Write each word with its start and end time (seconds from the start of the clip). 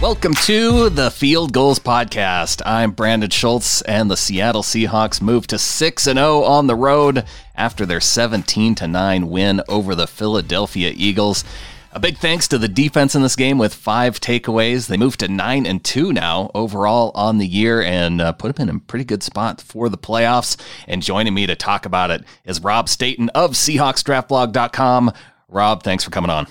Welcome 0.00 0.34
to 0.44 0.90
the 0.90 1.10
Field 1.10 1.52
Gulls 1.52 1.80
Podcast. 1.80 2.62
I'm 2.64 2.92
Brandon 2.92 3.30
Schultz, 3.30 3.82
and 3.82 4.08
the 4.08 4.16
Seattle 4.16 4.62
Seahawks 4.62 5.20
moved 5.20 5.50
to 5.50 5.58
6 5.58 6.02
0 6.04 6.42
on 6.44 6.68
the 6.68 6.76
road 6.76 7.24
after 7.56 7.84
their 7.84 8.00
17 8.00 8.76
9 8.80 9.28
win 9.28 9.60
over 9.68 9.96
the 9.96 10.06
Philadelphia 10.06 10.92
Eagles. 10.94 11.44
A 11.90 11.98
big 11.98 12.16
thanks 12.18 12.46
to 12.48 12.58
the 12.58 12.68
defense 12.68 13.16
in 13.16 13.22
this 13.22 13.34
game 13.34 13.58
with 13.58 13.74
five 13.74 14.20
takeaways. 14.20 14.86
They 14.86 14.96
moved 14.96 15.18
to 15.18 15.26
9 15.26 15.66
and 15.66 15.82
2 15.82 16.12
now 16.12 16.52
overall 16.54 17.10
on 17.16 17.38
the 17.38 17.46
year 17.46 17.82
and 17.82 18.20
uh, 18.20 18.30
put 18.30 18.54
them 18.54 18.68
in 18.68 18.76
a 18.76 18.78
pretty 18.78 19.04
good 19.04 19.24
spot 19.24 19.60
for 19.60 19.88
the 19.88 19.98
playoffs. 19.98 20.56
And 20.86 21.02
joining 21.02 21.34
me 21.34 21.46
to 21.46 21.56
talk 21.56 21.86
about 21.86 22.12
it 22.12 22.22
is 22.44 22.62
Rob 22.62 22.88
Staton 22.88 23.30
of 23.30 23.54
SeahawksDraftBlog.com. 23.54 25.12
Rob, 25.48 25.82
thanks 25.82 26.04
for 26.04 26.10
coming 26.10 26.30
on. 26.30 26.46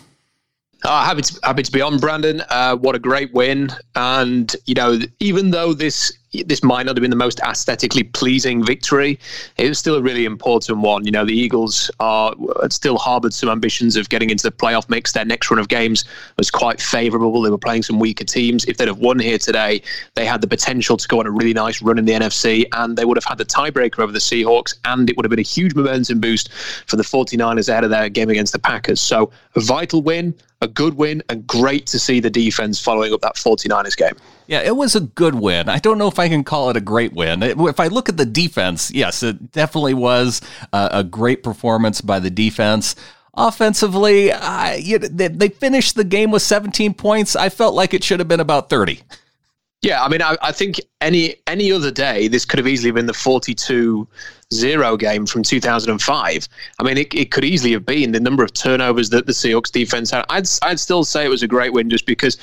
Uh, 0.83 1.03
happy 1.03 1.21
to 1.21 1.39
happy 1.43 1.63
to 1.63 1.71
be 1.71 1.81
on, 1.81 1.97
Brandon. 1.97 2.41
Uh, 2.49 2.75
what 2.75 2.95
a 2.95 2.99
great 2.99 3.33
win! 3.33 3.69
And 3.95 4.55
you 4.65 4.75
know, 4.75 4.99
even 5.19 5.51
though 5.51 5.73
this 5.73 6.15
this 6.45 6.63
might 6.63 6.85
not 6.85 6.95
have 6.95 7.01
been 7.01 7.09
the 7.09 7.15
most 7.15 7.39
aesthetically 7.39 8.03
pleasing 8.03 8.63
victory, 8.63 9.19
it 9.57 9.67
was 9.67 9.79
still 9.79 9.95
a 9.95 10.01
really 10.01 10.25
important 10.25 10.79
one. 10.79 11.05
You 11.05 11.11
know, 11.11 11.25
the 11.25 11.37
Eagles 11.37 11.89
are 11.99 12.35
still 12.69 12.97
harboured 12.97 13.33
some 13.33 13.49
ambitions 13.49 13.95
of 13.95 14.09
getting 14.09 14.29
into 14.29 14.43
the 14.43 14.51
playoff 14.51 14.89
mix. 14.89 15.13
Their 15.13 15.25
next 15.25 15.49
run 15.49 15.59
of 15.59 15.67
games 15.67 16.05
was 16.37 16.51
quite 16.51 16.81
favourable. 16.81 17.41
They 17.41 17.49
were 17.49 17.57
playing 17.57 17.83
some 17.83 17.99
weaker 17.99 18.25
teams. 18.25 18.65
If 18.65 18.77
they'd 18.77 18.87
have 18.87 18.99
won 18.99 19.19
here 19.19 19.37
today, 19.37 19.81
they 20.15 20.25
had 20.25 20.41
the 20.41 20.47
potential 20.47 20.97
to 20.97 21.07
go 21.07 21.19
on 21.19 21.27
a 21.27 21.31
really 21.31 21.53
nice 21.53 21.81
run 21.81 21.97
in 21.97 22.05
the 22.05 22.13
NFC, 22.13 22.65
and 22.73 22.97
they 22.97 23.05
would 23.05 23.17
have 23.17 23.25
had 23.25 23.37
the 23.37 23.45
tiebreaker 23.45 23.99
over 23.99 24.11
the 24.11 24.19
Seahawks, 24.19 24.75
and 24.85 25.09
it 25.09 25.15
would 25.15 25.25
have 25.25 25.29
been 25.29 25.39
a 25.39 25.43
huge 25.43 25.75
momentum 25.75 26.19
boost 26.19 26.51
for 26.51 26.97
the 26.97 27.03
49ers 27.03 27.69
ahead 27.69 27.83
of 27.83 27.89
their 27.89 28.09
game 28.09 28.29
against 28.29 28.53
the 28.53 28.59
Packers. 28.59 28.99
So, 28.99 29.31
a 29.55 29.61
vital 29.61 30.01
win, 30.01 30.35
a 30.61 30.67
good 30.67 30.95
win, 30.95 31.23
and 31.29 31.45
great 31.47 31.87
to 31.87 31.99
see 31.99 32.19
the 32.19 32.29
defense 32.29 32.79
following 32.79 33.13
up 33.13 33.21
that 33.21 33.35
49ers 33.35 33.95
game. 33.95 34.15
Yeah, 34.47 34.61
it 34.61 34.75
was 34.75 34.95
a 34.95 35.01
good 35.01 35.35
win. 35.35 35.67
I 35.67 35.79
don't 35.79 35.97
know 35.97 36.07
if 36.07 36.19
I 36.19 36.29
can 36.29 36.43
call 36.43 36.69
it 36.69 36.77
a 36.77 36.81
great 36.81 37.13
win. 37.13 37.43
If 37.43 37.79
I 37.79 37.87
look 37.87 38.07
at 38.07 38.17
the 38.17 38.25
defense, 38.25 38.89
yes, 38.91 39.21
it 39.21 39.51
definitely 39.51 39.93
was 39.93 40.41
a, 40.71 40.89
a 40.93 41.03
great 41.03 41.43
performance 41.43 41.99
by 41.99 42.19
the 42.19 42.29
defense. 42.29 42.95
Offensively, 43.33 44.31
uh, 44.31 44.73
you, 44.75 44.97
they, 44.99 45.27
they 45.27 45.49
finished 45.49 45.95
the 45.95 46.05
game 46.05 46.31
with 46.31 46.41
17 46.41 46.93
points. 46.93 47.35
I 47.35 47.49
felt 47.49 47.75
like 47.75 47.93
it 47.93 48.03
should 48.03 48.19
have 48.19 48.27
been 48.27 48.39
about 48.39 48.69
30. 48.69 49.01
Yeah, 49.83 50.03
I 50.03 50.09
mean, 50.09 50.23
I, 50.23 50.35
I, 50.41 50.51
think 50.51 50.81
any 51.01 51.35
any 51.45 51.71
other 51.71 51.91
day 51.91 52.27
this 52.27 52.45
could 52.45 52.57
have 52.57 52.67
easily 52.67 52.89
been 52.89 53.05
the 53.05 53.13
42 53.13 54.07
0 54.51 54.97
game 54.97 55.27
from 55.27 55.43
2005. 55.43 56.49
I 56.79 56.83
mean, 56.83 56.97
it, 56.97 57.13
it 57.13 57.29
could 57.29 57.43
easily 57.43 57.73
have 57.73 57.85
been 57.85 58.11
the 58.11 58.19
number 58.19 58.43
of 58.43 58.53
turnovers 58.53 59.11
that 59.11 59.27
the 59.27 59.33
Seahawks 59.33 59.71
defense 59.71 60.09
had. 60.09 60.25
I'd, 60.29 60.47
I'd 60.63 60.79
still 60.79 61.03
say 61.03 61.25
it 61.25 61.29
was 61.29 61.43
a 61.43 61.47
great 61.47 61.73
win 61.73 61.91
just 61.91 62.07
because 62.07 62.37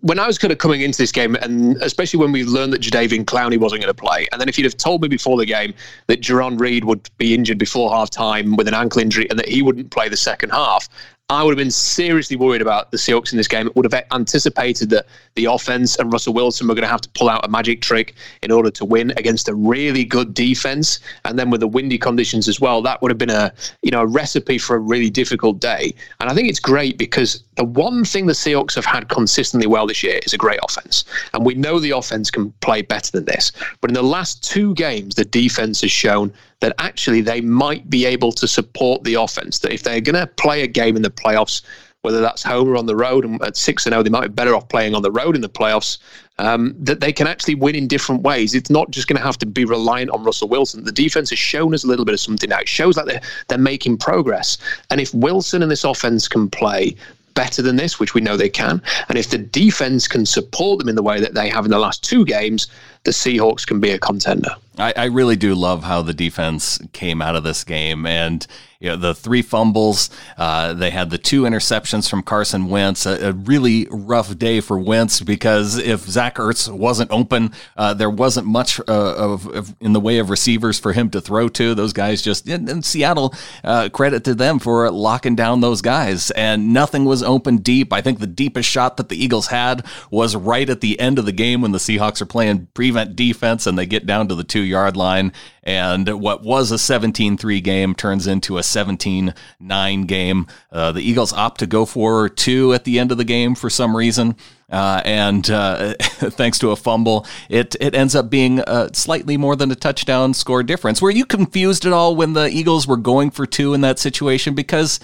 when 0.00 0.20
I 0.20 0.26
was 0.28 0.38
kind 0.38 0.52
of 0.52 0.58
coming 0.58 0.82
into 0.82 0.98
this 0.98 1.10
game, 1.10 1.34
and 1.36 1.76
especially 1.82 2.20
when 2.20 2.30
we 2.30 2.44
learned 2.44 2.72
that 2.74 2.80
Jadeveon 2.80 3.24
Clowney 3.24 3.58
wasn't 3.58 3.82
going 3.82 3.92
to 3.92 4.00
play, 4.00 4.28
and 4.30 4.40
then 4.40 4.48
if 4.48 4.56
you'd 4.56 4.64
have 4.64 4.76
told 4.76 5.02
me 5.02 5.08
before 5.08 5.36
the 5.36 5.46
game 5.46 5.74
that 6.06 6.20
Jarran 6.20 6.60
Reed 6.60 6.84
would 6.84 7.10
be 7.18 7.34
injured 7.34 7.58
before 7.58 7.90
half 7.90 8.08
time 8.08 8.54
with 8.54 8.68
an 8.68 8.74
ankle 8.74 9.02
injury 9.02 9.28
and 9.30 9.38
that 9.38 9.48
he 9.48 9.62
wouldn't 9.62 9.90
play 9.90 10.08
the 10.08 10.16
second 10.16 10.50
half, 10.50 10.88
I 11.30 11.42
would 11.42 11.50
have 11.50 11.58
been 11.58 11.70
seriously 11.70 12.38
worried 12.38 12.62
about 12.62 12.90
the 12.90 12.96
Seahawks 12.96 13.32
in 13.32 13.36
this 13.36 13.48
game. 13.48 13.70
Would 13.74 13.92
have 13.92 14.04
anticipated 14.12 14.88
that 14.88 15.04
the 15.34 15.44
offense 15.44 15.94
and 15.96 16.10
Russell 16.10 16.32
Wilson 16.32 16.66
were 16.66 16.74
going 16.74 16.86
to 16.86 16.90
have 16.90 17.02
to 17.02 17.08
pull 17.10 17.28
out 17.28 17.44
a 17.44 17.48
magic 17.48 17.82
trick 17.82 18.14
in 18.42 18.50
order 18.50 18.70
to 18.70 18.84
win 18.86 19.10
against 19.18 19.46
a 19.46 19.54
really 19.54 20.06
good 20.06 20.32
defense. 20.32 21.00
And 21.26 21.38
then 21.38 21.50
with 21.50 21.60
the 21.60 21.68
windy 21.68 21.98
conditions 21.98 22.48
as 22.48 22.62
well, 22.62 22.80
that 22.80 23.02
would 23.02 23.10
have 23.10 23.18
been 23.18 23.28
a 23.28 23.52
you 23.82 23.90
know 23.90 24.00
a 24.00 24.06
recipe 24.06 24.56
for 24.56 24.76
a 24.76 24.78
really 24.78 25.10
difficult 25.10 25.60
day. 25.60 25.92
And 26.20 26.30
I 26.30 26.34
think 26.34 26.48
it's 26.48 26.60
great 26.60 26.96
because 26.96 27.44
the 27.56 27.64
one 27.64 28.06
thing 28.06 28.24
the 28.24 28.32
Seahawks 28.32 28.74
have 28.74 28.86
had 28.86 29.10
consistently 29.10 29.66
well 29.66 29.86
this 29.86 30.02
year 30.02 30.20
is 30.24 30.32
a 30.32 30.38
great 30.38 30.60
offense. 30.62 31.04
And 31.34 31.44
we 31.44 31.54
know 31.54 31.78
the 31.78 31.90
offense 31.90 32.30
can 32.30 32.52
play 32.62 32.80
better 32.80 33.10
than 33.12 33.26
this. 33.26 33.52
But 33.82 33.90
in 33.90 33.94
the 33.94 34.02
last 34.02 34.42
two 34.42 34.72
games, 34.76 35.16
the 35.16 35.26
defense 35.26 35.82
has 35.82 35.90
shown 35.90 36.32
that 36.60 36.74
actually 36.78 37.20
they 37.20 37.40
might 37.40 37.88
be 37.88 38.04
able 38.04 38.32
to 38.32 38.48
support 38.48 39.04
the 39.04 39.14
offense. 39.14 39.60
That 39.60 39.72
if 39.72 39.82
they're 39.82 40.00
going 40.00 40.16
to 40.16 40.26
play 40.26 40.62
a 40.62 40.66
game 40.66 40.96
in 40.96 41.02
the 41.02 41.10
playoffs, 41.10 41.62
whether 42.02 42.20
that's 42.20 42.42
home 42.42 42.68
or 42.68 42.76
on 42.76 42.86
the 42.86 42.96
road, 42.96 43.24
and 43.24 43.42
at 43.42 43.56
six 43.56 43.86
and 43.86 43.92
zero, 43.92 44.00
oh, 44.00 44.02
they 44.02 44.10
might 44.10 44.28
be 44.28 44.28
better 44.28 44.54
off 44.54 44.68
playing 44.68 44.94
on 44.94 45.02
the 45.02 45.10
road 45.10 45.34
in 45.34 45.40
the 45.40 45.48
playoffs. 45.48 45.98
Um, 46.40 46.76
that 46.78 47.00
they 47.00 47.12
can 47.12 47.26
actually 47.26 47.56
win 47.56 47.74
in 47.74 47.88
different 47.88 48.22
ways. 48.22 48.54
It's 48.54 48.70
not 48.70 48.92
just 48.92 49.08
going 49.08 49.18
to 49.18 49.26
have 49.26 49.38
to 49.38 49.46
be 49.46 49.64
reliant 49.64 50.10
on 50.10 50.22
Russell 50.22 50.48
Wilson. 50.48 50.84
The 50.84 50.92
defense 50.92 51.30
has 51.30 51.38
shown 51.38 51.74
us 51.74 51.82
a 51.82 51.88
little 51.88 52.04
bit 52.04 52.12
of 52.12 52.20
something 52.20 52.48
now. 52.48 52.60
It 52.60 52.68
shows 52.68 52.94
that 52.94 53.06
they're, 53.06 53.20
they're 53.48 53.58
making 53.58 53.96
progress. 53.96 54.56
And 54.90 55.00
if 55.00 55.12
Wilson 55.12 55.62
and 55.62 55.70
this 55.70 55.82
offense 55.82 56.28
can 56.28 56.48
play, 56.48 56.94
better 57.34 57.62
than 57.62 57.76
this, 57.76 58.00
which 58.00 58.14
we 58.14 58.20
know 58.20 58.36
they 58.36 58.48
can. 58.48 58.82
And 59.08 59.16
if 59.16 59.30
the 59.30 59.38
defense 59.38 60.08
can 60.08 60.26
support 60.26 60.80
them 60.80 60.88
in 60.88 60.96
the 60.96 61.04
way 61.04 61.20
that 61.20 61.34
they 61.34 61.48
have 61.48 61.64
in 61.64 61.70
the 61.70 61.78
last 61.78 62.02
two 62.02 62.24
games, 62.24 62.66
the 63.04 63.12
Seahawks 63.12 63.64
can 63.64 63.78
be 63.78 63.90
a 63.90 63.98
contender. 63.98 64.50
I, 64.78 64.92
I 64.96 65.04
really 65.06 65.36
do 65.36 65.54
love 65.54 65.82
how 65.84 66.02
the 66.02 66.14
defense 66.14 66.78
came 66.92 67.20
out 67.20 67.36
of 67.36 67.44
this 67.44 67.64
game. 67.64 68.06
And 68.06 68.46
you 68.80 68.88
know, 68.88 68.96
the 68.96 69.12
three 69.12 69.42
fumbles. 69.42 70.08
Uh, 70.36 70.72
they 70.72 70.90
had 70.90 71.10
the 71.10 71.18
two 71.18 71.42
interceptions 71.42 72.08
from 72.08 72.22
Carson 72.22 72.68
Wentz. 72.68 73.06
A, 73.06 73.30
a, 73.30 73.32
really 73.32 73.88
rough 73.90 74.38
day 74.38 74.60
for 74.60 74.78
Wentz 74.78 75.20
because 75.20 75.78
if 75.78 76.00
Zach 76.02 76.36
Ertz 76.36 76.70
wasn't 76.72 77.10
open, 77.10 77.52
uh, 77.76 77.94
there 77.94 78.10
wasn't 78.10 78.46
much 78.46 78.78
uh, 78.80 78.84
of, 78.86 79.46
of, 79.48 79.74
in 79.80 79.94
the 79.94 80.00
way 80.00 80.18
of 80.18 80.30
receivers 80.30 80.78
for 80.78 80.92
him 80.92 81.10
to 81.10 81.20
throw 81.20 81.48
to. 81.48 81.74
Those 81.74 81.92
guys 81.92 82.22
just 82.22 82.46
in, 82.46 82.68
in 82.68 82.82
Seattle. 82.84 83.34
Uh, 83.64 83.88
credit 83.88 84.22
to 84.24 84.34
them 84.34 84.60
for 84.60 84.88
locking 84.92 85.34
down 85.34 85.60
those 85.60 85.82
guys, 85.82 86.30
and 86.32 86.72
nothing 86.72 87.04
was 87.04 87.22
open 87.22 87.58
deep. 87.58 87.92
I 87.92 88.00
think 88.00 88.20
the 88.20 88.26
deepest 88.28 88.68
shot 88.68 88.96
that 88.98 89.08
the 89.08 89.22
Eagles 89.22 89.48
had 89.48 89.84
was 90.10 90.36
right 90.36 90.68
at 90.70 90.82
the 90.82 91.00
end 91.00 91.18
of 91.18 91.24
the 91.24 91.32
game 91.32 91.62
when 91.62 91.72
the 91.72 91.78
Seahawks 91.78 92.20
are 92.20 92.26
playing 92.26 92.68
prevent 92.74 93.16
defense 93.16 93.66
and 93.66 93.76
they 93.76 93.86
get 93.86 94.06
down 94.06 94.28
to 94.28 94.36
the 94.36 94.44
two 94.44 94.60
yard 94.60 94.96
line 94.96 95.32
and 95.68 96.08
what 96.22 96.42
was 96.42 96.70
a 96.70 96.78
17 96.78 97.36
3 97.36 97.60
game 97.60 97.94
turns 97.94 98.26
into 98.26 98.56
a 98.56 98.62
17 98.62 99.34
9 99.60 100.02
game. 100.04 100.46
Uh, 100.72 100.92
the 100.92 101.02
Eagles 101.02 101.34
opt 101.34 101.60
to 101.60 101.66
go 101.66 101.84
for 101.84 102.30
two 102.30 102.72
at 102.72 102.84
the 102.84 102.98
end 102.98 103.12
of 103.12 103.18
the 103.18 103.24
game 103.24 103.54
for 103.54 103.68
some 103.68 103.94
reason. 103.94 104.34
Uh, 104.72 105.02
and 105.04 105.50
uh, 105.50 105.92
thanks 106.00 106.58
to 106.58 106.70
a 106.70 106.76
fumble, 106.76 107.26
it 107.50 107.76
it 107.82 107.94
ends 107.94 108.14
up 108.14 108.30
being 108.30 108.60
uh, 108.60 108.88
slightly 108.94 109.36
more 109.36 109.56
than 109.56 109.70
a 109.70 109.74
touchdown 109.74 110.32
score 110.32 110.62
difference. 110.62 111.02
Were 111.02 111.10
you 111.10 111.26
confused 111.26 111.84
at 111.84 111.92
all 111.92 112.16
when 112.16 112.32
the 112.32 112.48
Eagles 112.48 112.86
were 112.86 112.96
going 112.96 113.30
for 113.30 113.44
two 113.44 113.74
in 113.74 113.82
that 113.82 113.98
situation? 113.98 114.54
Because 114.54 114.98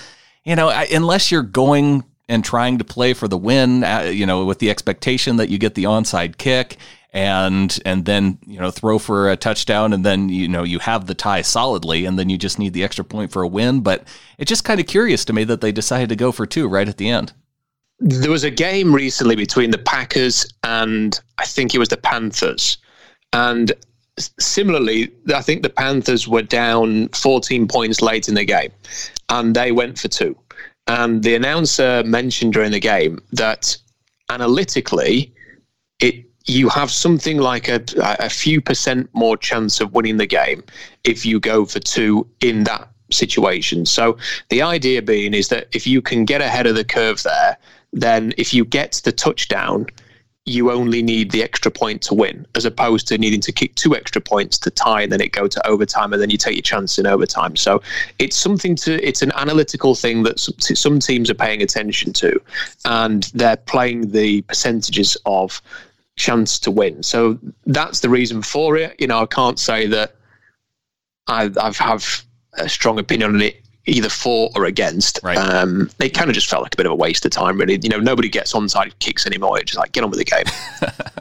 you 0.44 0.56
know, 0.56 0.70
unless 0.70 1.30
you're 1.30 1.42
going 1.42 2.04
and 2.26 2.42
trying 2.42 2.78
to 2.78 2.84
play 2.84 3.12
for 3.12 3.28
the 3.28 3.36
win, 3.36 3.84
uh, 3.84 4.00
you 4.00 4.24
know, 4.24 4.46
with 4.46 4.60
the 4.60 4.70
expectation 4.70 5.36
that 5.36 5.50
you 5.50 5.58
get 5.58 5.74
the 5.74 5.84
onside 5.84 6.38
kick 6.38 6.78
and 7.14 7.78
and 7.84 8.04
then 8.04 8.38
you 8.44 8.58
know 8.58 8.72
throw 8.72 8.98
for 8.98 9.30
a 9.30 9.36
touchdown 9.36 9.92
and 9.92 10.04
then 10.04 10.28
you 10.28 10.48
know 10.48 10.64
you 10.64 10.80
have 10.80 11.06
the 11.06 11.14
tie 11.14 11.42
solidly 11.42 12.04
and 12.04 12.18
then 12.18 12.28
you 12.28 12.36
just 12.36 12.58
need 12.58 12.72
the 12.72 12.82
extra 12.82 13.04
point 13.04 13.30
for 13.30 13.42
a 13.42 13.48
win. 13.48 13.80
But 13.80 14.06
it's 14.36 14.48
just 14.48 14.64
kind 14.64 14.80
of 14.80 14.86
curious 14.86 15.24
to 15.26 15.32
me 15.32 15.44
that 15.44 15.60
they 15.60 15.70
decided 15.72 16.08
to 16.08 16.16
go 16.16 16.32
for 16.32 16.44
two 16.44 16.66
right 16.68 16.88
at 16.88 16.98
the 16.98 17.08
end. 17.08 17.32
There 18.00 18.32
was 18.32 18.42
a 18.42 18.50
game 18.50 18.92
recently 18.92 19.36
between 19.36 19.70
the 19.70 19.78
packers 19.78 20.44
and 20.64 21.18
i 21.38 21.46
think 21.46 21.74
it 21.74 21.78
was 21.78 21.88
the 21.88 21.96
panthers. 21.96 22.76
And 23.32 23.72
similarly 24.38 25.12
i 25.34 25.40
think 25.40 25.62
the 25.62 25.70
panthers 25.70 26.28
were 26.28 26.42
down 26.42 27.08
14 27.08 27.66
points 27.66 28.00
late 28.00 28.28
in 28.28 28.34
the 28.34 28.44
game 28.44 28.70
and 29.28 29.54
they 29.54 29.70
went 29.70 29.98
for 29.98 30.08
two. 30.08 30.36
And 30.88 31.22
the 31.22 31.34
announcer 31.36 32.02
mentioned 32.04 32.52
during 32.52 32.72
the 32.72 32.80
game 32.80 33.20
that 33.32 33.76
analytically 34.28 35.32
it 36.00 36.26
you 36.46 36.68
have 36.68 36.90
something 36.90 37.38
like 37.38 37.68
a, 37.68 37.82
a 37.96 38.28
few 38.28 38.60
percent 38.60 39.08
more 39.14 39.36
chance 39.36 39.80
of 39.80 39.92
winning 39.94 40.18
the 40.18 40.26
game 40.26 40.62
if 41.04 41.24
you 41.24 41.40
go 41.40 41.64
for 41.64 41.80
two 41.80 42.26
in 42.40 42.64
that 42.64 42.88
situation. 43.10 43.86
So 43.86 44.18
the 44.50 44.62
idea 44.62 45.00
being 45.02 45.34
is 45.34 45.48
that 45.48 45.68
if 45.72 45.86
you 45.86 46.02
can 46.02 46.24
get 46.24 46.40
ahead 46.40 46.66
of 46.66 46.74
the 46.74 46.84
curve 46.84 47.22
there, 47.22 47.56
then 47.92 48.34
if 48.36 48.52
you 48.52 48.64
get 48.64 49.00
the 49.04 49.12
touchdown, 49.12 49.86
you 50.46 50.70
only 50.70 51.02
need 51.02 51.30
the 51.30 51.42
extra 51.42 51.70
point 51.70 52.02
to 52.02 52.12
win, 52.12 52.46
as 52.54 52.66
opposed 52.66 53.08
to 53.08 53.16
needing 53.16 53.40
to 53.40 53.50
kick 53.50 53.74
two 53.76 53.96
extra 53.96 54.20
points 54.20 54.58
to 54.58 54.70
tie, 54.70 55.00
and 55.00 55.10
then 55.10 55.22
it 55.22 55.32
go 55.32 55.48
to 55.48 55.66
overtime, 55.66 56.12
and 56.12 56.20
then 56.20 56.28
you 56.28 56.36
take 56.36 56.54
your 56.54 56.62
chance 56.62 56.98
in 56.98 57.06
overtime. 57.06 57.56
So 57.56 57.80
it's 58.18 58.36
something 58.36 58.76
to, 58.76 59.02
it's 59.06 59.22
an 59.22 59.32
analytical 59.36 59.94
thing 59.94 60.22
that 60.24 60.38
some 60.38 60.98
teams 60.98 61.30
are 61.30 61.34
paying 61.34 61.62
attention 61.62 62.12
to, 62.14 62.38
and 62.84 63.22
they're 63.32 63.56
playing 63.56 64.10
the 64.10 64.42
percentages 64.42 65.16
of 65.24 65.62
chance 66.16 66.58
to 66.60 66.70
win. 66.70 67.02
So 67.02 67.38
that's 67.66 68.00
the 68.00 68.08
reason 68.08 68.42
for 68.42 68.76
it. 68.76 68.94
You 69.00 69.06
know, 69.06 69.20
I 69.20 69.26
can't 69.26 69.58
say 69.58 69.86
that 69.88 70.14
I 71.26 71.50
I've 71.60 71.78
have 71.78 72.24
a 72.54 72.68
strong 72.68 72.98
opinion 72.98 73.34
on 73.34 73.40
it 73.40 73.60
either 73.86 74.08
for 74.08 74.50
or 74.54 74.64
against. 74.64 75.20
Right. 75.22 75.36
Um, 75.36 75.90
it 76.00 76.10
kind 76.10 76.30
of 76.30 76.34
just 76.34 76.48
felt 76.48 76.62
like 76.62 76.74
a 76.74 76.76
bit 76.76 76.86
of 76.86 76.92
a 76.92 76.96
waste 76.96 77.24
of 77.24 77.30
time, 77.30 77.58
really. 77.58 77.78
You 77.82 77.90
know, 77.90 77.98
nobody 77.98 78.28
gets 78.28 78.52
onside 78.52 78.92
kicks 78.98 79.26
anymore. 79.26 79.58
It's 79.58 79.72
just 79.72 79.78
like 79.78 79.92
get 79.92 80.04
on 80.04 80.10
with 80.10 80.18
the 80.18 80.24
game. 80.24 80.44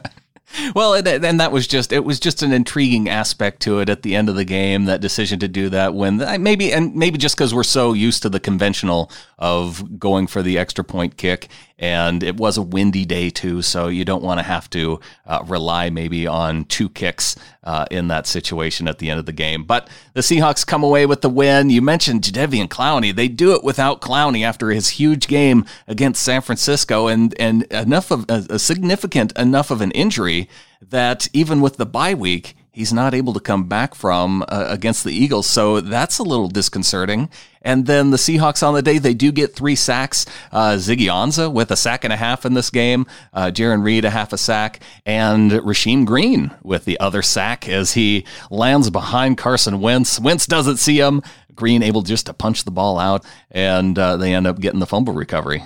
well, 0.74 0.94
and, 0.94 1.06
and 1.06 1.40
that 1.40 1.52
was 1.52 1.66
just 1.66 1.92
it 1.92 2.04
was 2.04 2.18
just 2.20 2.42
an 2.42 2.52
intriguing 2.52 3.08
aspect 3.08 3.60
to 3.62 3.80
it 3.80 3.88
at 3.88 4.02
the 4.02 4.14
end 4.14 4.28
of 4.28 4.36
the 4.36 4.44
game. 4.44 4.84
That 4.84 5.00
decision 5.00 5.38
to 5.40 5.48
do 5.48 5.68
that 5.70 5.94
when 5.94 6.18
maybe 6.42 6.72
and 6.72 6.94
maybe 6.94 7.18
just 7.18 7.36
because 7.36 7.54
we're 7.54 7.64
so 7.64 7.92
used 7.92 8.22
to 8.22 8.28
the 8.28 8.40
conventional 8.40 9.10
of 9.38 9.98
going 9.98 10.26
for 10.26 10.42
the 10.42 10.58
extra 10.58 10.84
point 10.84 11.16
kick, 11.16 11.48
and 11.78 12.22
it 12.22 12.36
was 12.36 12.56
a 12.56 12.62
windy 12.62 13.04
day 13.04 13.30
too, 13.30 13.60
so 13.60 13.88
you 13.88 14.04
don't 14.04 14.22
want 14.22 14.38
to 14.38 14.44
have 14.44 14.70
to 14.70 15.00
uh, 15.26 15.42
rely 15.46 15.90
maybe 15.90 16.26
on 16.26 16.64
two 16.66 16.88
kicks 16.88 17.34
uh, 17.64 17.84
in 17.90 18.08
that 18.08 18.26
situation 18.26 18.86
at 18.86 18.98
the 18.98 19.10
end 19.10 19.18
of 19.18 19.26
the 19.26 19.32
game. 19.32 19.64
But 19.64 19.88
the 20.12 20.20
Seahawks 20.20 20.66
come 20.66 20.84
away 20.84 21.04
with 21.06 21.20
the 21.20 21.28
win. 21.28 21.70
You 21.70 21.82
mentioned 21.82 22.22
Jadeveon 22.22 22.68
Clowney; 22.68 23.14
they 23.14 23.28
do 23.28 23.54
it 23.54 23.64
without 23.64 24.00
Clowney 24.00 24.44
after 24.44 24.70
his 24.70 24.90
huge 24.90 25.26
game 25.26 25.64
against 25.88 26.22
San 26.22 26.42
Francisco, 26.42 27.08
and 27.08 27.34
and 27.40 27.64
enough 27.64 28.10
of 28.10 28.24
a, 28.28 28.46
a 28.50 28.58
significant 28.58 29.32
enough 29.36 29.70
of 29.70 29.80
an 29.80 29.90
injury 29.92 30.48
that 30.80 31.28
even 31.32 31.60
with 31.60 31.76
the 31.76 31.86
bye 31.86 32.14
week 32.14 32.56
he's 32.74 32.92
not 32.92 33.14
able 33.14 33.32
to 33.32 33.40
come 33.40 33.64
back 33.68 33.94
from 33.94 34.42
uh, 34.48 34.66
against 34.68 35.04
the 35.04 35.12
Eagles. 35.12 35.46
So 35.46 35.80
that's 35.80 36.18
a 36.18 36.24
little 36.24 36.48
disconcerting. 36.48 37.30
And 37.62 37.86
then 37.86 38.10
the 38.10 38.16
Seahawks 38.16 38.66
on 38.66 38.74
the 38.74 38.82
day, 38.82 38.98
they 38.98 39.14
do 39.14 39.30
get 39.30 39.54
three 39.54 39.76
sacks. 39.76 40.26
Uh, 40.50 40.72
Ziggy 40.72 41.06
Ansah 41.06 41.50
with 41.50 41.70
a 41.70 41.76
sack 41.76 42.02
and 42.02 42.12
a 42.12 42.16
half 42.16 42.44
in 42.44 42.54
this 42.54 42.70
game, 42.70 43.06
uh, 43.32 43.46
Jarran 43.46 43.84
Reed 43.84 44.04
a 44.04 44.10
half 44.10 44.32
a 44.32 44.38
sack, 44.38 44.80
and 45.06 45.52
Rasheem 45.52 46.04
Green 46.04 46.50
with 46.62 46.84
the 46.84 46.98
other 46.98 47.22
sack 47.22 47.68
as 47.68 47.94
he 47.94 48.26
lands 48.50 48.90
behind 48.90 49.38
Carson 49.38 49.80
Wentz. 49.80 50.18
Wentz 50.18 50.46
doesn't 50.46 50.78
see 50.78 50.98
him. 50.98 51.22
Green 51.54 51.84
able 51.84 52.02
just 52.02 52.26
to 52.26 52.34
punch 52.34 52.64
the 52.64 52.72
ball 52.72 52.98
out, 52.98 53.24
and 53.52 53.96
uh, 53.96 54.16
they 54.16 54.34
end 54.34 54.48
up 54.48 54.60
getting 54.60 54.80
the 54.80 54.86
fumble 54.86 55.14
recovery. 55.14 55.62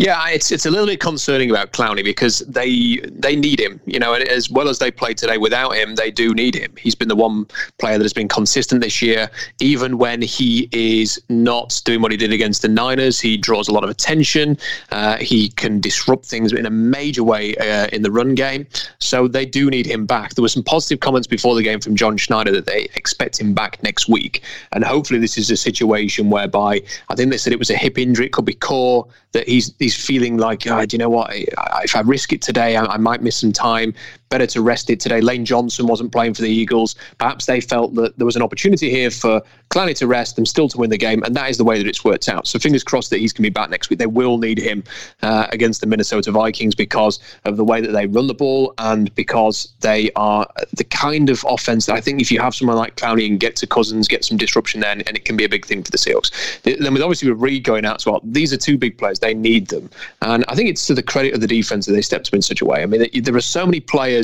Yeah, 0.00 0.30
it's 0.30 0.50
it's 0.50 0.64
a 0.64 0.70
little 0.70 0.86
bit 0.86 0.98
concerning 0.98 1.50
about 1.50 1.74
Clowney 1.74 2.02
because 2.02 2.38
they 2.48 3.00
they 3.12 3.36
need 3.36 3.60
him. 3.60 3.78
You 3.84 3.98
know, 3.98 4.14
and 4.14 4.26
as 4.26 4.48
well 4.48 4.70
as 4.70 4.78
they 4.78 4.90
played 4.90 5.18
today 5.18 5.36
without 5.36 5.72
him, 5.76 5.94
they 5.94 6.10
do 6.10 6.32
need 6.32 6.54
him. 6.54 6.72
He's 6.78 6.94
been 6.94 7.08
the 7.08 7.14
one 7.14 7.44
player 7.78 7.98
that 7.98 8.04
has 8.04 8.14
been 8.14 8.26
consistent 8.26 8.80
this 8.80 9.02
year, 9.02 9.30
even 9.58 9.98
when 9.98 10.22
he 10.22 10.70
is 10.72 11.20
not 11.28 11.82
doing 11.84 12.00
what 12.00 12.12
he 12.12 12.16
did 12.16 12.32
against 12.32 12.62
the 12.62 12.68
Niners. 12.68 13.20
He 13.20 13.36
draws 13.36 13.68
a 13.68 13.74
lot 13.74 13.84
of 13.84 13.90
attention. 13.90 14.56
Uh, 14.90 15.18
he 15.18 15.50
can 15.50 15.80
disrupt 15.80 16.24
things 16.24 16.50
in 16.54 16.64
a 16.64 16.70
major 16.70 17.22
way 17.22 17.54
uh, 17.56 17.88
in 17.92 18.00
the 18.00 18.10
run 18.10 18.34
game. 18.34 18.66
So 19.00 19.28
they 19.28 19.44
do 19.44 19.68
need 19.68 19.84
him 19.84 20.06
back. 20.06 20.34
There 20.34 20.40
were 20.40 20.48
some 20.48 20.62
positive 20.62 21.00
comments 21.00 21.26
before 21.26 21.54
the 21.54 21.62
game 21.62 21.78
from 21.78 21.94
John 21.94 22.16
Schneider 22.16 22.52
that 22.52 22.64
they 22.64 22.88
expect 22.94 23.38
him 23.38 23.52
back 23.52 23.82
next 23.82 24.08
week, 24.08 24.44
and 24.72 24.82
hopefully 24.82 25.20
this 25.20 25.36
is 25.36 25.50
a 25.50 25.58
situation 25.58 26.30
whereby 26.30 26.80
I 27.10 27.14
think 27.16 27.30
they 27.30 27.36
said 27.36 27.52
it 27.52 27.58
was 27.58 27.68
a 27.68 27.76
hip 27.76 27.98
injury, 27.98 28.24
it 28.24 28.32
could 28.32 28.46
be 28.46 28.54
core 28.54 29.06
that 29.32 29.46
he's 29.46 29.72
he's 29.78 29.89
feeling 29.94 30.36
like, 30.36 30.66
oh, 30.66 30.84
do 30.84 30.94
you 30.94 30.98
know 30.98 31.10
what? 31.10 31.30
If 31.32 31.96
I 31.96 32.00
risk 32.00 32.32
it 32.32 32.42
today, 32.42 32.76
I, 32.76 32.84
I, 32.84 32.96
might 32.96 33.22
miss 33.22 33.36
some 33.36 33.52
time. 33.52 33.94
Better 34.30 34.46
to 34.46 34.62
rest 34.62 34.90
it 34.90 35.00
today. 35.00 35.20
Lane 35.20 35.44
Johnson 35.44 35.88
wasn't 35.88 36.12
playing 36.12 36.34
for 36.34 36.42
the 36.42 36.48
Eagles. 36.48 36.94
Perhaps 37.18 37.46
they 37.46 37.60
felt 37.60 37.94
that 37.96 38.16
there 38.16 38.24
was 38.24 38.36
an 38.36 38.42
opportunity 38.42 38.88
here 38.88 39.10
for 39.10 39.42
Clowney 39.70 39.96
to 39.96 40.06
rest 40.06 40.38
and 40.38 40.46
still 40.46 40.68
to 40.68 40.78
win 40.78 40.88
the 40.88 40.96
game, 40.98 41.22
and 41.24 41.34
that 41.34 41.50
is 41.50 41.56
the 41.56 41.64
way 41.64 41.78
that 41.78 41.86
it's 41.88 42.04
worked 42.04 42.28
out. 42.28 42.46
So 42.46 42.58
fingers 42.58 42.84
crossed 42.84 43.10
that 43.10 43.18
he's 43.18 43.32
going 43.32 43.42
to 43.42 43.50
be 43.50 43.52
back 43.52 43.70
next 43.70 43.90
week. 43.90 43.98
They 43.98 44.06
will 44.06 44.38
need 44.38 44.58
him 44.58 44.84
uh, 45.22 45.48
against 45.50 45.80
the 45.80 45.88
Minnesota 45.88 46.30
Vikings 46.30 46.76
because 46.76 47.18
of 47.44 47.56
the 47.56 47.64
way 47.64 47.80
that 47.80 47.90
they 47.90 48.06
run 48.06 48.28
the 48.28 48.34
ball 48.34 48.72
and 48.78 49.12
because 49.16 49.72
they 49.80 50.12
are 50.14 50.46
the 50.74 50.84
kind 50.84 51.28
of 51.28 51.44
offense 51.48 51.86
that 51.86 51.96
I 51.96 52.00
think 52.00 52.20
if 52.20 52.30
you 52.30 52.38
have 52.38 52.54
someone 52.54 52.76
like 52.76 52.94
Clowney 52.94 53.26
and 53.26 53.40
get 53.40 53.56
to 53.56 53.66
Cousins, 53.66 54.06
get 54.06 54.24
some 54.24 54.36
disruption 54.36 54.80
there, 54.80 54.90
then, 54.94 55.06
and 55.06 55.16
it 55.16 55.24
can 55.24 55.36
be 55.36 55.44
a 55.44 55.48
big 55.48 55.64
thing 55.64 55.82
for 55.82 55.90
the 55.90 55.98
Seahawks. 55.98 56.62
Then 56.62 56.92
with 56.92 57.02
obviously 57.02 57.30
with 57.30 57.40
Reed 57.40 57.64
going 57.64 57.84
out 57.84 57.96
as 57.96 58.06
well, 58.06 58.20
these 58.24 58.52
are 58.52 58.56
two 58.56 58.76
big 58.78 58.98
players. 58.98 59.18
They 59.18 59.34
need 59.34 59.68
them. 59.68 59.90
And 60.22 60.44
I 60.48 60.54
think 60.54 60.68
it's 60.68 60.86
to 60.86 60.94
the 60.94 61.02
credit 61.02 61.34
of 61.34 61.40
the 61.40 61.46
defense 61.46 61.86
that 61.86 61.92
they 61.92 62.02
stepped 62.02 62.28
up 62.28 62.34
in 62.34 62.42
such 62.42 62.60
a 62.60 62.64
way. 62.64 62.82
I 62.82 62.86
mean, 62.86 63.08
there 63.22 63.36
are 63.36 63.40
so 63.40 63.64
many 63.64 63.80
players 63.80 64.19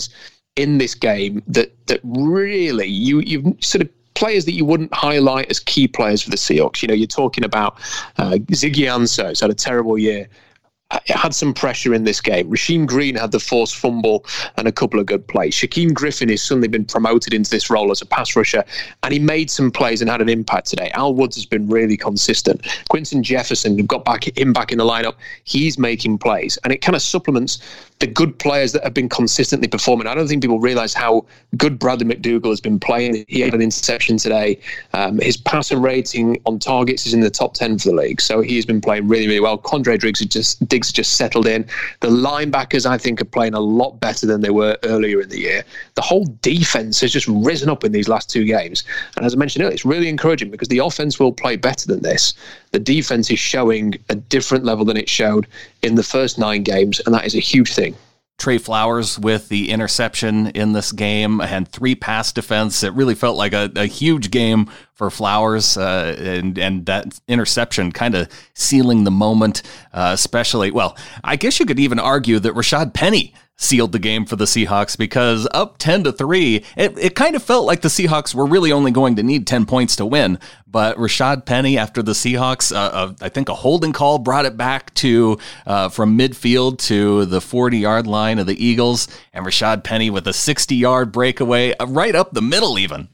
in 0.56 0.78
this 0.78 0.94
game 0.94 1.42
that 1.46 1.70
that 1.86 2.00
really 2.02 2.86
you 2.86 3.20
you 3.20 3.56
sort 3.60 3.82
of 3.82 3.88
players 4.14 4.44
that 4.46 4.52
you 4.52 4.64
wouldn't 4.64 4.92
highlight 4.94 5.50
as 5.50 5.60
key 5.60 5.86
players 5.86 6.22
for 6.22 6.30
the 6.30 6.38
Seahawks. 6.38 6.80
You 6.80 6.88
know, 6.88 6.94
you're 6.94 7.06
talking 7.06 7.44
about 7.44 7.78
uh, 8.16 8.38
Ziggy 8.60 8.88
who's 8.88 9.40
had 9.40 9.50
a 9.50 9.54
terrible 9.54 9.98
year 9.98 10.26
It 11.06 11.16
had 11.16 11.34
some 11.34 11.52
pressure 11.52 11.92
in 11.92 12.04
this 12.04 12.20
game. 12.20 12.48
Rasheem 12.48 12.86
Green 12.86 13.16
had 13.16 13.32
the 13.32 13.40
forced 13.40 13.76
fumble 13.76 14.24
and 14.56 14.68
a 14.68 14.72
couple 14.72 15.00
of 15.00 15.06
good 15.06 15.26
plays. 15.26 15.52
Shaquem 15.54 15.92
Griffin 15.92 16.28
has 16.28 16.42
suddenly 16.42 16.68
been 16.68 16.84
promoted 16.84 17.34
into 17.34 17.50
this 17.50 17.68
role 17.68 17.90
as 17.90 18.00
a 18.00 18.06
pass 18.06 18.36
rusher, 18.36 18.64
and 19.02 19.12
he 19.12 19.18
made 19.18 19.50
some 19.50 19.70
plays 19.70 20.00
and 20.00 20.08
had 20.08 20.22
an 20.22 20.28
impact 20.28 20.68
today. 20.68 20.90
Al 20.94 21.12
Woods 21.12 21.36
has 21.36 21.44
been 21.44 21.68
really 21.68 21.96
consistent. 21.96 22.64
Quinton 22.88 23.22
Jefferson, 23.22 23.76
got 23.84 24.04
back 24.04 24.24
him 24.38 24.52
back 24.52 24.70
in 24.70 24.78
the 24.78 24.84
lineup, 24.84 25.16
he's 25.42 25.76
making 25.76 26.18
plays, 26.18 26.56
and 26.62 26.72
it 26.72 26.82
kind 26.82 26.94
of 26.94 27.02
supplements 27.02 27.58
the 27.98 28.06
good 28.06 28.38
players 28.38 28.72
that 28.72 28.84
have 28.84 28.92
been 28.92 29.08
consistently 29.08 29.68
performing. 29.68 30.06
I 30.06 30.14
don't 30.14 30.28
think 30.28 30.42
people 30.42 30.60
realize 30.60 30.92
how 30.92 31.24
good 31.56 31.78
Bradley 31.78 32.06
McDougald 32.06 32.50
has 32.50 32.60
been 32.60 32.78
playing. 32.78 33.24
He 33.28 33.40
had 33.40 33.54
an 33.54 33.62
interception 33.62 34.18
today. 34.18 34.60
Um, 34.92 35.18
his 35.18 35.36
passer 35.36 35.78
rating 35.78 36.40
on 36.44 36.58
targets 36.58 37.06
is 37.06 37.14
in 37.14 37.20
the 37.20 37.30
top 37.30 37.54
10 37.54 37.78
for 37.78 37.88
the 37.88 37.94
league. 37.94 38.20
So 38.20 38.42
he's 38.42 38.66
been 38.66 38.82
playing 38.82 39.08
really, 39.08 39.26
really 39.26 39.40
well. 39.40 39.56
Quandre 39.56 39.98
Diggs 39.98 40.20
has 40.20 40.28
just, 40.28 40.68
Diggs 40.68 40.92
just 40.92 41.14
settled 41.14 41.46
in. 41.46 41.66
The 42.00 42.08
linebackers, 42.08 42.84
I 42.84 42.98
think, 42.98 43.20
are 43.22 43.26
playing 43.26 43.54
a 43.54 43.60
lot 43.60 43.98
better 43.98 44.26
than 44.26 44.42
they 44.42 44.50
were 44.50 44.76
earlier 44.82 45.22
in 45.22 45.30
the 45.30 45.40
year. 45.40 45.64
The 45.94 46.02
whole 46.02 46.26
defense 46.42 47.00
has 47.00 47.12
just 47.12 47.28
risen 47.28 47.70
up 47.70 47.82
in 47.82 47.92
these 47.92 48.08
last 48.08 48.28
two 48.28 48.44
games. 48.44 48.84
And 49.16 49.24
as 49.24 49.34
I 49.34 49.38
mentioned 49.38 49.64
earlier, 49.64 49.74
it's 49.74 49.86
really 49.86 50.08
encouraging 50.08 50.50
because 50.50 50.68
the 50.68 50.78
offense 50.78 51.18
will 51.18 51.32
play 51.32 51.56
better 51.56 51.86
than 51.86 52.02
this. 52.02 52.34
The 52.76 52.80
defense 52.80 53.30
is 53.30 53.38
showing 53.38 53.94
a 54.10 54.14
different 54.14 54.66
level 54.66 54.84
than 54.84 54.98
it 54.98 55.08
showed 55.08 55.46
in 55.80 55.94
the 55.94 56.02
first 56.02 56.38
nine 56.38 56.62
games, 56.62 57.00
and 57.00 57.14
that 57.14 57.24
is 57.24 57.34
a 57.34 57.40
huge 57.40 57.72
thing. 57.72 57.96
Tre 58.36 58.58
Flowers 58.58 59.18
with 59.18 59.48
the 59.48 59.70
interception 59.70 60.48
in 60.48 60.74
this 60.74 60.92
game 60.92 61.40
and 61.40 61.66
three 61.66 61.94
pass 61.94 62.32
defense. 62.32 62.82
It 62.82 62.92
really 62.92 63.14
felt 63.14 63.38
like 63.38 63.54
a, 63.54 63.72
a 63.76 63.86
huge 63.86 64.30
game 64.30 64.70
for 64.92 65.08
Flowers, 65.08 65.78
uh, 65.78 66.16
and 66.18 66.58
and 66.58 66.84
that 66.84 67.18
interception 67.28 67.92
kind 67.92 68.14
of 68.14 68.28
sealing 68.52 69.04
the 69.04 69.10
moment, 69.10 69.62
uh, 69.94 70.10
especially. 70.12 70.70
Well, 70.70 70.98
I 71.24 71.36
guess 71.36 71.58
you 71.58 71.64
could 71.64 71.80
even 71.80 71.98
argue 71.98 72.38
that 72.40 72.52
Rashad 72.52 72.92
Penny 72.92 73.32
sealed 73.56 73.92
the 73.92 73.98
game 73.98 74.26
for 74.26 74.36
the 74.36 74.44
Seahawks 74.44 74.96
because 74.96 75.48
up 75.52 75.78
10 75.78 76.04
to 76.04 76.12
3, 76.12 76.64
it, 76.76 76.98
it 76.98 77.14
kind 77.14 77.34
of 77.34 77.42
felt 77.42 77.66
like 77.66 77.80
the 77.80 77.88
Seahawks 77.88 78.34
were 78.34 78.46
really 78.46 78.70
only 78.70 78.90
going 78.90 79.16
to 79.16 79.22
need 79.22 79.46
10 79.46 79.66
points 79.66 79.96
to 79.96 80.06
win. 80.06 80.38
But 80.66 80.96
Rashad 80.98 81.46
Penny, 81.46 81.78
after 81.78 82.02
the 82.02 82.12
Seahawks, 82.12 82.74
uh, 82.74 82.78
uh, 82.78 83.14
I 83.20 83.28
think 83.30 83.48
a 83.48 83.54
holding 83.54 83.92
call 83.92 84.18
brought 84.18 84.44
it 84.44 84.56
back 84.56 84.92
to 84.94 85.38
uh, 85.66 85.88
from 85.88 86.18
midfield 86.18 86.78
to 86.80 87.24
the 87.24 87.40
40 87.40 87.78
yard 87.78 88.06
line 88.06 88.38
of 88.38 88.46
the 88.46 88.62
Eagles. 88.62 89.08
And 89.32 89.46
Rashad 89.46 89.84
Penny 89.84 90.10
with 90.10 90.26
a 90.26 90.32
60 90.32 90.74
yard 90.74 91.12
breakaway 91.12 91.74
uh, 91.76 91.86
right 91.86 92.14
up 92.14 92.32
the 92.32 92.42
middle, 92.42 92.78
even. 92.78 93.08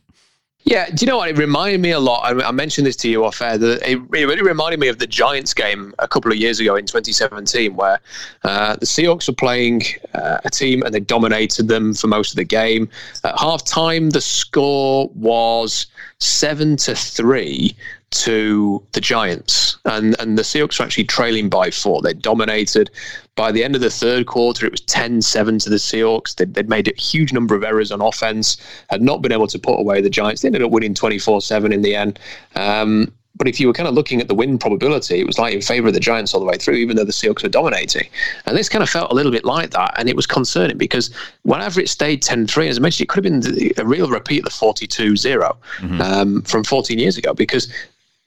Yeah, 0.65 0.89
do 0.91 1.05
you 1.05 1.07
know 1.11 1.17
what? 1.17 1.29
It 1.29 1.39
reminded 1.39 1.81
me 1.81 1.91
a 1.91 1.99
lot. 1.99 2.21
I, 2.25 2.49
I 2.49 2.51
mentioned 2.53 2.87
this 2.87 2.95
to 2.97 3.09
you 3.09 3.25
off 3.25 3.43
air. 3.43 3.59
That 3.59 3.83
it, 3.83 3.99
it, 3.99 4.27
really 4.27 4.43
reminded 4.43 4.79
me 4.79 4.87
of 4.89 4.99
the 4.99 5.09
Giants 5.09 5.53
game 5.53 5.93
a 5.99 6.07
couple 6.07 6.31
of 6.31 6.39
years 6.39 6.61
ago 6.61 6.77
in 6.77 6.87
2017, 6.87 7.75
where 7.75 7.99
uh, 8.45 8.77
the 8.77 8.87
Seahawks 8.87 9.29
were 9.29 9.35
playing 9.35 9.83
uh, 10.15 10.39
a 10.45 10.51
team 10.51 10.83
and 10.83 10.95
they 10.95 11.01
dominated 11.01 11.67
them 11.67 11.95
for 11.95 12.07
most 12.07 12.31
of 12.31 12.37
the 12.37 12.45
game. 12.45 12.89
At 13.25 13.39
half 13.41 13.65
time, 13.65 14.11
the 14.11 14.21
score 14.21 15.11
was 15.15 15.87
seven 16.21 16.77
to 16.77 16.95
three 16.95 17.77
to 18.13 18.83
the 18.93 19.01
Giants, 19.01 19.77
and 19.85 20.17
and 20.21 20.39
the 20.39 20.43
Seahawks 20.43 20.79
were 20.79 20.85
actually 20.85 21.05
trailing 21.05 21.49
by 21.49 21.71
four. 21.71 22.03
They 22.03 22.13
dominated. 22.13 22.91
By 23.35 23.51
the 23.51 23.65
end 23.65 23.75
of 23.75 23.81
the 23.81 23.91
third 23.91 24.27
quarter, 24.27 24.67
it 24.67 24.73
was 24.73 24.83
10-7 24.83 25.63
to 25.65 25.71
the 25.71 25.77
Seahawks. 25.77 26.35
They'd, 26.35 26.53
they'd 26.53 26.69
made 26.69 26.89
a 26.89 27.01
huge 27.01 27.33
number 27.33 27.55
of 27.55 27.65
errors 27.65 27.91
on 27.91 28.03
offense, 28.03 28.59
had 28.91 29.01
not 29.01 29.23
been 29.23 29.33
able 29.33 29.47
to 29.47 29.59
put 29.59 29.81
away 29.81 30.03
the 30.03 30.11
Giants. 30.11 30.43
They 30.43 30.49
ended 30.49 30.61
up 30.61 30.71
winning 30.71 30.93
24-7 30.93 31.73
in 31.73 31.81
the 31.81 31.95
end. 31.95 32.19
Um, 32.57 33.11
but 33.37 33.49
if 33.49 33.59
you 33.59 33.67
were 33.67 33.73
kind 33.73 33.89
of 33.89 33.95
looking 33.95 34.21
at 34.21 34.29
the 34.29 34.35
win 34.35 34.59
probability, 34.59 35.19
it 35.19 35.27
was 35.27 35.39
like 35.39 35.55
in 35.55 35.63
favor 35.63 35.89
of 35.89 35.95
the 35.95 36.01
Giants 36.01 36.35
all 36.35 36.41
the 36.41 36.47
way 36.47 36.57
through, 36.57 36.75
even 36.75 36.97
though 36.97 37.05
the 37.05 37.13
Seahawks 37.13 37.43
were 37.43 37.49
dominating. 37.49 38.09
And 38.47 38.57
this 38.57 38.69
kind 38.69 38.83
of 38.83 38.91
felt 38.91 39.11
a 39.11 39.15
little 39.15 39.33
bit 39.33 39.45
like 39.45 39.71
that. 39.71 39.95
And 39.97 40.09
it 40.09 40.17
was 40.17 40.27
concerning 40.27 40.77
because 40.77 41.11
whenever 41.43 41.81
it 41.81 41.89
stayed 41.89 42.23
10 42.23 42.47
3, 42.47 42.69
as 42.69 42.79
I 42.79 42.81
mentioned, 42.81 43.05
it 43.05 43.09
could 43.09 43.25
have 43.25 43.43
been 43.43 43.73
a 43.79 43.87
real 43.87 44.09
repeat 44.11 44.41
of 44.41 44.45
the 44.45 44.51
42 44.51 45.17
0 45.17 45.59
mm-hmm. 45.79 46.01
um, 46.01 46.43
from 46.43 46.63
14 46.63 46.99
years 46.99 47.17
ago 47.17 47.33
because 47.33 47.73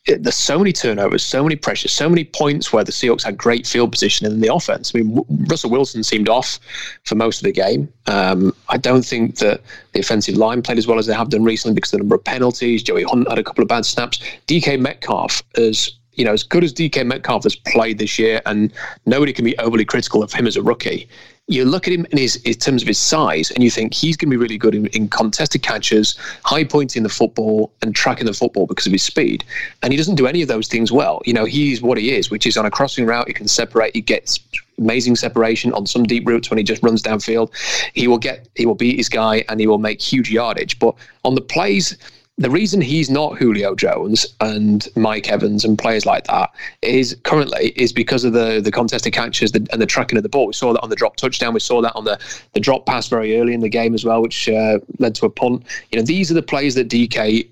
there's 0.06 0.36
so 0.36 0.60
many 0.60 0.72
turnovers, 0.72 1.24
so 1.24 1.42
many 1.42 1.56
pressures, 1.56 1.92
so 1.92 2.08
many 2.08 2.24
points 2.24 2.72
where 2.72 2.84
the 2.84 2.92
Seahawks 2.92 3.24
had 3.24 3.38
great 3.38 3.66
field 3.66 3.92
position 3.92 4.26
in 4.26 4.40
the 4.40 4.54
offense. 4.54 4.92
I 4.94 5.00
mean, 5.00 5.26
Russell 5.50 5.72
Wilson 5.72 6.04
seemed 6.04 6.30
off 6.30 6.60
for 7.06 7.16
most 7.16 7.40
of 7.40 7.46
the 7.46 7.52
game. 7.52 7.92
Um, 8.06 8.56
I 8.70 8.78
don't 8.78 9.04
think 9.04 9.38
that 9.38 9.62
the 9.94 10.00
offensive 10.00 10.36
line 10.36 10.62
played 10.62 10.78
as 10.78 10.86
well 10.86 11.00
as 11.00 11.08
they 11.08 11.14
have 11.14 11.30
done 11.30 11.44
recently 11.44 11.74
because 11.74 11.92
of 11.92 11.98
the 11.98 12.04
number 12.04 12.16
of 12.16 12.24
penalties. 12.24 12.84
Joey 12.84 13.04
Hunt 13.04 13.28
had 13.28 13.40
a 13.40 13.44
couple 13.44 13.64
of 13.64 13.68
bad 13.68 13.86
snaps. 13.86 14.20
DK 14.48 14.80
Metcalf 14.80 15.42
is 15.56 15.98
you 16.16 16.26
know, 16.26 16.34
as 16.34 16.44
good 16.44 16.64
as 16.64 16.74
DK 16.74 17.06
Metcalf 17.06 17.44
has 17.44 17.56
played 17.56 17.98
this 17.98 18.18
year, 18.18 18.42
and 18.46 18.72
nobody 19.06 19.34
can 19.34 19.46
be 19.46 19.58
overly 19.60 19.86
critical 19.86 20.24
of 20.24 20.34
him 20.34 20.48
as 20.48 20.58
a 20.58 20.62
rookie 20.64 21.08
you 21.48 21.64
look 21.64 21.88
at 21.88 21.94
him 21.94 22.06
in 22.12 22.18
his 22.18 22.38
in 22.38 22.54
terms 22.56 22.82
of 22.82 22.88
his 22.88 22.98
size, 22.98 23.52
and 23.52 23.64
you 23.64 23.70
think 23.70 23.94
he's 23.94 24.18
going 24.18 24.30
to 24.30 24.32
be 24.32 24.38
really 24.38 24.58
good 24.58 24.74
in, 24.74 24.88
in 24.88 25.08
contested 25.08 25.62
catches, 25.62 26.18
high 26.44 26.64
pointing 26.64 27.04
the 27.04 27.10
football, 27.10 27.72
and 27.82 27.96
tracking 27.96 28.26
the 28.26 28.34
football 28.34 28.66
because 28.66 28.88
of 28.88 28.92
his 28.92 29.04
speed. 29.04 29.44
And 29.84 29.94
he 29.94 29.98
doesn't 29.98 30.16
do 30.16 30.26
any 30.26 30.42
of 30.42 30.48
those 30.48 30.68
things 30.68 30.92
well. 30.92 31.22
You 31.26 31.34
know, 31.34 31.46
he's 31.46 31.82
what 31.82 32.00
he 32.00 32.16
is, 32.16 32.32
which 32.32 32.48
is 32.48 32.58
on 32.58 32.66
a 32.66 32.72
crossing 32.72 33.06
route, 33.06 33.28
he 33.28 33.34
can 33.34 33.48
separate, 33.48 33.96
he 33.96 34.02
gets 34.02 34.40
amazing 34.80 35.16
separation 35.16 35.72
on 35.74 35.86
some 35.86 36.04
deep 36.04 36.28
routes 36.28 36.50
when 36.50 36.58
he 36.58 36.64
just 36.64 36.82
runs 36.82 37.04
downfield. 37.04 37.52
He 37.94 38.08
will 38.08 38.18
get, 38.18 38.48
he 38.56 38.66
will 38.66 38.76
beat 38.76 38.98
his 38.98 39.08
guy, 39.08 39.46
and 39.48 39.60
he 39.60 39.68
will 39.68 39.78
make 39.78 40.02
huge 40.02 40.32
yardage. 40.32 40.80
But 40.80 40.96
on 41.24 41.36
the 41.36 41.42
plays 41.42 41.96
the 42.38 42.50
reason 42.50 42.82
he's 42.82 43.10
not 43.10 43.38
Julio 43.38 43.76
Jones 43.76 44.26
and 44.42 44.88
Mike 44.96 45.30
Evans 45.30 45.64
and 45.64 45.78
players 45.78 46.06
like 46.06 46.26
that 46.26 46.54
is 46.82 47.16
currently 47.24 47.70
is 47.78 47.94
because 47.94 48.26
of 48.26 48.34
the 48.34 48.60
the 48.60 48.72
contested 48.72 49.14
catches 49.14 49.54
and 49.54 49.82
the 49.82 49.86
tracking 49.86 50.18
of 50.18 50.24
the 50.24 50.30
ball. 50.30 50.48
We 50.48 50.54
saw 50.54 50.74
that 50.74 50.82
on 50.82 50.90
the 50.90 50.98
drop 50.98 51.16
touchdown. 51.16 51.54
We 51.54 51.62
saw 51.62 51.82
that 51.82 51.96
on 51.96 52.04
the 52.04 52.20
the 52.54 52.60
drop 52.60 52.86
pass 52.86 53.08
very 53.08 53.40
early 53.40 53.54
in 53.54 53.62
the 53.62 53.70
game 53.70 53.94
as 53.94 54.04
well, 54.04 54.22
which 54.22 54.50
uh, 54.50 54.80
led 55.00 55.16
to 55.16 55.26
a 55.26 55.30
punt. 55.30 55.64
You 55.92 56.00
know, 56.00 56.06
these 56.06 56.30
are 56.30 56.34
the 56.34 56.42
plays 56.42 56.76
that 56.76 56.90
DK 56.90 57.48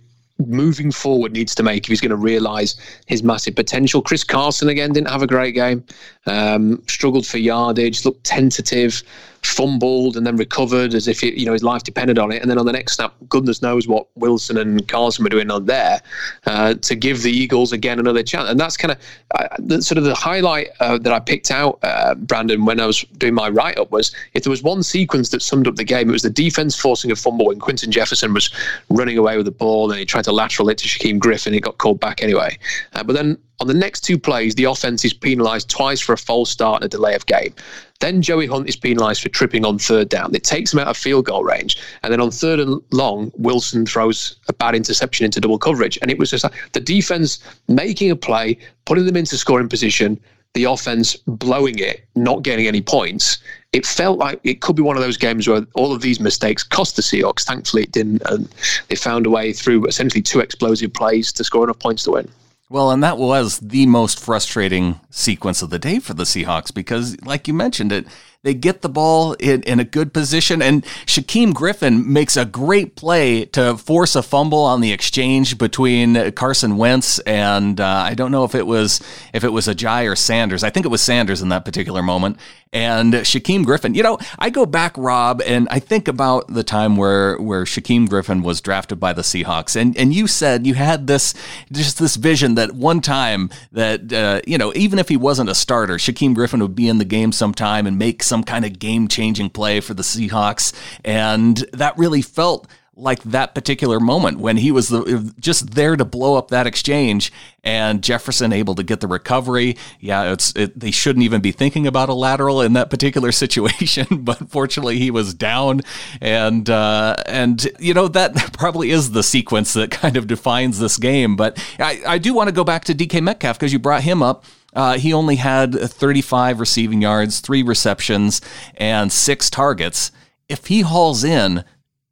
moving 0.47 0.91
forward 0.91 1.31
needs 1.31 1.55
to 1.55 1.63
make 1.63 1.85
if 1.85 1.89
he's 1.89 2.01
going 2.01 2.09
to 2.09 2.17
realise 2.17 2.75
his 3.05 3.23
massive 3.23 3.55
potential. 3.55 4.01
Chris 4.01 4.23
Carson 4.23 4.67
again 4.67 4.91
didn't 4.91 5.09
have 5.09 5.21
a 5.21 5.27
great 5.27 5.53
game, 5.53 5.85
um, 6.25 6.83
struggled 6.87 7.25
for 7.25 7.37
yardage, 7.37 8.03
looked 8.03 8.23
tentative 8.25 9.01
fumbled 9.45 10.17
and 10.17 10.25
then 10.25 10.35
recovered 10.37 10.93
as 10.93 11.07
if 11.07 11.23
it, 11.23 11.39
you 11.39 11.45
know 11.45 11.53
his 11.53 11.63
life 11.63 11.83
depended 11.83 12.17
on 12.17 12.31
it. 12.31 12.41
And 12.41 12.49
then 12.49 12.57
on 12.57 12.65
the 12.65 12.71
next 12.71 12.95
snap, 12.95 13.13
goodness 13.29 13.61
knows 13.61 13.87
what 13.87 14.07
Wilson 14.15 14.57
and 14.57 14.87
Carson 14.87 15.23
were 15.23 15.29
doing 15.29 15.51
on 15.51 15.65
there 15.65 16.01
uh, 16.45 16.75
to 16.75 16.95
give 16.95 17.21
the 17.23 17.31
Eagles 17.31 17.71
again 17.71 17.99
another 17.99 18.23
chance. 18.23 18.49
And 18.49 18.59
that's 18.59 18.77
kind 18.77 18.91
of 18.91 18.97
uh, 19.35 19.47
the, 19.59 19.81
sort 19.81 19.97
of 19.97 20.03
the 20.03 20.15
highlight 20.15 20.69
uh, 20.79 20.97
that 20.99 21.13
I 21.13 21.19
picked 21.19 21.51
out, 21.51 21.79
uh, 21.83 22.15
Brandon, 22.15 22.65
when 22.65 22.79
I 22.79 22.85
was 22.85 23.01
doing 23.17 23.33
my 23.33 23.49
write 23.49 23.77
up 23.77 23.91
was 23.91 24.15
if 24.33 24.43
there 24.43 24.51
was 24.51 24.63
one 24.63 24.83
sequence 24.83 25.29
that 25.29 25.41
summed 25.41 25.67
up 25.67 25.75
the 25.75 25.83
game, 25.83 26.09
it 26.09 26.13
was 26.13 26.21
the 26.21 26.29
defense 26.29 26.75
forcing 26.75 27.11
a 27.11 27.15
fumble 27.15 27.47
when 27.47 27.59
Quinton 27.59 27.91
Jefferson 27.91 28.33
was 28.33 28.49
running 28.89 29.17
away 29.17 29.37
with 29.37 29.45
the 29.45 29.51
ball 29.51 29.89
and 29.91 29.99
he 29.99 30.05
tried 30.05 30.23
to 30.25 30.31
lateral 30.31 30.69
it 30.69 30.77
to 30.79 30.87
Shaquem 30.87 31.19
Griffin. 31.19 31.53
It 31.53 31.61
got 31.61 31.77
called 31.77 31.99
back 31.99 32.23
anyway. 32.23 32.57
Uh, 32.93 33.03
but 33.03 33.13
then 33.13 33.37
on 33.59 33.67
the 33.67 33.73
next 33.73 34.01
two 34.01 34.17
plays, 34.17 34.55
the 34.55 34.65
offense 34.65 35.05
is 35.05 35.13
penalised 35.13 35.69
twice 35.69 36.01
for 36.01 36.13
a 36.13 36.17
false 36.17 36.49
start 36.49 36.81
and 36.81 36.85
a 36.85 36.89
delay 36.89 37.15
of 37.15 37.25
game. 37.25 37.53
Then 37.99 38.21
Joey 38.21 38.47
Hunt 38.47 38.67
is 38.67 38.75
penalised 38.75 39.21
for 39.21 39.29
tripping 39.29 39.63
on 39.63 39.79
third 39.79 40.09
down. 40.09 40.35
It 40.35 40.43
takes 40.43 40.73
him 40.73 40.79
out 40.79 40.87
of 40.87 40.97
field 40.97 41.25
goal 41.25 41.43
range. 41.43 41.81
And 42.03 42.11
then 42.11 42.19
on 42.19 42.31
third 42.31 42.59
and 42.59 42.81
long, 42.91 43.31
Wilson 43.37 43.85
throws 43.85 44.35
a 44.49 44.53
bad 44.53 44.75
interception 44.75 45.25
into 45.25 45.39
double 45.39 45.57
coverage. 45.57 45.97
And 46.01 46.11
it 46.11 46.19
was 46.19 46.29
just 46.29 46.43
like 46.43 46.53
the 46.73 46.81
defense 46.81 47.39
making 47.69 48.11
a 48.11 48.15
play, 48.15 48.57
putting 48.85 49.05
them 49.05 49.15
into 49.15 49.37
scoring 49.37 49.69
position, 49.69 50.19
the 50.53 50.65
offense 50.65 51.15
blowing 51.27 51.79
it, 51.79 52.05
not 52.15 52.43
getting 52.43 52.67
any 52.67 52.81
points. 52.81 53.37
It 53.71 53.85
felt 53.85 54.19
like 54.19 54.39
it 54.43 54.61
could 54.61 54.75
be 54.75 54.83
one 54.83 54.97
of 54.97 55.01
those 55.01 55.17
games 55.17 55.47
where 55.47 55.65
all 55.73 55.93
of 55.93 56.01
these 56.01 56.19
mistakes 56.19 56.61
cost 56.61 56.95
the 56.95 57.01
Seahawks. 57.01 57.43
Thankfully, 57.43 57.83
it 57.83 57.91
didn't. 57.91 58.21
And 58.25 58.47
they 58.89 58.95
found 58.95 59.25
a 59.25 59.31
way 59.31 59.53
through 59.53 59.85
essentially 59.87 60.21
two 60.21 60.41
explosive 60.41 60.93
plays 60.93 61.31
to 61.33 61.43
score 61.43 61.63
enough 61.63 61.79
points 61.79 62.03
to 62.03 62.11
win. 62.11 62.29
Well, 62.73 62.89
and 62.89 63.03
that 63.03 63.19
was 63.19 63.59
the 63.59 63.85
most 63.85 64.19
frustrating 64.19 64.99
sequence 65.11 65.61
of 65.61 65.69
the 65.69 65.77
day 65.77 65.99
for 65.99 66.15
the 66.15 66.23
Seahawks 66.23 66.73
because, 66.73 67.21
like 67.23 67.47
you 67.47 67.53
mentioned, 67.53 67.91
it 67.91 68.07
they 68.43 68.53
get 68.53 68.81
the 68.81 68.89
ball 68.89 69.33
in, 69.33 69.63
in 69.63 69.79
a 69.79 69.85
good 69.85 70.13
position, 70.13 70.61
and 70.61 70.83
Shaquem 71.05 71.53
Griffin 71.53 72.11
makes 72.11 72.35
a 72.35 72.43
great 72.43 72.95
play 72.95 73.45
to 73.45 73.77
force 73.77 74.15
a 74.15 74.21
fumble 74.21 74.59
on 74.59 74.81
the 74.81 74.91
exchange 74.91 75.57
between 75.57 76.31
Carson 76.33 76.77
Wentz 76.77 77.19
and 77.19 77.79
uh, 77.79 78.03
I 78.05 78.13
don't 78.13 78.31
know 78.31 78.43
if 78.43 78.53
it 78.53 78.67
was 78.67 79.01
if 79.33 79.45
it 79.45 79.49
was 79.49 79.67
Ajayi 79.67 80.11
or 80.11 80.15
Sanders. 80.15 80.63
I 80.63 80.69
think 80.69 80.85
it 80.85 80.89
was 80.89 81.01
Sanders 81.01 81.41
in 81.41 81.49
that 81.49 81.63
particular 81.63 82.03
moment. 82.03 82.37
And 82.73 83.13
Shaquem 83.13 83.63
Griffin, 83.63 83.93
you 83.93 84.01
know, 84.01 84.17
I 84.39 84.49
go 84.49 84.65
back, 84.65 84.97
Rob, 84.97 85.43
and 85.45 85.67
I 85.69 85.77
think 85.77 86.07
about 86.07 86.47
the 86.47 86.63
time 86.63 86.97
where 86.97 87.37
where 87.37 87.65
Shaquem 87.65 88.09
Griffin 88.09 88.41
was 88.41 88.61
drafted 88.61 88.99
by 88.99 89.13
the 89.13 89.21
Seahawks, 89.21 89.79
and 89.79 89.95
and 89.95 90.11
you 90.11 90.25
said 90.25 90.65
you 90.65 90.73
had 90.73 91.05
this 91.05 91.35
just 91.71 91.99
this 91.99 92.15
vision 92.15 92.55
that 92.55 92.71
one 92.71 92.99
time 92.99 93.51
that 93.73 94.11
uh, 94.11 94.41
you 94.47 94.57
know 94.57 94.73
even 94.75 94.97
if 94.97 95.07
he 95.07 95.17
wasn't 95.17 95.51
a 95.51 95.55
starter, 95.55 95.97
Shaquem 95.97 96.33
Griffin 96.33 96.61
would 96.61 96.75
be 96.75 96.89
in 96.89 96.97
the 96.97 97.05
game 97.05 97.31
sometime 97.31 97.85
and 97.85 97.99
make 97.99 98.23
some 98.23 98.32
kind 98.41 98.63
of 98.63 98.79
game 98.79 99.09
changing 99.09 99.49
play 99.49 99.81
for 99.81 99.93
the 99.93 100.03
Seahawks. 100.03 100.71
And 101.03 101.57
that 101.73 101.97
really 101.97 102.21
felt 102.21 102.67
like 102.95 103.23
that 103.23 103.55
particular 103.55 103.99
moment 103.99 104.37
when 104.37 104.57
he 104.57 104.71
was 104.71 104.89
the, 104.89 105.33
just 105.39 105.71
there 105.71 105.95
to 105.95 106.05
blow 106.05 106.35
up 106.35 106.49
that 106.49 106.67
exchange 106.67 107.31
and 107.63 108.03
Jefferson 108.03 108.53
able 108.53 108.75
to 108.75 108.83
get 108.83 108.99
the 108.99 109.07
recovery. 109.07 109.77
Yeah, 109.99 110.31
it's 110.31 110.55
it, 110.55 110.79
they 110.79 110.91
shouldn't 110.91 111.23
even 111.23 111.41
be 111.41 111.51
thinking 111.51 111.87
about 111.87 112.09
a 112.09 112.13
lateral 112.13 112.61
in 112.61 112.73
that 112.73 112.89
particular 112.89 113.31
situation, 113.43 114.23
but 114.23 114.49
fortunately 114.49 114.99
he 114.99 115.09
was 115.09 115.33
down 115.33 115.81
and 116.21 116.69
uh, 116.69 117.15
and 117.25 117.67
you 117.79 117.93
know 117.93 118.07
that 118.09 118.53
probably 118.53 118.91
is 118.91 119.11
the 119.11 119.23
sequence 119.23 119.73
that 119.73 119.89
kind 119.89 120.15
of 120.15 120.27
defines 120.27 120.79
this 120.79 120.97
game. 120.97 121.35
But 121.35 121.63
I, 121.79 122.01
I 122.05 122.17
do 122.19 122.33
want 122.33 122.49
to 122.49 122.53
go 122.53 122.63
back 122.63 122.85
to 122.85 122.93
DK 122.93 123.21
Metcalf 123.23 123.57
because 123.57 123.73
you 123.73 123.79
brought 123.79 124.03
him 124.03 124.21
up. 124.21 124.45
Uh, 124.73 124.97
he 124.97 125.13
only 125.13 125.35
had 125.37 125.73
35 125.73 126.59
receiving 126.59 127.01
yards, 127.01 127.39
three 127.39 127.63
receptions, 127.63 128.41
and 128.75 129.11
six 129.11 129.49
targets. 129.49 130.11
If 130.49 130.67
he 130.67 130.81
hauls 130.81 131.23
in 131.23 131.63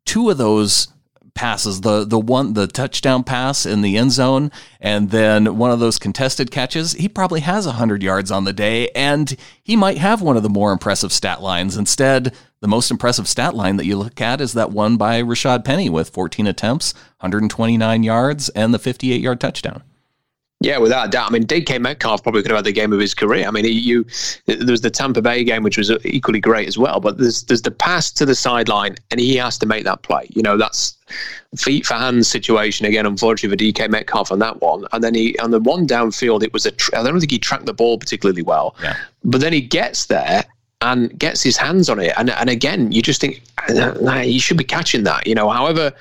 two 0.06 0.30
of 0.30 0.38
those 0.38 0.88
passes 1.34 1.82
the 1.82 2.06
the 2.06 2.20
one 2.20 2.54
the 2.54 2.68
touchdown 2.68 3.24
pass 3.24 3.66
in 3.66 3.82
the 3.82 3.98
end 3.98 4.12
zone 4.12 4.52
and 4.80 5.12
then 5.12 5.58
one 5.58 5.72
of 5.72 5.80
those 5.80 5.98
contested 5.98 6.52
catches 6.52 6.92
he 6.94 7.08
probably 7.08 7.40
has 7.40 7.66
100 7.66 8.04
yards 8.04 8.32
on 8.32 8.44
the 8.44 8.54
day 8.54 8.90
and 8.90 9.38
he 9.64 9.76
might 9.76 9.98
have 9.98 10.22
one 10.22 10.36
of 10.36 10.44
the 10.44 10.50
more 10.50 10.74
impressive 10.74 11.12
stat 11.12 11.42
lines 11.42 11.78
instead 11.78 12.36
the 12.60 12.68
most 12.68 12.92
impressive 12.92 13.28
stat 13.28 13.56
line 13.56 13.78
that 13.78 13.86
you 13.86 13.98
look 13.98 14.20
at 14.20 14.42
is 14.42 14.54
that 14.54 14.72
one 14.72 14.98
by 14.98 15.22
Rashad 15.22 15.64
Penny 15.64 15.90
with 15.90 16.10
14 16.10 16.48
attempts 16.48 16.94
129 17.20 18.04
yards 18.04 18.50
and 18.50 18.74
the 18.74 18.80
58 18.80 19.22
yard 19.22 19.40
touchdown 19.40 19.84
yeah, 20.62 20.78
without 20.78 21.08
a 21.08 21.10
doubt. 21.10 21.28
I 21.28 21.34
mean, 21.34 21.46
DK 21.48 21.82
Metcalf 21.82 22.22
probably 22.22 22.44
could 22.44 22.52
have 22.52 22.60
had 22.60 22.66
the 22.66 22.72
game 22.72 22.94
of 22.94 23.00
his 23.00 23.16
career. 23.16 23.48
I 23.48 23.52
mean, 23.52 23.66
you 23.66 24.06
there 24.46 24.68
was 24.68 24.82
the 24.82 24.92
Tampa 24.92 25.20
Bay 25.20 25.44
game, 25.44 25.64
which 25.64 25.76
was 25.76 25.90
equally 26.06 26.40
great 26.40 26.68
as 26.68 26.78
well. 26.78 27.00
But 27.00 27.18
there's 27.18 27.42
there's 27.44 27.64
the 27.64 27.72
pass 27.72 28.12
to 28.12 28.26
the 28.28 28.36
sideline, 28.36 28.96
and 29.10 29.20
he 29.20 29.36
has 29.38 29.58
to 29.58 29.66
make 29.66 29.86
that 29.86 30.04
play. 30.04 30.28
You 30.30 30.44
know, 30.44 30.58
that's 30.58 30.96
feet 31.58 31.88
for 31.88 31.96
hands 31.96 32.28
situation 32.28 32.86
again. 32.86 33.08
Unfortunately 33.08 33.72
for 33.72 33.74
DK 33.74 33.90
Metcalf 33.90 34.32
on 34.32 34.38
that 34.40 34.62
one, 34.62 34.86
and 34.92 35.04
then 35.04 35.16
he 35.16 35.36
on 35.40 35.50
the 35.50 35.60
one 35.60 35.88
downfield, 35.88 36.44
it 36.44 36.54
was 36.54 36.68
a. 36.68 36.72
I 36.96 37.02
don't 37.02 37.20
think 37.20 37.32
he 37.32 37.40
tracked 37.40 37.66
the 37.66 37.74
ball 37.74 37.98
particularly 37.98 38.44
well. 38.44 38.76
Yeah. 38.84 38.98
But 39.24 39.42
then 39.42 39.54
he 39.54 39.62
gets 39.62 40.06
there 40.06 40.46
and 40.82 41.18
gets 41.18 41.42
his 41.42 41.58
hands 41.58 41.90
on 41.90 42.00
it, 42.00 42.14
and 42.18 42.30
and 42.30 42.52
again, 42.52 42.92
you 42.92 43.02
just 43.02 43.20
think 43.20 43.42
ah, 43.58 43.96
nah, 44.00 44.20
he 44.20 44.38
should 44.38 44.58
be 44.58 44.64
catching 44.64 45.06
that. 45.06 45.26
You 45.26 45.34
know, 45.34 45.50
however 45.50 45.92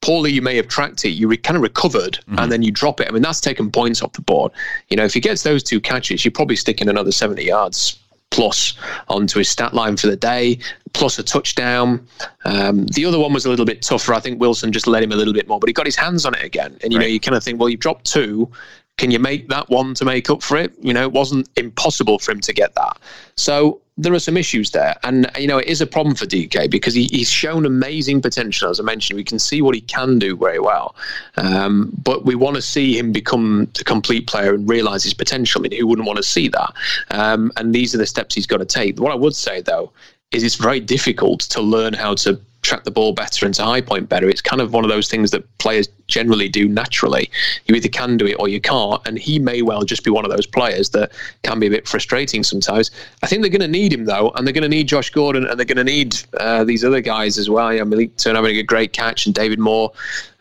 poorly 0.00 0.32
you 0.32 0.42
may 0.42 0.56
have 0.56 0.68
tracked 0.68 1.04
it, 1.04 1.10
you 1.10 1.28
re- 1.28 1.36
kind 1.36 1.56
of 1.56 1.62
recovered 1.62 2.18
mm-hmm. 2.28 2.38
and 2.38 2.52
then 2.52 2.62
you 2.62 2.70
drop 2.70 3.00
it. 3.00 3.08
I 3.08 3.10
mean, 3.10 3.22
that's 3.22 3.40
taken 3.40 3.70
points 3.70 4.02
off 4.02 4.12
the 4.12 4.22
board. 4.22 4.52
You 4.88 4.96
know, 4.96 5.04
if 5.04 5.14
he 5.14 5.20
gets 5.20 5.42
those 5.42 5.62
two 5.62 5.80
catches, 5.80 6.24
you're 6.24 6.32
probably 6.32 6.56
sticking 6.56 6.88
another 6.88 7.12
70 7.12 7.42
yards 7.44 7.98
plus 8.30 8.74
onto 9.08 9.38
his 9.38 9.48
stat 9.48 9.74
line 9.74 9.96
for 9.96 10.06
the 10.06 10.16
day, 10.16 10.58
plus 10.92 11.18
a 11.18 11.22
touchdown. 11.22 12.06
Um, 12.44 12.86
the 12.86 13.04
other 13.04 13.18
one 13.18 13.32
was 13.32 13.46
a 13.46 13.50
little 13.50 13.64
bit 13.64 13.82
tougher. 13.82 14.14
I 14.14 14.20
think 14.20 14.40
Wilson 14.40 14.72
just 14.72 14.86
let 14.86 15.02
him 15.02 15.12
a 15.12 15.16
little 15.16 15.32
bit 15.32 15.48
more, 15.48 15.58
but 15.58 15.68
he 15.68 15.72
got 15.72 15.86
his 15.86 15.96
hands 15.96 16.26
on 16.26 16.34
it 16.34 16.44
again. 16.44 16.76
And, 16.82 16.92
you 16.92 16.98
right. 16.98 17.04
know, 17.04 17.08
you 17.08 17.20
kind 17.20 17.36
of 17.36 17.42
think, 17.42 17.58
well, 17.58 17.68
you've 17.68 17.80
dropped 17.80 18.04
two. 18.04 18.50
Can 18.98 19.10
you 19.10 19.18
make 19.18 19.48
that 19.48 19.68
one 19.70 19.94
to 19.94 20.04
make 20.04 20.28
up 20.28 20.42
for 20.42 20.56
it? 20.56 20.74
You 20.80 20.92
know, 20.92 21.02
it 21.02 21.12
wasn't 21.12 21.48
impossible 21.56 22.18
for 22.18 22.32
him 22.32 22.40
to 22.40 22.52
get 22.52 22.74
that. 22.74 22.98
So 23.36 23.80
there 23.98 24.14
are 24.14 24.20
some 24.20 24.36
issues 24.36 24.70
there. 24.70 24.94
And, 25.02 25.28
you 25.36 25.48
know, 25.48 25.58
it 25.58 25.66
is 25.66 25.80
a 25.80 25.86
problem 25.86 26.14
for 26.14 26.24
DK 26.24 26.70
because 26.70 26.94
he, 26.94 27.08
he's 27.10 27.28
shown 27.28 27.66
amazing 27.66 28.22
potential. 28.22 28.70
As 28.70 28.78
I 28.78 28.84
mentioned, 28.84 29.16
we 29.16 29.24
can 29.24 29.40
see 29.40 29.60
what 29.60 29.74
he 29.74 29.80
can 29.82 30.20
do 30.20 30.36
very 30.36 30.60
well. 30.60 30.94
Um, 31.36 31.92
but 32.04 32.24
we 32.24 32.36
want 32.36 32.54
to 32.54 32.62
see 32.62 32.96
him 32.96 33.10
become 33.10 33.68
a 33.80 33.84
complete 33.84 34.28
player 34.28 34.54
and 34.54 34.68
realize 34.68 35.02
his 35.02 35.14
potential. 35.14 35.60
I 35.60 35.68
mean, 35.68 35.78
who 35.78 35.86
wouldn't 35.88 36.06
want 36.06 36.18
to 36.18 36.22
see 36.22 36.48
that? 36.48 36.72
Um, 37.10 37.50
and 37.56 37.74
these 37.74 37.92
are 37.92 37.98
the 37.98 38.06
steps 38.06 38.36
he's 38.36 38.46
got 38.46 38.58
to 38.58 38.64
take. 38.64 39.00
What 39.00 39.12
I 39.12 39.16
would 39.16 39.34
say, 39.34 39.60
though, 39.60 39.90
is 40.30 40.44
it's 40.44 40.54
very 40.54 40.78
difficult 40.78 41.40
to 41.40 41.60
learn 41.60 41.92
how 41.92 42.14
to 42.14 42.40
track 42.62 42.84
the 42.84 42.90
ball 42.90 43.12
better 43.12 43.46
and 43.46 43.54
to 43.54 43.64
high 43.64 43.80
point 43.80 44.08
better. 44.08 44.28
It's 44.28 44.40
kind 44.40 44.60
of 44.60 44.72
one 44.72 44.84
of 44.84 44.90
those 44.90 45.08
things 45.08 45.30
that 45.30 45.58
players 45.58 45.88
generally 46.08 46.48
do 46.48 46.68
naturally. 46.68 47.30
You 47.66 47.74
either 47.74 47.88
can 47.88 48.16
do 48.16 48.26
it 48.26 48.34
or 48.34 48.48
you 48.48 48.60
can't. 48.60 49.00
And 49.06 49.18
he 49.18 49.38
may 49.38 49.62
well 49.62 49.82
just 49.82 50.04
be 50.04 50.10
one 50.10 50.24
of 50.24 50.30
those 50.30 50.46
players 50.46 50.90
that 50.90 51.12
can 51.42 51.60
be 51.60 51.66
a 51.66 51.70
bit 51.70 51.86
frustrating 51.86 52.42
sometimes. 52.42 52.90
I 53.22 53.26
think 53.26 53.42
they're 53.42 53.50
going 53.50 53.60
to 53.60 53.68
need 53.68 53.92
him 53.92 54.06
though, 54.06 54.30
and 54.30 54.46
they're 54.46 54.54
going 54.54 54.62
to 54.62 54.68
need 54.68 54.88
Josh 54.88 55.10
Gordon, 55.10 55.46
and 55.46 55.58
they're 55.58 55.66
going 55.66 55.76
to 55.76 55.84
need 55.84 56.16
uh, 56.40 56.64
these 56.64 56.84
other 56.84 57.00
guys 57.00 57.38
as 57.38 57.48
well. 57.48 57.72
Yeah, 57.72 57.84
Malik 57.84 58.16
Turner 58.16 58.36
having 58.36 58.56
a 58.56 58.62
great 58.62 58.92
catch, 58.92 59.26
and 59.26 59.34
David 59.34 59.58
Moore 59.58 59.92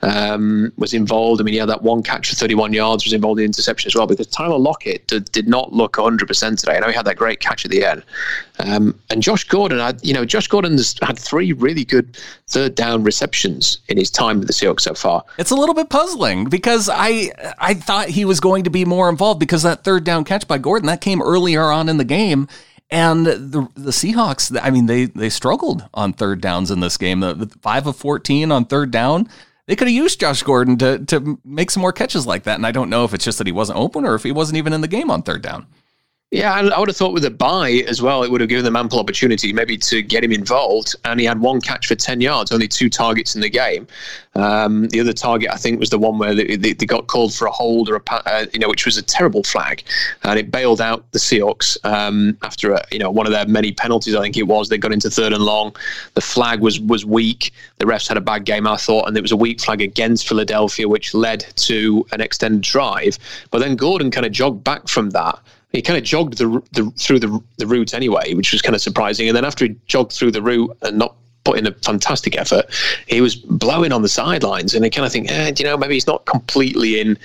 um, 0.01 0.71
was 0.77 0.93
involved. 0.93 1.41
I 1.41 1.43
mean, 1.43 1.53
he 1.53 1.59
had 1.59 1.69
that 1.69 1.81
one 1.81 2.03
catch 2.03 2.29
for 2.29 2.35
31 2.35 2.73
yards, 2.73 3.03
was 3.03 3.13
involved 3.13 3.39
in 3.39 3.43
the 3.43 3.45
interception 3.45 3.89
as 3.89 3.95
well, 3.95 4.05
because 4.05 4.27
Tyler 4.27 4.57
Lockett 4.57 5.07
did, 5.07 5.31
did 5.31 5.47
not 5.47 5.73
look 5.73 5.93
100% 5.93 6.59
today. 6.59 6.75
I 6.75 6.79
know 6.79 6.87
he 6.87 6.93
had 6.93 7.05
that 7.05 7.15
great 7.15 7.39
catch 7.39 7.65
at 7.65 7.71
the 7.71 7.83
end. 7.83 8.03
Um, 8.59 8.99
and 9.09 9.21
Josh 9.21 9.43
Gordon, 9.43 9.79
I, 9.79 9.93
you 10.01 10.13
know, 10.13 10.25
Josh 10.25 10.47
Gordon's 10.47 10.97
had 11.01 11.17
three 11.17 11.53
really 11.53 11.83
good 11.83 12.17
third 12.47 12.75
down 12.75 13.03
receptions 13.03 13.79
in 13.87 13.97
his 13.97 14.11
time 14.11 14.39
with 14.39 14.47
the 14.47 14.53
Seahawks 14.53 14.81
so 14.81 14.93
far. 14.93 15.23
It's 15.37 15.51
a 15.51 15.55
little 15.55 15.75
bit 15.75 15.89
puzzling 15.89 16.45
because 16.45 16.89
I 16.91 17.31
I 17.59 17.73
thought 17.73 18.09
he 18.09 18.25
was 18.25 18.39
going 18.39 18.63
to 18.63 18.69
be 18.69 18.85
more 18.85 19.09
involved 19.09 19.39
because 19.39 19.63
that 19.63 19.83
third 19.83 20.03
down 20.03 20.23
catch 20.23 20.47
by 20.47 20.57
Gordon 20.57 20.87
that 20.87 21.01
came 21.01 21.21
earlier 21.21 21.63
on 21.63 21.89
in 21.89 21.97
the 21.97 22.03
game. 22.03 22.47
And 22.89 23.25
the 23.25 23.67
the 23.75 23.91
Seahawks, 23.91 24.57
I 24.61 24.69
mean, 24.69 24.85
they 24.85 25.05
they 25.05 25.29
struggled 25.29 25.87
on 25.93 26.13
third 26.13 26.39
downs 26.39 26.71
in 26.71 26.79
this 26.79 26.97
game. 26.97 27.19
The, 27.19 27.33
the 27.33 27.47
five 27.61 27.85
of 27.85 27.97
fourteen 27.97 28.49
on 28.49 28.63
third 28.63 28.91
down, 28.91 29.27
they 29.67 29.75
could 29.75 29.87
have 29.87 29.95
used 29.95 30.19
Josh 30.19 30.43
Gordon 30.43 30.77
to 30.77 30.99
to 31.05 31.39
make 31.45 31.69
some 31.69 31.81
more 31.81 31.93
catches 31.93 32.25
like 32.25 32.43
that. 32.43 32.55
And 32.55 32.65
I 32.65 32.71
don't 32.71 32.89
know 32.89 33.03
if 33.03 33.13
it's 33.13 33.25
just 33.25 33.37
that 33.37 33.47
he 33.47 33.53
wasn't 33.53 33.77
open 33.77 34.05
or 34.05 34.15
if 34.15 34.23
he 34.23 34.31
wasn't 34.31 34.57
even 34.57 34.73
in 34.73 34.81
the 34.81 34.87
game 34.87 35.11
on 35.11 35.21
third 35.21 35.41
down. 35.41 35.67
Yeah, 36.29 36.53
I 36.53 36.77
would 36.77 36.89
have 36.89 36.97
thought 36.97 37.13
with 37.13 37.23
a 37.23 37.31
bye 37.31 37.85
as 37.87 38.01
well, 38.01 38.21
it 38.21 38.29
would 38.29 38.41
have 38.41 38.49
given 38.49 38.65
them 38.65 38.75
ample 38.75 38.99
opportunity 38.99 39.53
maybe 39.53 39.77
to 39.77 40.01
get 40.01 40.25
him 40.25 40.33
involved. 40.33 40.93
And 41.05 41.21
he 41.21 41.25
had 41.25 41.39
one 41.39 41.61
catch 41.61 41.87
for 41.87 41.95
10 41.95 42.19
yards, 42.19 42.51
only 42.51 42.67
two 42.67 42.89
targets 42.89 43.33
in 43.33 43.39
the 43.39 43.49
game. 43.49 43.87
Um, 44.35 44.89
the 44.89 44.99
other 44.99 45.13
target, 45.13 45.49
I 45.49 45.55
think, 45.55 45.79
was 45.79 45.89
the 45.89 45.97
one 45.97 46.17
where 46.17 46.35
they, 46.35 46.57
they, 46.57 46.73
they 46.73 46.85
got 46.85 47.07
called 47.07 47.33
for 47.33 47.47
a 47.47 47.51
hold 47.51 47.89
or 47.89 47.95
a, 47.95 48.01
uh, 48.11 48.45
you 48.51 48.59
know, 48.59 48.67
which 48.67 48.85
was 48.85 48.97
a 48.97 49.01
terrible 49.01 49.41
flag. 49.43 49.83
And 50.23 50.37
it 50.37 50.51
bailed 50.51 50.81
out 50.81 51.09
the 51.13 51.19
Seahawks 51.19 51.77
um, 51.85 52.37
after, 52.43 52.73
a, 52.73 52.85
you 52.91 52.99
know, 52.99 53.09
one 53.09 53.25
of 53.25 53.31
their 53.31 53.47
many 53.47 53.71
penalties, 53.71 54.13
I 54.13 54.21
think 54.21 54.35
it 54.35 54.47
was. 54.47 54.67
They 54.67 54.77
got 54.77 54.91
into 54.91 55.09
third 55.09 55.31
and 55.31 55.43
long. 55.43 55.77
The 56.15 56.21
flag 56.21 56.59
was, 56.59 56.77
was 56.81 57.05
weak. 57.05 57.53
The 57.77 57.85
refs 57.85 58.05
had 58.05 58.17
a 58.17 58.21
bad 58.21 58.43
game, 58.43 58.67
I 58.67 58.75
thought. 58.75 59.07
And 59.07 59.15
it 59.15 59.21
was 59.21 59.31
a 59.31 59.37
weak 59.37 59.61
flag 59.61 59.81
against 59.81 60.27
Philadelphia, 60.27 60.89
which 60.89 61.13
led 61.13 61.45
to 61.55 62.05
an 62.11 62.19
extended 62.19 62.63
drive. 62.63 63.17
But 63.49 63.59
then 63.59 63.77
Gordon 63.77 64.11
kind 64.11 64.25
of 64.25 64.33
jogged 64.33 64.65
back 64.65 64.89
from 64.89 65.11
that 65.11 65.39
he 65.73 65.81
kind 65.81 65.97
of 65.97 66.03
jogged 66.03 66.37
the, 66.37 66.61
the 66.71 66.89
through 66.97 67.19
the 67.19 67.41
the 67.57 67.67
route 67.67 67.93
anyway, 67.93 68.33
which 68.33 68.51
was 68.51 68.61
kind 68.61 68.75
of 68.75 68.81
surprising. 68.81 69.27
And 69.27 69.35
then 69.35 69.45
after 69.45 69.65
he 69.65 69.75
jogged 69.85 70.13
through 70.13 70.31
the 70.31 70.41
route 70.41 70.75
and 70.81 70.97
not 70.97 71.15
put 71.43 71.57
in 71.57 71.67
a 71.67 71.71
fantastic 71.71 72.37
effort, 72.37 72.65
he 73.07 73.21
was 73.21 73.35
blowing 73.35 73.91
on 73.91 74.01
the 74.01 74.09
sidelines. 74.09 74.73
And 74.73 74.83
I 74.83 74.89
kind 74.89 75.05
of 75.05 75.11
think, 75.11 75.31
eh, 75.31 75.53
you 75.57 75.65
know, 75.65 75.77
maybe 75.77 75.93
he's 75.93 76.07
not 76.07 76.25
completely 76.25 76.99
in 76.99 77.17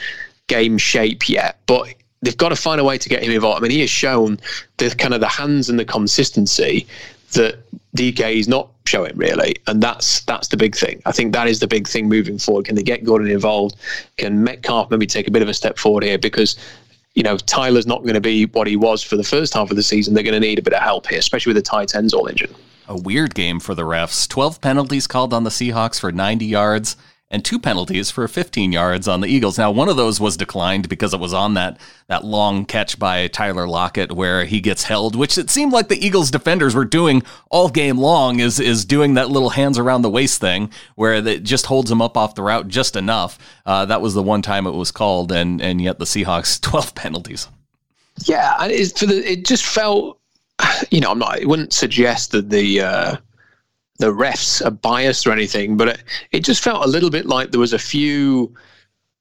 game 0.46 0.78
shape 0.78 1.28
yet, 1.28 1.58
but 1.66 1.94
they've 2.22 2.36
got 2.36 2.50
to 2.50 2.56
find 2.56 2.80
a 2.80 2.84
way 2.84 2.98
to 2.98 3.08
get 3.08 3.22
him 3.22 3.32
involved. 3.32 3.58
I 3.58 3.62
mean, 3.62 3.72
he 3.72 3.80
has 3.80 3.90
shown 3.90 4.38
the 4.78 4.90
kind 4.90 5.14
of 5.14 5.20
the 5.20 5.28
hands 5.28 5.68
and 5.68 5.78
the 5.78 5.84
consistency 5.84 6.86
that 7.32 7.58
DK 7.96 8.36
is 8.36 8.48
not 8.48 8.70
showing 8.86 9.16
really, 9.16 9.56
and 9.66 9.82
that's 9.82 10.20
that's 10.20 10.48
the 10.48 10.56
big 10.56 10.76
thing. 10.76 11.02
I 11.06 11.12
think 11.12 11.32
that 11.32 11.48
is 11.48 11.60
the 11.60 11.66
big 11.66 11.88
thing 11.88 12.08
moving 12.08 12.38
forward. 12.38 12.66
Can 12.66 12.74
they 12.74 12.82
get 12.82 13.04
Gordon 13.04 13.28
involved? 13.28 13.76
Can 14.18 14.44
Metcalf 14.44 14.90
maybe 14.90 15.06
take 15.06 15.28
a 15.28 15.30
bit 15.30 15.42
of 15.42 15.48
a 15.48 15.54
step 15.54 15.78
forward 15.78 16.04
here 16.04 16.18
because 16.18 16.56
you 17.14 17.22
know, 17.22 17.36
Tyler's 17.36 17.86
not 17.86 18.02
going 18.02 18.14
to 18.14 18.20
be 18.20 18.46
what 18.46 18.66
he 18.66 18.76
was 18.76 19.02
for 19.02 19.16
the 19.16 19.24
first 19.24 19.54
half 19.54 19.70
of 19.70 19.76
the 19.76 19.82
season. 19.82 20.14
They're 20.14 20.22
going 20.22 20.40
to 20.40 20.40
need 20.40 20.58
a 20.58 20.62
bit 20.62 20.72
of 20.72 20.82
help 20.82 21.06
here, 21.06 21.18
especially 21.18 21.52
with 21.52 21.62
the 21.64 21.68
tight 21.68 21.94
ends 21.94 22.14
all 22.14 22.26
injured. 22.26 22.54
A 22.88 22.96
weird 22.96 23.34
game 23.34 23.60
for 23.60 23.74
the 23.74 23.82
refs. 23.82 24.28
12 24.28 24.60
penalties 24.60 25.06
called 25.06 25.32
on 25.32 25.44
the 25.44 25.50
Seahawks 25.50 26.00
for 26.00 26.10
90 26.10 26.44
yards 26.44 26.96
and 27.32 27.42
two 27.42 27.58
penalties 27.58 28.10
for 28.10 28.28
15 28.28 28.72
yards 28.72 29.08
on 29.08 29.22
the 29.22 29.26
Eagles. 29.26 29.58
Now, 29.58 29.70
one 29.70 29.88
of 29.88 29.96
those 29.96 30.20
was 30.20 30.36
declined 30.36 30.90
because 30.90 31.14
it 31.14 31.20
was 31.20 31.32
on 31.32 31.54
that 31.54 31.80
that 32.08 32.24
long 32.24 32.66
catch 32.66 32.98
by 32.98 33.26
Tyler 33.28 33.66
Lockett 33.66 34.12
where 34.12 34.44
he 34.44 34.60
gets 34.60 34.84
held, 34.84 35.16
which 35.16 35.38
it 35.38 35.48
seemed 35.48 35.72
like 35.72 35.88
the 35.88 36.06
Eagles 36.06 36.30
defenders 36.30 36.74
were 36.74 36.84
doing 36.84 37.22
all 37.50 37.70
game 37.70 37.96
long 37.96 38.38
is 38.38 38.60
is 38.60 38.84
doing 38.84 39.14
that 39.14 39.30
little 39.30 39.50
hands 39.50 39.78
around 39.78 40.02
the 40.02 40.10
waist 40.10 40.40
thing 40.40 40.70
where 40.94 41.14
it 41.14 41.42
just 41.42 41.66
holds 41.66 41.90
him 41.90 42.02
up 42.02 42.18
off 42.18 42.34
the 42.34 42.42
route 42.42 42.68
just 42.68 42.94
enough. 42.94 43.38
Uh, 43.64 43.86
that 43.86 44.02
was 44.02 44.12
the 44.12 44.22
one 44.22 44.42
time 44.42 44.66
it 44.66 44.72
was 44.72 44.92
called, 44.92 45.32
and 45.32 45.62
and 45.62 45.80
yet 45.80 45.98
the 45.98 46.04
Seahawks 46.04 46.60
12 46.60 46.94
penalties. 46.94 47.48
Yeah, 48.24 48.56
it, 48.66 48.98
for 48.98 49.06
the 49.06 49.32
it 49.32 49.46
just 49.46 49.64
felt, 49.64 50.20
you 50.90 51.00
know, 51.00 51.10
I'm 51.10 51.18
not. 51.18 51.40
I 51.40 51.46
wouldn't 51.46 51.72
suggest 51.72 52.32
that 52.32 52.50
the. 52.50 52.82
Uh, 52.82 53.16
the 54.02 54.12
refs 54.12 54.64
are 54.66 54.72
biased 54.72 55.28
or 55.28 55.32
anything, 55.32 55.76
but 55.76 55.86
it, 55.88 56.02
it 56.32 56.40
just 56.40 56.62
felt 56.62 56.84
a 56.84 56.88
little 56.88 57.08
bit 57.08 57.26
like 57.26 57.52
there 57.52 57.60
was 57.60 57.72
a 57.72 57.78
few 57.78 58.52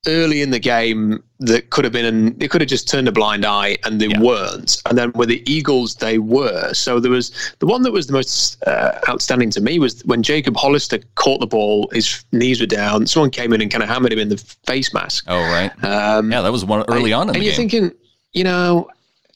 early 0.07 0.41
in 0.41 0.49
the 0.49 0.57
game 0.57 1.23
that 1.39 1.69
could 1.69 1.83
have 1.83 1.93
been 1.93 2.05
an, 2.05 2.37
they 2.39 2.47
could 2.47 2.61
have 2.61 2.67
just 2.67 2.89
turned 2.89 3.07
a 3.07 3.11
blind 3.11 3.45
eye 3.45 3.77
and 3.85 4.01
they 4.01 4.07
yeah. 4.07 4.19
weren't 4.19 4.81
and 4.87 4.97
then 4.97 5.11
with 5.11 5.29
the 5.29 5.43
eagles 5.45 5.93
they 5.93 6.17
were 6.17 6.73
so 6.73 6.99
there 6.99 7.11
was 7.11 7.53
the 7.59 7.67
one 7.67 7.83
that 7.83 7.91
was 7.91 8.07
the 8.07 8.13
most 8.13 8.57
uh, 8.65 8.97
outstanding 9.07 9.51
to 9.51 9.61
me 9.61 9.77
was 9.77 10.03
when 10.05 10.23
jacob 10.23 10.57
hollister 10.57 10.97
caught 11.13 11.39
the 11.39 11.45
ball 11.45 11.87
his 11.93 12.25
knees 12.31 12.59
were 12.59 12.65
down 12.65 13.05
someone 13.05 13.29
came 13.29 13.53
in 13.53 13.61
and 13.61 13.69
kind 13.69 13.83
of 13.83 13.89
hammered 13.89 14.11
him 14.11 14.17
in 14.17 14.29
the 14.29 14.37
face 14.65 14.91
mask 14.91 15.23
oh 15.27 15.39
right 15.51 15.71
um, 15.83 16.31
yeah 16.31 16.41
that 16.41 16.51
was 16.51 16.65
one 16.65 16.83
early 16.87 17.13
on 17.13 17.29
in 17.29 17.35
and 17.35 17.43
you're 17.43 17.51
game. 17.51 17.69
thinking 17.69 17.91
you 18.33 18.43
know 18.43 18.89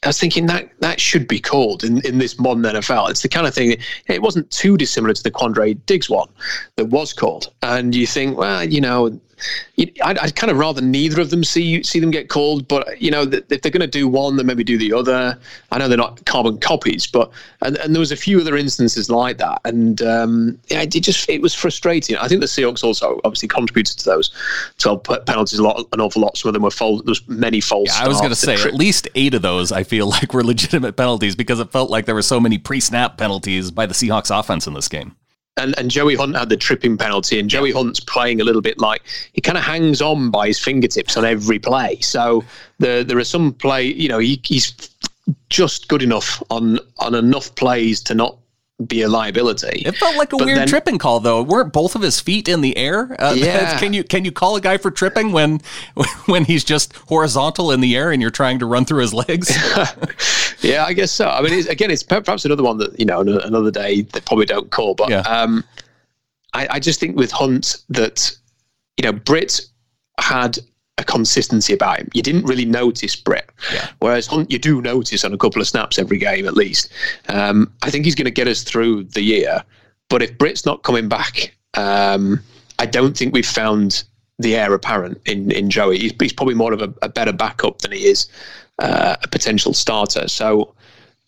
I 0.05 0.09
was 0.09 0.19
thinking 0.19 0.45
that 0.47 0.69
that 0.79 1.01
should 1.01 1.27
be 1.27 1.39
called 1.39 1.83
in, 1.83 2.05
in 2.05 2.19
this 2.19 2.39
modern 2.39 2.63
NFL. 2.63 3.09
It's 3.09 3.23
the 3.23 3.29
kind 3.29 3.47
of 3.47 3.53
thing. 3.53 3.77
It 4.07 4.21
wasn't 4.21 4.49
too 4.51 4.77
dissimilar 4.77 5.13
to 5.13 5.23
the 5.23 5.31
Quandre 5.31 5.77
Diggs 5.87 6.09
one 6.09 6.29
that 6.75 6.85
was 6.85 7.11
called, 7.11 7.51
and 7.63 7.95
you 7.95 8.05
think, 8.05 8.37
well, 8.37 8.63
you 8.63 8.81
know, 8.81 9.19
I'd, 9.77 10.17
I'd, 10.19 10.35
kind 10.35 10.51
of 10.51 10.57
rather 10.57 10.81
neither 10.81 11.21
of 11.21 11.29
them 11.29 11.43
see 11.43 11.83
see 11.83 11.99
them 11.99 12.11
get 12.11 12.29
called. 12.29 12.67
But 12.67 13.01
you 13.01 13.11
know, 13.11 13.23
if 13.23 13.61
they're 13.61 13.71
going 13.71 13.81
to 13.81 13.87
do 13.87 14.07
one, 14.07 14.37
then 14.37 14.45
maybe 14.45 14.63
do 14.63 14.77
the 14.77 14.93
other. 14.93 15.37
I 15.71 15.77
know 15.77 15.87
they're 15.87 15.97
not 15.97 16.25
carbon 16.25 16.59
copies, 16.59 17.07
but 17.07 17.31
and, 17.61 17.77
and 17.77 17.93
there 17.93 17.99
was 17.99 18.11
a 18.11 18.15
few 18.15 18.39
other 18.39 18.55
instances 18.55 19.09
like 19.09 19.37
that, 19.37 19.59
and 19.65 20.01
um, 20.01 20.59
yeah, 20.69 20.81
it 20.81 20.89
just 20.89 21.29
it 21.29 21.41
was 21.41 21.53
frustrating. 21.53 22.15
I 22.17 22.27
think 22.27 22.41
the 22.41 22.47
Seahawks 22.47 22.83
also 22.83 23.19
obviously 23.23 23.49
contributed 23.49 23.97
to 23.99 24.05
those 24.05 24.31
twelve 24.77 25.03
penalties 25.25 25.59
a 25.59 25.63
lot, 25.63 25.85
an 25.91 25.99
awful 25.99 26.21
lot. 26.21 26.37
Some 26.37 26.49
of 26.49 26.53
them 26.53 26.63
were 26.63 26.71
fold. 26.71 27.05
There's 27.05 27.27
many 27.27 27.59
false. 27.59 27.89
Yeah, 27.97 28.05
I 28.05 28.07
was 28.07 28.17
going 28.17 28.29
to 28.29 28.35
say 28.35 28.55
tri- 28.55 28.69
at 28.69 28.75
least 28.75 29.07
eight 29.15 29.33
of 29.33 29.41
those 29.41 29.71
I 29.71 29.83
feel 29.83 30.09
like 30.09 30.33
were 30.33 30.43
legitimate 30.43 30.95
penalties 30.95 31.35
because 31.35 31.59
it 31.59 31.71
felt 31.71 31.89
like 31.89 32.05
there 32.05 32.15
were 32.15 32.21
so 32.21 32.39
many 32.39 32.57
pre-snap 32.57 33.17
penalties 33.17 33.71
by 33.71 33.85
the 33.85 33.93
Seahawks 33.93 34.37
offense 34.37 34.67
in 34.67 34.73
this 34.73 34.87
game 34.87 35.15
and, 35.57 35.77
and 35.79 35.89
Joey 35.89 36.15
Hunt 36.15 36.35
had 36.35 36.49
the 36.49 36.57
tripping 36.57 36.97
penalty, 36.97 37.39
and 37.39 37.49
Joey 37.49 37.71
Hunt's 37.71 37.99
playing 37.99 38.41
a 38.41 38.43
little 38.43 38.61
bit 38.61 38.79
like 38.79 39.01
he 39.33 39.41
kind 39.41 39.57
of 39.57 39.63
hangs 39.63 40.01
on 40.01 40.29
by 40.29 40.47
his 40.47 40.59
fingertips 40.59 41.15
on 41.17 41.25
every 41.25 41.59
play. 41.59 41.99
So 42.01 42.43
there 42.79 43.03
there 43.03 43.17
are 43.17 43.23
some 43.23 43.53
play, 43.53 43.85
you 43.85 44.09
know, 44.09 44.19
he, 44.19 44.41
he's 44.43 44.73
just 45.49 45.87
good 45.87 46.03
enough 46.03 46.43
on 46.49 46.79
on 46.99 47.15
enough 47.15 47.55
plays 47.55 48.01
to 48.01 48.15
not 48.15 48.37
be 48.85 49.01
a 49.03 49.07
liability. 49.07 49.83
It 49.85 49.95
felt 49.95 50.17
like 50.17 50.33
a 50.33 50.37
but 50.37 50.45
weird 50.45 50.57
then, 50.57 50.67
tripping 50.67 50.97
call, 50.97 51.21
though. 51.21 51.41
Weren't 51.41 51.71
both 51.71 51.95
of 51.95 52.01
his 52.01 52.19
feet 52.19 52.49
in 52.49 52.59
the 52.59 52.75
air? 52.75 53.15
Uh, 53.19 53.33
yeah. 53.37 53.79
can 53.79 53.93
you 53.93 54.03
can 54.03 54.25
you 54.25 54.31
call 54.31 54.55
a 54.57 54.61
guy 54.61 54.77
for 54.77 54.91
tripping 54.91 55.31
when 55.31 55.61
when 56.25 56.43
he's 56.43 56.63
just 56.63 56.95
horizontal 57.07 57.71
in 57.71 57.79
the 57.79 57.95
air 57.95 58.11
and 58.11 58.21
you're 58.21 58.31
trying 58.31 58.59
to 58.59 58.65
run 58.65 58.83
through 58.83 59.01
his 59.01 59.13
legs? 59.13 59.49
yeah, 60.65 60.85
I 60.85 60.93
guess 60.93 61.11
so. 61.11 61.27
I 61.27 61.41
mean, 61.41 61.53
it's, 61.53 61.67
again, 61.67 61.91
it's 61.91 62.03
perhaps 62.03 62.45
another 62.45 62.63
one 62.63 62.77
that 62.77 62.99
you 62.99 63.05
know 63.05 63.21
another 63.21 63.71
day 63.71 64.01
they 64.01 64.19
probably 64.21 64.45
don't 64.45 64.71
call, 64.71 64.95
but 64.95 65.09
yeah. 65.09 65.21
um, 65.21 65.63
I, 66.53 66.67
I 66.71 66.79
just 66.79 66.99
think 66.99 67.15
with 67.15 67.31
Hunt 67.31 67.77
that 67.89 68.35
you 68.97 69.03
know 69.03 69.11
Britt 69.11 69.61
had 70.19 70.59
a 70.97 71.03
consistency 71.03 71.73
about 71.73 71.99
him. 71.99 72.09
You 72.13 72.21
didn't 72.21 72.45
really 72.45 72.65
notice 72.65 73.15
Britt. 73.15 73.49
Yeah. 73.73 73.89
Whereas 73.99 74.27
Hunt, 74.27 74.49
you 74.49 74.57
do 74.57 74.81
notice 74.81 75.25
on 75.25 75.33
a 75.33 75.37
couple 75.37 75.61
of 75.61 75.67
snaps 75.67 75.99
every 75.99 76.17
game 76.17 76.47
at 76.47 76.53
least. 76.53 76.91
Um, 77.27 77.71
I 77.83 77.91
think 77.91 78.05
he's 78.05 78.15
going 78.15 78.25
to 78.25 78.31
get 78.31 78.47
us 78.47 78.63
through 78.63 79.03
the 79.03 79.21
year. 79.21 79.63
But 80.09 80.21
if 80.21 80.37
Britt's 80.37 80.65
not 80.65 80.83
coming 80.83 81.09
back, 81.09 81.55
um, 81.73 82.39
I 82.79 82.85
don't 82.85 83.17
think 83.17 83.33
we've 83.33 83.45
found 83.45 84.03
the 84.39 84.55
heir 84.55 84.73
apparent 84.73 85.19
in, 85.25 85.51
in 85.51 85.69
Joey. 85.69 85.97
He's, 85.97 86.13
he's 86.19 86.33
probably 86.33 86.55
more 86.55 86.73
of 86.73 86.81
a, 86.81 86.93
a, 87.01 87.09
better 87.09 87.31
backup 87.31 87.79
than 87.79 87.91
he 87.91 88.05
is 88.05 88.27
uh, 88.79 89.15
a 89.21 89.27
potential 89.27 89.73
starter. 89.73 90.27
So 90.27 90.73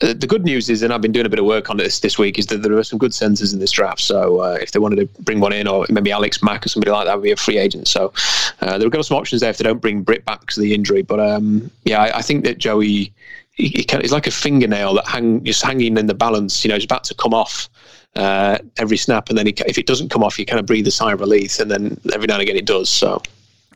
uh, 0.01 0.13
the 0.13 0.27
good 0.27 0.43
news 0.43 0.69
is, 0.69 0.83
and 0.83 0.93
I've 0.93 1.01
been 1.01 1.11
doing 1.11 1.25
a 1.25 1.29
bit 1.29 1.39
of 1.39 1.45
work 1.45 1.71
on 1.71 1.77
this 1.77 2.01
this 2.01 2.19
week, 2.19 2.37
is 2.37 2.45
that 2.47 2.61
there 2.61 2.77
are 2.77 2.83
some 2.83 2.99
good 2.99 3.13
centers 3.13 3.51
in 3.51 3.59
this 3.59 3.71
draft. 3.71 4.01
So 4.01 4.41
uh, 4.41 4.57
if 4.61 4.71
they 4.71 4.79
wanted 4.79 4.97
to 4.97 5.21
bring 5.23 5.39
one 5.39 5.53
in, 5.53 5.67
or 5.67 5.87
maybe 5.89 6.11
Alex 6.11 6.43
Mack 6.43 6.65
or 6.65 6.69
somebody 6.69 6.91
like 6.91 7.05
that 7.05 7.15
would 7.15 7.23
be 7.23 7.31
a 7.31 7.35
free 7.35 7.57
agent. 7.57 7.87
So 7.87 8.13
uh, 8.61 8.77
there 8.77 8.87
are 8.87 8.91
got 8.91 9.05
some 9.05 9.17
options 9.17 9.41
there 9.41 9.49
if 9.49 9.57
they 9.57 9.63
don't 9.63 9.81
bring 9.81 10.03
Britt 10.03 10.23
back 10.23 10.41
because 10.41 10.57
of 10.57 10.63
the 10.63 10.75
injury. 10.75 11.01
But 11.01 11.19
um, 11.19 11.71
yeah, 11.83 12.01
I, 12.01 12.19
I, 12.19 12.21
think 12.21 12.43
that 12.43 12.59
Joey, 12.59 13.11
he 13.53 13.83
can, 13.83 14.01
he's 14.01 14.11
like 14.11 14.27
a 14.27 14.31
fingernail 14.31 14.93
that 14.95 15.07
hang 15.07 15.43
just 15.43 15.63
hanging 15.63 15.97
in 15.97 16.05
the 16.05 16.13
balance. 16.13 16.63
You 16.63 16.69
know, 16.69 16.75
he's 16.75 16.85
about 16.85 17.03
to 17.05 17.15
come 17.15 17.33
off. 17.33 17.69
Uh, 18.15 18.57
every 18.77 18.97
snap, 18.97 19.29
and 19.29 19.37
then 19.37 19.45
he, 19.45 19.53
if 19.67 19.77
it 19.77 19.85
doesn't 19.85 20.09
come 20.09 20.23
off, 20.23 20.39
you 20.39 20.45
kind 20.45 20.59
of 20.59 20.65
breathe 20.65 20.87
a 20.87 20.91
sigh 20.91 21.11
of 21.11 21.19
relief, 21.19 21.59
and 21.59 21.69
then 21.69 21.99
every 22.15 22.25
now 22.25 22.33
and 22.33 22.41
again 22.41 22.55
it 22.55 22.65
does. 22.65 22.89
So, 22.89 23.21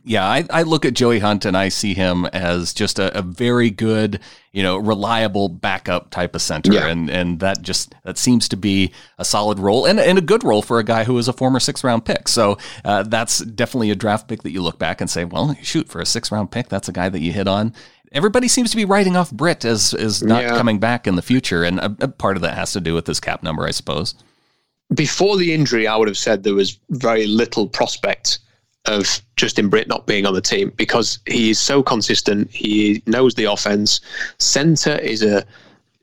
yeah, 0.04 0.26
I, 0.26 0.44
I, 0.50 0.62
look 0.62 0.84
at 0.84 0.94
Joey 0.94 1.20
Hunt 1.20 1.44
and 1.44 1.56
I 1.56 1.68
see 1.68 1.94
him 1.94 2.26
as 2.26 2.74
just 2.74 2.98
a, 2.98 3.16
a 3.16 3.22
very 3.22 3.70
good, 3.70 4.20
you 4.50 4.62
know, 4.62 4.76
reliable 4.76 5.48
backup 5.48 6.10
type 6.10 6.34
of 6.34 6.42
center, 6.42 6.72
yeah. 6.72 6.88
and 6.88 7.08
and 7.08 7.40
that 7.40 7.62
just 7.62 7.94
that 8.04 8.18
seems 8.18 8.48
to 8.48 8.56
be 8.56 8.92
a 9.18 9.24
solid 9.24 9.60
role 9.60 9.86
and, 9.86 10.00
and 10.00 10.18
a 10.18 10.22
good 10.22 10.42
role 10.42 10.62
for 10.62 10.78
a 10.78 10.84
guy 10.84 11.04
who 11.04 11.16
is 11.18 11.28
a 11.28 11.32
former 11.32 11.60
six 11.60 11.84
round 11.84 12.04
pick. 12.04 12.26
So 12.26 12.58
uh, 12.84 13.04
that's 13.04 13.38
definitely 13.38 13.90
a 13.90 13.94
draft 13.94 14.26
pick 14.26 14.42
that 14.42 14.50
you 14.50 14.60
look 14.60 14.78
back 14.78 15.00
and 15.00 15.08
say, 15.08 15.24
well, 15.24 15.54
shoot, 15.62 15.88
for 15.88 16.00
a 16.00 16.06
six 16.06 16.32
round 16.32 16.50
pick, 16.50 16.68
that's 16.68 16.88
a 16.88 16.92
guy 16.92 17.08
that 17.08 17.20
you 17.20 17.32
hit 17.32 17.46
on. 17.46 17.72
Everybody 18.10 18.48
seems 18.48 18.70
to 18.72 18.76
be 18.76 18.84
writing 18.84 19.16
off 19.16 19.30
Britt 19.30 19.64
as 19.64 19.94
as 19.94 20.22
not 20.22 20.42
yeah. 20.42 20.56
coming 20.56 20.80
back 20.80 21.06
in 21.06 21.14
the 21.14 21.22
future, 21.22 21.62
and 21.62 21.78
a, 21.78 21.96
a 22.00 22.08
part 22.08 22.36
of 22.36 22.42
that 22.42 22.54
has 22.56 22.72
to 22.72 22.80
do 22.80 22.94
with 22.94 23.04
this 23.04 23.20
cap 23.20 23.42
number, 23.42 23.64
I 23.64 23.70
suppose. 23.70 24.14
Before 24.92 25.36
the 25.36 25.54
injury, 25.54 25.86
I 25.86 25.96
would 25.96 26.08
have 26.08 26.18
said 26.18 26.42
there 26.42 26.54
was 26.54 26.78
very 26.90 27.26
little 27.26 27.66
prospect 27.66 28.40
of 28.86 29.20
Justin 29.36 29.68
Britt 29.68 29.88
not 29.88 30.06
being 30.06 30.26
on 30.26 30.34
the 30.34 30.40
team 30.40 30.72
because 30.76 31.18
he 31.26 31.50
is 31.50 31.58
so 31.58 31.82
consistent. 31.82 32.50
He 32.50 33.02
knows 33.06 33.34
the 33.34 33.44
offense. 33.44 34.00
Center 34.38 34.96
is 34.96 35.22
a, 35.22 35.44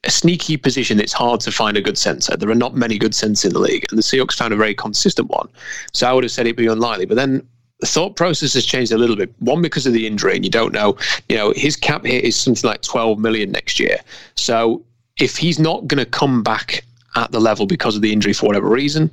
a 0.05 0.11
sneaky 0.11 0.55
position. 0.55 0.99
It's 0.99 1.13
hard 1.13 1.41
to 1.41 1.51
find 1.51 1.75
a 1.75 1.81
good 1.81 1.97
center. 1.97 2.37
There 2.37 2.49
are 2.49 2.55
not 2.55 2.75
many 2.75 2.97
good 2.97 3.13
centers 3.13 3.43
in 3.43 3.53
the 3.53 3.59
league, 3.59 3.85
and 3.89 3.97
the 3.97 4.03
Seahawks 4.03 4.33
found 4.33 4.53
a 4.53 4.57
very 4.57 4.73
consistent 4.73 5.29
one. 5.29 5.49
So 5.93 6.07
I 6.07 6.13
would 6.13 6.23
have 6.23 6.31
said 6.31 6.45
it'd 6.45 6.55
be 6.55 6.67
unlikely. 6.67 7.05
But 7.05 7.15
then 7.15 7.45
the 7.79 7.87
thought 7.87 8.15
process 8.15 8.53
has 8.53 8.65
changed 8.65 8.91
a 8.91 8.97
little 8.97 9.15
bit. 9.15 9.33
One 9.39 9.61
because 9.61 9.85
of 9.85 9.93
the 9.93 10.07
injury, 10.07 10.35
and 10.35 10.45
you 10.45 10.51
don't 10.51 10.73
know. 10.73 10.97
You 11.27 11.35
know, 11.35 11.53
his 11.55 11.75
cap 11.75 12.05
hit 12.05 12.23
is 12.23 12.35
something 12.35 12.67
like 12.67 12.81
12 12.81 13.19
million 13.19 13.51
next 13.51 13.79
year. 13.79 13.97
So 14.35 14.83
if 15.17 15.35
he's 15.35 15.59
not 15.59 15.87
going 15.87 16.03
to 16.03 16.09
come 16.09 16.43
back 16.43 16.85
at 17.15 17.31
the 17.31 17.39
level 17.39 17.65
because 17.65 17.95
of 17.95 18.01
the 18.01 18.13
injury 18.13 18.33
for 18.33 18.45
whatever 18.45 18.69
reason, 18.69 19.09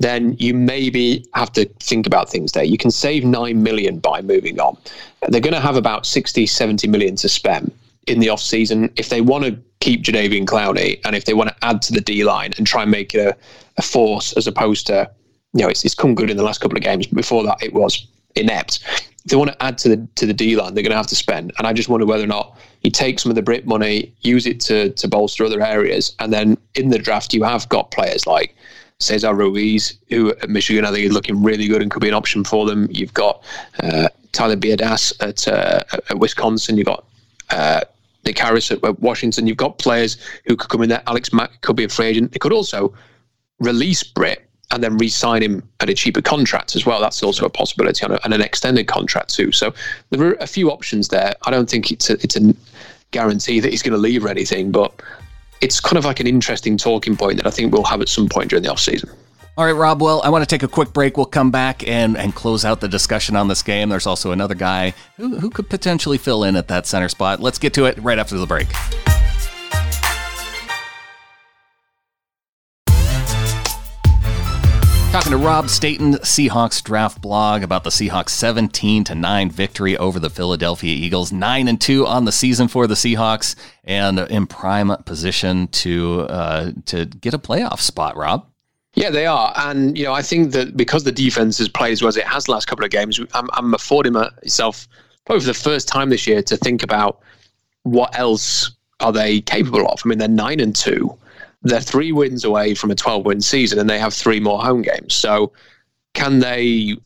then 0.00 0.36
you 0.38 0.54
maybe 0.54 1.24
have 1.34 1.52
to 1.52 1.64
think 1.80 2.06
about 2.06 2.28
things 2.28 2.52
there. 2.52 2.64
You 2.64 2.78
can 2.78 2.90
save 2.90 3.24
9 3.24 3.62
million 3.62 3.98
by 3.98 4.20
moving 4.22 4.60
on. 4.60 4.76
They're 5.28 5.40
going 5.40 5.54
to 5.54 5.60
have 5.60 5.76
about 5.76 6.06
60, 6.06 6.46
70 6.46 6.88
million 6.88 7.16
to 7.16 7.28
spend. 7.28 7.72
in 8.06 8.20
the 8.20 8.28
off 8.28 8.40
season 8.40 8.90
if 8.96 9.08
they 9.08 9.20
want 9.20 9.44
to 9.44 9.58
keep 9.80 10.02
Jadeveon 10.02 10.46
Clowney 10.46 11.00
and 11.04 11.14
if 11.16 11.24
they 11.24 11.34
want 11.34 11.50
to 11.50 11.56
add 11.62 11.82
to 11.82 11.92
the 11.92 12.00
D 12.00 12.24
line 12.24 12.52
and 12.56 12.66
try 12.66 12.82
and 12.82 12.90
make 12.90 13.14
it 13.14 13.18
a, 13.18 13.36
a 13.76 13.82
force 13.82 14.32
as 14.34 14.46
opposed 14.46 14.86
to 14.86 15.10
you 15.52 15.62
know 15.62 15.68
it's, 15.68 15.84
it's 15.84 15.94
come 15.94 16.14
good 16.14 16.30
in 16.30 16.36
the 16.36 16.42
last 16.42 16.60
couple 16.60 16.76
of 16.76 16.82
games. 16.84 17.06
But 17.06 17.16
before 17.16 17.42
that, 17.44 17.62
it 17.62 17.72
was 17.74 18.06
inept. 18.36 18.80
They 19.24 19.36
want 19.36 19.50
to 19.50 19.62
add 19.62 19.76
to 19.78 19.88
the 19.88 20.08
to 20.14 20.26
the 20.26 20.34
D 20.34 20.56
line, 20.56 20.74
they're 20.74 20.84
going 20.84 20.92
to 20.92 20.96
have 20.96 21.08
to 21.08 21.16
spend. 21.16 21.52
And 21.58 21.66
I 21.66 21.72
just 21.72 21.88
wonder 21.88 22.06
whether 22.06 22.22
or 22.24 22.28
not 22.28 22.56
you 22.82 22.90
take 22.90 23.18
some 23.18 23.30
of 23.30 23.36
the 23.36 23.42
Britt 23.42 23.66
money, 23.66 24.14
use 24.20 24.46
it 24.46 24.60
to 24.62 24.90
to 24.90 25.08
bolster 25.08 25.44
other 25.44 25.60
areas, 25.62 26.14
and 26.20 26.32
then 26.32 26.56
in 26.74 26.90
the 26.90 26.98
draft 26.98 27.34
you 27.34 27.42
have 27.42 27.68
got 27.68 27.90
players 27.90 28.26
like 28.26 28.54
Cesar 29.00 29.34
Ruiz, 29.34 29.98
who 30.08 30.30
at 30.30 30.48
Michigan 30.48 30.84
I 30.84 30.92
think 30.92 31.04
is 31.06 31.12
looking 31.12 31.42
really 31.42 31.66
good 31.66 31.82
and 31.82 31.90
could 31.90 32.02
be 32.02 32.08
an 32.08 32.14
option 32.14 32.44
for 32.44 32.66
them. 32.66 32.88
You've 32.90 33.14
got 33.14 33.42
uh, 33.82 34.08
Tyler 34.32 34.56
Biadasz 34.56 35.12
at, 35.20 35.48
uh, 35.48 35.82
at 36.10 36.18
Wisconsin. 36.18 36.76
You've 36.76 36.86
got 36.86 37.04
uh, 37.50 37.80
Nick 38.24 38.38
Harris 38.38 38.70
at 38.70 38.82
Washington. 39.00 39.46
You've 39.46 39.56
got 39.56 39.78
players 39.78 40.18
who 40.46 40.56
could 40.56 40.70
come 40.70 40.82
in 40.82 40.88
there. 40.88 41.02
Alex 41.06 41.32
Mack 41.32 41.60
could 41.60 41.76
be 41.76 41.84
a 41.84 41.88
free 41.88 42.06
agent. 42.06 42.32
They 42.32 42.38
could 42.38 42.52
also 42.52 42.94
release 43.60 44.02
Britt 44.02 44.45
and 44.70 44.82
then 44.82 44.96
re-sign 44.98 45.42
him 45.42 45.62
at 45.80 45.88
a 45.88 45.94
cheaper 45.94 46.20
contract 46.20 46.74
as 46.74 46.84
well. 46.84 47.00
That's 47.00 47.22
also 47.22 47.46
a 47.46 47.50
possibility 47.50 48.04
on 48.04 48.12
a, 48.12 48.18
and 48.24 48.34
an 48.34 48.40
extended 48.40 48.86
contract 48.88 49.34
too. 49.34 49.52
So 49.52 49.72
there 50.10 50.26
are 50.26 50.32
a 50.34 50.46
few 50.46 50.70
options 50.70 51.08
there. 51.08 51.34
I 51.42 51.50
don't 51.50 51.70
think 51.70 51.92
it's 51.92 52.10
a, 52.10 52.14
it's 52.14 52.36
a 52.36 52.54
guarantee 53.12 53.60
that 53.60 53.70
he's 53.70 53.82
going 53.82 53.92
to 53.92 53.98
leave 53.98 54.24
or 54.24 54.28
anything, 54.28 54.72
but 54.72 54.92
it's 55.60 55.80
kind 55.80 55.96
of 55.96 56.04
like 56.04 56.20
an 56.20 56.26
interesting 56.26 56.76
talking 56.76 57.16
point 57.16 57.36
that 57.36 57.46
I 57.46 57.50
think 57.50 57.72
we'll 57.72 57.84
have 57.84 58.00
at 58.00 58.08
some 58.08 58.28
point 58.28 58.50
during 58.50 58.62
the 58.62 58.70
off 58.70 58.80
season. 58.80 59.08
All 59.58 59.64
right, 59.64 59.72
Rob. 59.72 60.02
Well, 60.02 60.20
I 60.22 60.28
want 60.28 60.42
to 60.42 60.46
take 60.46 60.62
a 60.62 60.68
quick 60.68 60.92
break. 60.92 61.16
We'll 61.16 61.24
come 61.24 61.50
back 61.50 61.86
and, 61.88 62.14
and 62.16 62.34
close 62.34 62.64
out 62.64 62.80
the 62.80 62.88
discussion 62.88 63.36
on 63.36 63.48
this 63.48 63.62
game. 63.62 63.88
There's 63.88 64.06
also 64.06 64.32
another 64.32 64.54
guy 64.54 64.92
who, 65.16 65.38
who 65.38 65.48
could 65.48 65.70
potentially 65.70 66.18
fill 66.18 66.44
in 66.44 66.56
at 66.56 66.68
that 66.68 66.86
center 66.86 67.08
spot. 67.08 67.40
Let's 67.40 67.58
get 67.58 67.72
to 67.74 67.86
it 67.86 67.96
right 68.02 68.18
after 68.18 68.36
the 68.36 68.46
break. 68.46 68.68
Talking 75.16 75.32
to 75.32 75.38
Rob 75.38 75.70
Staton, 75.70 76.12
Seahawks 76.16 76.82
draft 76.82 77.22
blog 77.22 77.62
about 77.62 77.84
the 77.84 77.90
Seahawks 77.90 78.28
17 78.28 79.02
to 79.04 79.14
9 79.14 79.50
victory 79.50 79.96
over 79.96 80.20
the 80.20 80.28
Philadelphia 80.28 80.94
Eagles, 80.94 81.32
9 81.32 81.68
and 81.68 81.80
2 81.80 82.06
on 82.06 82.26
the 82.26 82.32
season 82.32 82.68
for 82.68 82.86
the 82.86 82.96
Seahawks 82.96 83.56
and 83.82 84.18
in 84.18 84.46
prime 84.46 84.94
position 85.04 85.68
to 85.68 86.26
uh, 86.28 86.72
to 86.84 87.06
get 87.06 87.32
a 87.32 87.38
playoff 87.38 87.80
spot, 87.80 88.14
Rob. 88.14 88.46
Yeah, 88.92 89.08
they 89.08 89.24
are, 89.24 89.54
and 89.56 89.96
you 89.96 90.04
know 90.04 90.12
I 90.12 90.20
think 90.20 90.52
that 90.52 90.76
because 90.76 91.04
the 91.04 91.12
defense 91.12 91.56
has 91.56 91.68
played 91.70 91.92
as 91.92 92.02
well 92.02 92.10
as 92.10 92.18
it 92.18 92.24
has 92.24 92.44
the 92.44 92.52
last 92.52 92.66
couple 92.66 92.84
of 92.84 92.90
games, 92.90 93.18
I'm, 93.32 93.48
I'm 93.54 93.72
affording 93.72 94.12
myself 94.12 94.86
probably 95.24 95.40
for 95.40 95.46
the 95.46 95.54
first 95.54 95.88
time 95.88 96.10
this 96.10 96.26
year 96.26 96.42
to 96.42 96.58
think 96.58 96.82
about 96.82 97.20
what 97.84 98.18
else 98.18 98.70
are 99.00 99.12
they 99.12 99.40
capable 99.40 99.88
of. 99.88 100.02
I 100.04 100.08
mean, 100.10 100.18
they're 100.18 100.28
nine 100.28 100.60
and 100.60 100.76
two 100.76 101.16
they're 101.68 101.80
three 101.80 102.12
wins 102.12 102.44
away 102.44 102.74
from 102.74 102.90
a 102.90 102.94
12 102.94 103.24
win 103.24 103.40
season 103.40 103.78
and 103.78 103.88
they 103.88 103.98
have 103.98 104.14
three 104.14 104.40
more 104.40 104.60
home 104.60 104.82
games. 104.82 105.14
So 105.14 105.52
can 106.14 106.38
they 106.38 106.96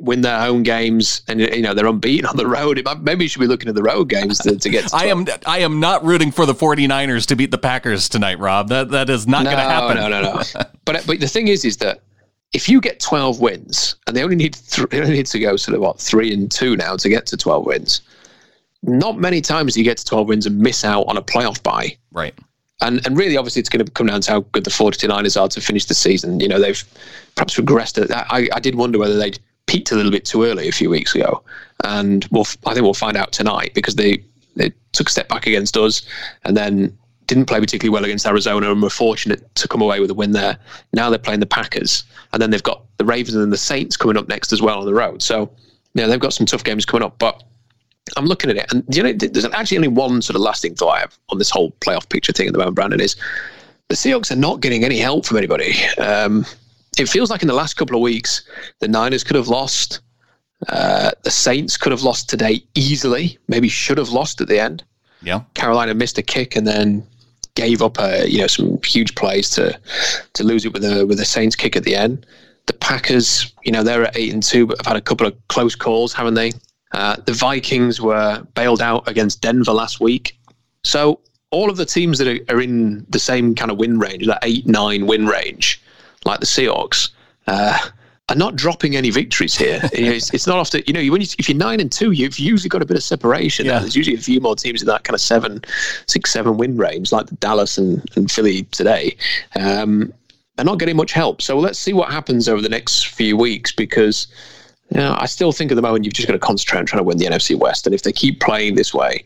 win 0.00 0.20
their 0.20 0.38
home 0.38 0.62
games 0.62 1.22
and 1.26 1.40
you 1.40 1.60
know 1.60 1.74
they're 1.74 1.86
unbeaten 1.86 2.26
on 2.30 2.36
the 2.36 2.46
road? 2.46 2.82
Maybe 3.02 3.24
you 3.24 3.28
should 3.28 3.40
be 3.40 3.46
looking 3.46 3.68
at 3.68 3.74
the 3.74 3.82
road 3.82 4.08
games 4.08 4.38
to, 4.40 4.56
to 4.56 4.70
get 4.70 4.88
to 4.88 4.96
i 4.96 5.06
am 5.06 5.26
i 5.46 5.58
am 5.58 5.80
not 5.80 6.04
rooting 6.04 6.30
for 6.30 6.46
the 6.46 6.54
49ers 6.54 7.26
to 7.26 7.36
beat 7.36 7.50
the 7.50 7.58
packers 7.58 8.08
tonight 8.08 8.38
rob. 8.38 8.68
That 8.68 8.90
that 8.90 9.10
is 9.10 9.26
not 9.26 9.44
no, 9.44 9.50
going 9.50 9.62
to 9.62 9.70
happen. 9.70 9.96
no 9.96 10.08
no 10.08 10.22
no. 10.22 10.42
But 10.84 11.06
but 11.06 11.20
the 11.20 11.28
thing 11.28 11.48
is 11.48 11.64
is 11.64 11.76
that 11.78 12.02
if 12.52 12.68
you 12.68 12.80
get 12.80 13.00
12 13.00 13.40
wins 13.40 13.96
and 14.06 14.16
they 14.16 14.22
only 14.22 14.36
need 14.36 14.54
th- 14.54 14.88
they 14.90 15.00
only 15.00 15.12
need 15.12 15.26
to 15.26 15.38
go 15.38 15.56
sort 15.56 15.74
of 15.74 15.80
what 15.80 15.98
3 15.98 16.32
and 16.32 16.50
2 16.50 16.76
now 16.76 16.96
to 16.96 17.08
get 17.08 17.26
to 17.26 17.36
12 17.36 17.64
wins 17.64 18.02
not 18.82 19.16
many 19.16 19.40
times 19.40 19.74
do 19.74 19.80
you 19.80 19.84
get 19.84 19.96
to 19.96 20.04
12 20.04 20.28
wins 20.28 20.46
and 20.46 20.58
miss 20.58 20.84
out 20.84 21.04
on 21.04 21.16
a 21.16 21.22
playoff 21.22 21.62
bye. 21.62 21.96
Right 22.12 22.34
and 22.82 23.04
and 23.06 23.16
really, 23.16 23.36
obviously, 23.36 23.60
it's 23.60 23.68
going 23.68 23.84
to 23.84 23.90
come 23.92 24.08
down 24.08 24.20
to 24.22 24.30
how 24.30 24.40
good 24.52 24.64
the 24.64 24.70
49ers 24.70 25.40
are 25.40 25.48
to 25.48 25.60
finish 25.60 25.86
the 25.86 25.94
season. 25.94 26.40
You 26.40 26.48
know, 26.48 26.60
they've 26.60 26.82
perhaps 27.36 27.56
regressed. 27.56 28.10
I, 28.10 28.48
I 28.52 28.60
did 28.60 28.74
wonder 28.74 28.98
whether 28.98 29.16
they'd 29.16 29.38
peaked 29.66 29.92
a 29.92 29.94
little 29.94 30.10
bit 30.10 30.24
too 30.24 30.44
early 30.44 30.68
a 30.68 30.72
few 30.72 30.90
weeks 30.90 31.14
ago, 31.14 31.42
and 31.84 32.26
we'll 32.30 32.46
I 32.66 32.74
think 32.74 32.82
we'll 32.82 32.94
find 32.94 33.16
out 33.16 33.32
tonight 33.32 33.72
because 33.74 33.94
they 33.94 34.22
they 34.56 34.72
took 34.92 35.08
a 35.08 35.12
step 35.12 35.28
back 35.28 35.46
against 35.46 35.76
us, 35.76 36.02
and 36.44 36.56
then 36.56 36.96
didn't 37.28 37.46
play 37.46 37.60
particularly 37.60 37.92
well 37.92 38.04
against 38.04 38.26
Arizona, 38.26 38.70
and 38.70 38.82
were 38.82 38.90
fortunate 38.90 39.54
to 39.54 39.68
come 39.68 39.80
away 39.80 40.00
with 40.00 40.10
a 40.10 40.14
win 40.14 40.32
there. 40.32 40.58
Now 40.92 41.08
they're 41.08 41.18
playing 41.18 41.40
the 41.40 41.46
Packers, 41.46 42.04
and 42.32 42.42
then 42.42 42.50
they've 42.50 42.62
got 42.62 42.84
the 42.98 43.04
Ravens 43.04 43.36
and 43.36 43.52
the 43.52 43.56
Saints 43.56 43.96
coming 43.96 44.16
up 44.16 44.28
next 44.28 44.52
as 44.52 44.60
well 44.60 44.80
on 44.80 44.86
the 44.86 44.94
road. 44.94 45.22
So 45.22 45.50
yeah, 45.94 46.06
they've 46.06 46.20
got 46.20 46.32
some 46.32 46.46
tough 46.46 46.64
games 46.64 46.84
coming 46.84 47.04
up, 47.04 47.18
but 47.18 47.42
I'm 48.16 48.26
looking 48.26 48.50
at 48.50 48.56
it, 48.56 48.72
and 48.72 48.84
you 48.94 49.02
know, 49.02 49.12
there's 49.12 49.44
actually 49.46 49.78
only 49.78 49.88
one 49.88 50.22
sort 50.22 50.34
of 50.34 50.42
lasting 50.42 50.74
thought 50.74 50.90
I 50.90 51.00
have 51.00 51.16
on 51.30 51.38
this 51.38 51.50
whole 51.50 51.72
playoff 51.80 52.08
picture 52.08 52.32
thing 52.32 52.46
at 52.46 52.52
the 52.52 52.58
moment, 52.58 52.74
Brandon, 52.74 53.00
is 53.00 53.16
the 53.88 53.94
Seahawks 53.94 54.30
are 54.30 54.36
not 54.36 54.60
getting 54.60 54.84
any 54.84 54.98
help 54.98 55.26
from 55.26 55.36
anybody. 55.36 55.74
Um, 55.98 56.44
it 56.98 57.08
feels 57.08 57.30
like 57.30 57.42
in 57.42 57.48
the 57.48 57.54
last 57.54 57.74
couple 57.74 57.96
of 57.96 58.02
weeks, 58.02 58.42
the 58.80 58.88
Niners 58.88 59.24
could 59.24 59.36
have 59.36 59.48
lost. 59.48 60.00
Uh, 60.68 61.10
the 61.22 61.30
Saints 61.30 61.76
could 61.76 61.90
have 61.90 62.02
lost 62.02 62.28
today 62.28 62.64
easily, 62.74 63.38
maybe 63.48 63.68
should 63.68 63.98
have 63.98 64.10
lost 64.10 64.40
at 64.40 64.48
the 64.48 64.60
end. 64.60 64.84
Yeah. 65.22 65.42
Carolina 65.54 65.94
missed 65.94 66.18
a 66.18 66.22
kick 66.22 66.56
and 66.56 66.66
then 66.66 67.06
gave 67.54 67.82
up 67.82 67.98
a, 67.98 68.28
you 68.28 68.38
know 68.38 68.46
some 68.46 68.80
huge 68.84 69.14
plays 69.14 69.50
to 69.50 69.78
to 70.32 70.44
lose 70.44 70.64
it 70.64 70.72
with 70.72 70.84
a 70.84 71.06
with 71.06 71.20
a 71.20 71.24
Saints 71.24 71.56
kick 71.56 71.76
at 71.76 71.84
the 71.84 71.94
end. 71.94 72.26
The 72.66 72.74
Packers, 72.74 73.52
you 73.64 73.72
know, 73.72 73.82
they're 73.82 74.04
at 74.04 74.16
eight 74.16 74.32
and 74.32 74.42
two, 74.42 74.66
but 74.66 74.78
have 74.78 74.86
had 74.86 74.96
a 74.96 75.00
couple 75.00 75.26
of 75.26 75.34
close 75.48 75.74
calls, 75.74 76.12
haven't 76.12 76.34
they? 76.34 76.52
Uh, 76.92 77.16
the 77.24 77.32
Vikings 77.32 78.00
were 78.00 78.44
bailed 78.54 78.82
out 78.82 79.06
against 79.08 79.40
Denver 79.40 79.72
last 79.72 80.00
week. 80.00 80.38
So 80.84 81.20
all 81.50 81.70
of 81.70 81.76
the 81.76 81.86
teams 81.86 82.18
that 82.18 82.28
are, 82.28 82.54
are 82.54 82.60
in 82.60 83.06
the 83.08 83.18
same 83.18 83.54
kind 83.54 83.70
of 83.70 83.78
win 83.78 83.98
range, 83.98 84.26
that 84.26 84.40
eight, 84.42 84.66
nine 84.66 85.06
win 85.06 85.26
range, 85.26 85.80
like 86.24 86.40
the 86.40 86.46
Seahawks, 86.46 87.10
uh, 87.46 87.78
are 88.28 88.36
not 88.36 88.56
dropping 88.56 88.96
any 88.96 89.10
victories 89.10 89.56
here. 89.56 89.80
it's, 89.92 90.32
it's, 90.32 90.46
not 90.46 90.58
often, 90.58 90.82
you 90.86 90.92
know, 90.92 91.12
when 91.12 91.20
you, 91.20 91.26
if 91.38 91.48
you're 91.48 91.58
nine 91.58 91.80
and 91.80 91.92
two, 91.92 92.12
you've 92.12 92.38
usually 92.38 92.68
got 92.68 92.82
a 92.82 92.86
bit 92.86 92.96
of 92.96 93.02
separation. 93.02 93.66
Yeah. 93.66 93.80
There's 93.80 93.96
usually 93.96 94.16
a 94.16 94.20
few 94.20 94.40
more 94.40 94.56
teams 94.56 94.80
in 94.80 94.88
that 94.88 95.04
kind 95.04 95.14
of 95.14 95.20
seven, 95.20 95.62
six, 96.06 96.32
seven 96.32 96.56
win 96.56 96.76
range, 96.76 97.12
like 97.12 97.26
the 97.26 97.34
Dallas 97.36 97.78
and, 97.78 98.02
and 98.16 98.30
Philly 98.30 98.62
today. 98.64 99.16
Um, 99.56 100.12
they're 100.56 100.64
not 100.64 100.78
getting 100.78 100.96
much 100.96 101.12
help. 101.12 101.42
So 101.42 101.58
let's 101.58 101.78
see 101.78 101.92
what 101.92 102.10
happens 102.10 102.48
over 102.48 102.62
the 102.62 102.68
next 102.68 103.08
few 103.08 103.36
weeks 103.36 103.72
because 103.72 104.26
you 104.94 105.00
I 105.18 105.26
still 105.26 105.52
think 105.52 105.70
at 105.70 105.74
the 105.74 105.82
moment 105.82 106.04
you've 106.04 106.14
just 106.14 106.28
got 106.28 106.34
to 106.34 106.38
concentrate 106.38 106.80
on 106.80 106.86
trying 106.86 107.00
to 107.00 107.04
win 107.04 107.18
the 107.18 107.26
NFC 107.26 107.56
West. 107.56 107.86
And 107.86 107.94
if 107.94 108.02
they 108.02 108.12
keep 108.12 108.40
playing 108.40 108.74
this 108.74 108.92
way, 108.92 109.24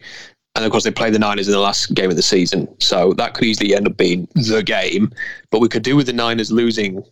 and 0.55 0.64
of 0.64 0.70
course 0.70 0.85
they 0.85 0.90
play 0.90 1.11
the 1.11 1.18
Niners 1.18 1.48
in 1.48 1.52
the 1.52 1.61
last 1.61 1.94
game 1.94 2.11
of 2.11 2.16
the 2.16 2.22
season, 2.22 2.68
so 2.81 3.12
that 3.14 3.35
could 3.35 3.44
easily 3.44 3.74
end 3.74 3.87
up 3.87 3.96
being 3.96 4.26
the 4.35 4.62
game. 4.62 5.12
But 5.50 5.61
we 5.61 5.68
could 5.68 5.83
do 5.83 5.96
with 5.96 6.07
the 6.07 6.12
Niners 6.12 6.50
losing 6.50 7.05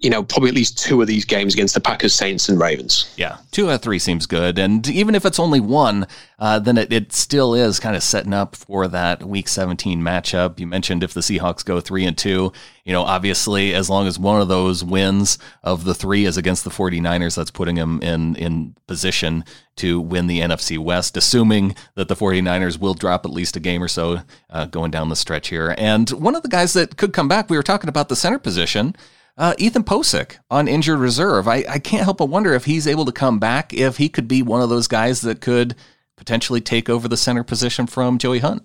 you 0.00 0.08
know, 0.08 0.22
probably 0.22 0.48
at 0.48 0.54
least 0.54 0.78
two 0.78 1.00
of 1.02 1.06
these 1.06 1.26
games 1.26 1.52
against 1.52 1.74
the 1.74 1.80
Packers, 1.80 2.14
Saints, 2.14 2.48
and 2.48 2.58
Ravens. 2.58 3.12
Yeah, 3.16 3.36
two 3.50 3.68
out 3.68 3.74
of 3.74 3.82
three 3.82 3.98
seems 3.98 4.24
good. 4.26 4.58
And 4.58 4.88
even 4.88 5.14
if 5.14 5.26
it's 5.26 5.38
only 5.38 5.60
one, 5.60 6.06
uh, 6.38 6.58
then 6.58 6.78
it, 6.78 6.90
it 6.90 7.12
still 7.12 7.54
is 7.54 7.78
kind 7.78 7.94
of 7.94 8.02
setting 8.02 8.32
up 8.32 8.56
for 8.56 8.88
that 8.88 9.22
Week 9.22 9.46
17 9.46 10.00
matchup. 10.00 10.58
You 10.58 10.66
mentioned 10.66 11.02
if 11.02 11.12
the 11.12 11.20
Seahawks 11.20 11.62
go 11.62 11.80
three 11.80 12.06
and 12.06 12.16
two, 12.16 12.50
you 12.84 12.94
know, 12.94 13.02
obviously, 13.02 13.74
as 13.74 13.90
long 13.90 14.06
as 14.06 14.18
one 14.18 14.40
of 14.40 14.48
those 14.48 14.82
wins 14.82 15.38
of 15.62 15.84
the 15.84 15.94
three 15.94 16.24
is 16.24 16.38
against 16.38 16.64
the 16.64 16.70
49ers, 16.70 17.36
that's 17.36 17.50
putting 17.50 17.74
them 17.74 18.00
in, 18.02 18.36
in 18.36 18.74
position 18.86 19.44
to 19.76 20.00
win 20.00 20.28
the 20.28 20.40
NFC 20.40 20.78
West, 20.78 21.16
assuming 21.16 21.76
that 21.94 22.08
the 22.08 22.16
49ers 22.16 22.80
will 22.80 22.94
drop 22.94 23.26
at 23.26 23.32
least 23.32 23.54
a 23.54 23.60
game 23.60 23.82
or 23.82 23.88
so 23.88 24.22
uh, 24.48 24.64
going 24.64 24.90
down 24.90 25.10
the 25.10 25.16
stretch 25.16 25.48
here. 25.48 25.74
And 25.76 26.08
one 26.10 26.34
of 26.34 26.42
the 26.42 26.48
guys 26.48 26.72
that 26.72 26.96
could 26.96 27.12
come 27.12 27.28
back, 27.28 27.50
we 27.50 27.56
were 27.58 27.62
talking 27.62 27.88
about 27.88 28.08
the 28.08 28.16
center 28.16 28.38
position. 28.38 28.96
Uh, 29.40 29.54
Ethan 29.56 29.82
Pocic 29.82 30.36
on 30.50 30.68
injured 30.68 30.98
reserve. 30.98 31.48
I, 31.48 31.64
I 31.66 31.78
can't 31.78 32.04
help 32.04 32.18
but 32.18 32.26
wonder 32.26 32.52
if 32.52 32.66
he's 32.66 32.86
able 32.86 33.06
to 33.06 33.12
come 33.12 33.38
back, 33.38 33.72
if 33.72 33.96
he 33.96 34.10
could 34.10 34.28
be 34.28 34.42
one 34.42 34.60
of 34.60 34.68
those 34.68 34.86
guys 34.86 35.22
that 35.22 35.40
could 35.40 35.74
potentially 36.16 36.60
take 36.60 36.90
over 36.90 37.08
the 37.08 37.16
center 37.16 37.42
position 37.42 37.86
from 37.86 38.18
Joey 38.18 38.40
Hunt. 38.40 38.62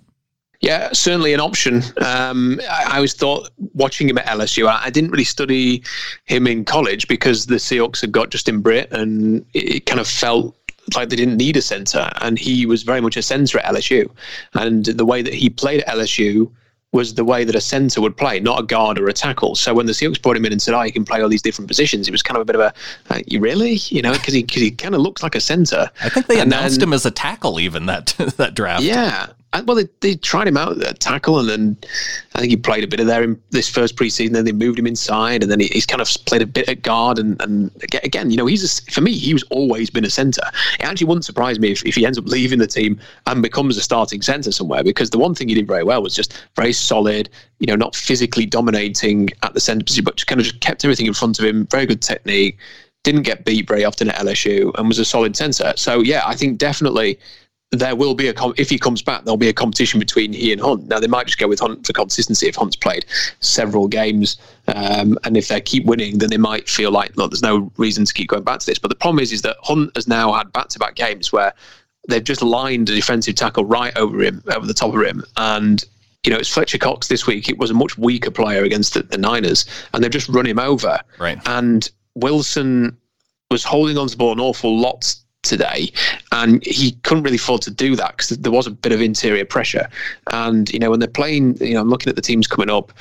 Yeah, 0.60 0.92
certainly 0.92 1.34
an 1.34 1.40
option. 1.40 1.82
Um, 2.06 2.60
I, 2.70 3.00
I 3.00 3.08
thought 3.08 3.52
watching 3.74 4.10
him 4.10 4.18
at 4.18 4.26
LSU, 4.26 4.68
I, 4.68 4.84
I, 4.84 4.90
didn't 4.90 5.12
really 5.12 5.24
study 5.24 5.82
him 6.26 6.46
in 6.46 6.66
college 6.66 7.08
because 7.08 7.46
the 7.46 7.56
Seahawks 7.56 8.02
had 8.02 8.12
got 8.12 8.32
Justin 8.32 8.60
Britt 8.60 8.92
and 8.92 9.46
it, 9.54 9.76
it 9.76 9.86
kind 9.86 10.02
of 10.02 10.08
felt 10.10 10.58
like 10.94 11.08
they 11.08 11.16
didn't 11.16 11.38
need 11.38 11.56
a 11.56 11.62
center. 11.62 12.10
And 12.20 12.38
he 12.38 12.66
was 12.66 12.84
very 12.84 13.00
much 13.00 13.16
a 13.16 13.22
center 13.22 13.60
at 13.60 13.74
LSU. 13.74 14.12
And 14.56 14.84
the 14.84 15.06
way 15.06 15.22
that 15.22 15.34
he 15.34 15.50
played 15.50 15.84
at 15.84 15.96
LSU 15.96 16.52
was 16.96 17.14
the 17.14 17.26
way 17.26 17.44
that 17.44 17.56
a 17.56 17.62
centre 17.62 18.02
would 18.02 18.18
play, 18.18 18.40
not 18.40 18.60
a 18.60 18.64
guard 18.64 18.98
or 18.98 19.08
a 19.08 19.14
tackle. 19.14 19.54
So 19.56 19.74
when 19.74 19.86
the 19.86 19.92
Seahawks 19.92 20.22
brought 20.22 20.38
him 20.38 20.46
in 20.46 20.52
and 20.52 20.62
said, 20.62 20.74
"Oh, 20.74 20.82
he 20.82 20.92
can 20.92 21.06
play 21.06 21.22
all 21.22 21.30
these 21.30 21.42
different 21.42 21.68
positions," 21.68 22.08
it 22.08 22.12
was 22.12 22.24
kind 22.24 22.38
of 22.38 22.42
a 22.42 22.46
bit 22.46 22.56
of 22.56 22.62
a, 22.62 22.74
uh, 23.14 23.20
"You 23.28 23.40
really?" 23.40 23.74
You 23.90 24.02
know, 24.02 24.14
because 24.14 24.34
he 24.34 24.42
cause 24.42 24.62
he 24.62 24.72
kind 24.72 24.96
of 24.96 25.02
looks 25.02 25.22
like 25.22 25.36
a 25.36 25.42
centre. 25.42 25.92
I 26.02 26.10
think 26.10 26.28
they 26.28 26.40
and 26.40 26.52
announced 26.52 26.80
then, 26.80 26.90
him 26.90 26.94
as 26.94 27.06
a 27.06 27.12
tackle 27.12 27.60
even 27.60 27.86
that 27.86 28.16
that 28.38 28.56
draft. 28.56 28.84
Yeah, 28.84 29.28
Uh, 29.56 29.64
well, 29.66 29.78
they, 29.78 29.88
they 30.02 30.16
tried 30.16 30.50
him 30.50 30.58
out 30.58 30.84
at 30.84 31.00
tackle, 31.00 31.40
and 31.40 31.48
then 31.48 31.78
I 32.34 32.40
think 32.40 32.50
he 32.50 32.58
played 32.58 32.84
a 32.84 32.88
bit 32.88 33.00
of 33.00 33.08
there 33.08 33.24
in 33.24 33.42
this 33.52 33.70
first 33.70 33.96
preseason. 33.96 34.34
Then 34.34 34.44
they 34.44 34.52
moved 34.52 34.78
him 34.78 34.86
inside, 34.86 35.44
and 35.44 35.50
then 35.50 35.62
he, 35.62 35.68
he's 35.68 35.86
kind 35.86 36.02
of 36.02 36.10
played 36.26 36.42
a 36.42 36.46
bit 36.46 36.68
at 36.68 36.82
guard. 36.82 37.18
And, 37.18 37.42
and 37.42 37.72
again, 37.82 38.32
you 38.32 38.36
know, 38.36 38.48
he's 38.48 38.66
a, 38.66 38.92
for 38.92 39.00
me, 39.00 39.14
he 39.14 39.32
was 39.32 39.44
always 39.44 39.90
been 39.90 40.04
a 40.04 40.10
centre. 40.10 40.44
It 40.78 40.84
actually 40.84 41.08
wouldn't 41.08 41.24
surprise 41.24 41.58
me 41.58 41.72
if, 41.72 41.86
if 41.86 41.96
he 41.96 42.06
ends 42.06 42.18
up 42.18 42.26
leaving 42.26 42.60
the 42.60 42.68
team 42.68 43.00
and 43.28 43.42
becomes 43.42 43.78
a 43.78 43.82
starting 43.82 44.22
centre 44.22 44.52
somewhere, 44.52 44.84
because 44.84 45.12
the 45.12 45.20
one 45.20 45.34
thing 45.34 45.48
he 45.48 45.56
did 45.56 45.68
very 45.68 45.86
well 45.86 46.04
was 46.04 46.14
just 46.14 46.38
very 46.58 46.74
solid. 46.74 47.30
You 47.60 47.68
know, 47.68 47.78
not 47.78 47.96
physically 47.96 48.46
dominating 48.46 49.30
at 49.44 49.54
the 49.54 49.62
centre 49.62 49.86
position, 49.86 50.04
but 50.04 50.26
kind 50.28 50.42
of 50.42 50.48
just 50.48 50.60
kept 50.60 50.84
everything 50.84 51.06
in 51.06 51.14
front 51.14 51.40
of 51.40 51.46
him. 51.46 51.66
Very 51.68 51.86
good 51.86 52.02
technique. 52.02 52.58
Didn't 53.04 53.22
get 53.22 53.46
beat 53.46 53.70
very 53.70 53.86
often 53.86 54.10
at 54.10 54.16
LSU, 54.16 54.78
and 54.78 54.90
was 54.90 55.00
a 55.00 55.06
solid 55.06 55.38
centre. 55.38 55.72
So 55.78 56.02
yeah, 56.02 56.24
I 56.26 56.36
think 56.36 56.58
definitely 56.58 57.18
there 57.76 57.96
will 57.96 58.16
be 58.16 58.28
a 58.28 58.34
com- 58.34 58.54
if 58.58 58.70
he 58.70 58.78
comes 58.78 59.02
back, 59.02 59.24
there'll 59.24 59.38
be 59.38 59.50
a 59.50 59.54
competition 59.54 60.00
between 60.00 60.34
he 60.34 60.52
and 60.52 60.62
Hunt. 60.62 60.88
Now 60.88 61.00
they 61.00 61.08
might 61.08 61.28
just 61.28 61.38
go 61.38 61.48
with 61.48 61.60
Hunt 61.60 61.86
for 61.86 61.94
consistency 61.94 62.48
if 62.48 62.56
Hunt's 62.56 62.76
played 62.76 63.06
several 63.40 63.88
games, 63.88 64.38
um, 64.68 65.18
and 65.24 65.38
if 65.38 65.48
they 65.48 65.62
keep 65.62 65.86
winning, 65.86 66.18
then 66.18 66.30
they 66.30 66.38
might 66.38 66.70
feel 66.70 66.92
like 66.92 67.16
look, 67.18 67.32
there's 67.32 67.42
no 67.42 67.72
reason 67.78 68.06
to 68.06 68.14
keep 68.14 68.30
going 68.30 68.44
back 68.44 68.60
to 68.60 68.66
this. 68.66 68.80
But 68.80 68.90
the 68.90 68.96
problem 68.96 69.20
is, 69.20 69.32
is 69.32 69.42
that 69.44 69.58
Hunt 69.62 69.92
has 69.96 70.08
now 70.08 70.34
had 70.34 70.52
back-to-back 70.54 70.96
games 70.96 71.32
where 71.32 71.54
they've 72.08 72.24
just 72.24 72.42
lined 72.42 72.90
a 72.90 72.96
defensive 72.96 73.36
tackle 73.36 73.66
right 73.66 73.96
over 73.98 74.22
him, 74.22 74.44
over 74.54 74.66
the 74.66 74.74
top 74.74 74.94
of 74.94 75.02
him, 75.02 75.24
and 75.38 75.84
you 76.26 76.32
know, 76.32 76.40
it's 76.40 76.50
Fletcher 76.50 76.80
Cox 76.80 77.08
this 77.08 77.28
week. 77.28 77.50
It 77.50 77.60
was 77.60 77.70
a 77.70 77.76
much 77.76 77.98
weaker 78.00 78.32
player 78.32 78.64
against 78.64 78.96
the, 78.96 79.04
the 79.04 79.18
Niners, 79.18 79.66
and 79.94 80.04
they've 80.04 80.12
just 80.12 80.28
run 80.28 80.48
him 80.48 80.58
over. 80.58 81.00
Right. 81.20 81.38
And 81.46 81.88
Wilson 82.16 82.98
was 83.52 83.64
holding 83.64 83.98
on 83.98 84.08
to 84.08 84.12
the 84.12 84.18
ball 84.18 84.32
an 84.32 84.40
awful 84.40 84.76
lot 84.76 85.16
today, 85.46 85.92
and 86.32 86.64
he 86.66 86.92
couldn't 87.04 87.24
really 87.24 87.38
afford 87.38 87.62
to 87.64 87.72
do 87.72 87.96
that 87.96 88.18
because 88.18 88.30
there 88.30 88.52
was 88.52 88.68
a 88.68 88.72
bit 88.72 88.92
of 88.92 89.02
interior 89.02 89.46
pressure. 89.46 89.88
And 90.32 90.72
you 90.72 90.80
know, 90.80 90.92
when 90.92 91.00
they're 91.00 91.08
playing, 91.08 91.58
you 91.58 91.76
know, 91.76 91.82
I'm 91.82 91.90
looking 91.90 92.10
at 92.10 92.16
the 92.16 92.22
teams 92.22 92.48
coming 92.48 92.70
up. 92.70 92.92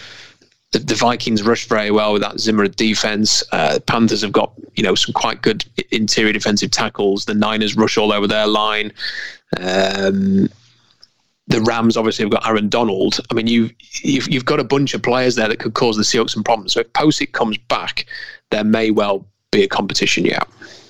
The, 0.73 0.81
the 0.81 0.97
Vikings 0.97 1.45
rush 1.45 1.69
very 1.69 1.93
well 1.93 2.13
with 2.13 2.23
that 2.23 2.41
Zimmer 2.41 2.67
defense. 2.67 3.45
Uh, 3.53 3.79
Panthers 3.87 4.23
have 4.23 4.33
got 4.33 4.53
you 4.75 4.83
know 4.83 4.95
some 4.97 5.13
quite 5.13 5.41
good 5.43 5.65
interior 5.91 6.33
defensive 6.33 6.71
tackles. 6.71 7.27
The 7.27 7.35
Niners 7.35 7.77
rush 7.77 7.97
all 7.97 8.13
over 8.13 8.27
their 8.27 8.47
line. 8.47 8.93
Um, 9.61 10.49
the 11.47 11.61
Rams 11.61 11.97
obviously 11.97 12.25
have 12.25 12.33
got 12.33 12.47
Aaron 12.47 12.69
Donald. 12.69 13.21
I 13.31 13.35
mean, 13.35 13.47
you 13.47 13.71
you've, 14.03 14.29
you've 14.29 14.45
got 14.45 14.61
a 14.61 14.65
bunch 14.65 14.95
of 14.95 15.03
players 15.03 15.35
there 15.35 15.49
that 15.49 15.59
could 15.59 15.75
cause 15.75 15.97
the 15.97 16.03
Seahawks 16.03 16.31
some 16.31 16.45
problems. 16.45 16.73
So 16.73 16.81
if 16.81 16.93
Pocic 16.93 17.33
comes 17.33 17.59
back, 17.59 18.07
there 18.51 18.65
may 18.65 18.91
well 18.91 19.27
be 19.53 19.63
a 19.63 19.69
competition. 19.69 20.25
Yeah. 20.25 20.43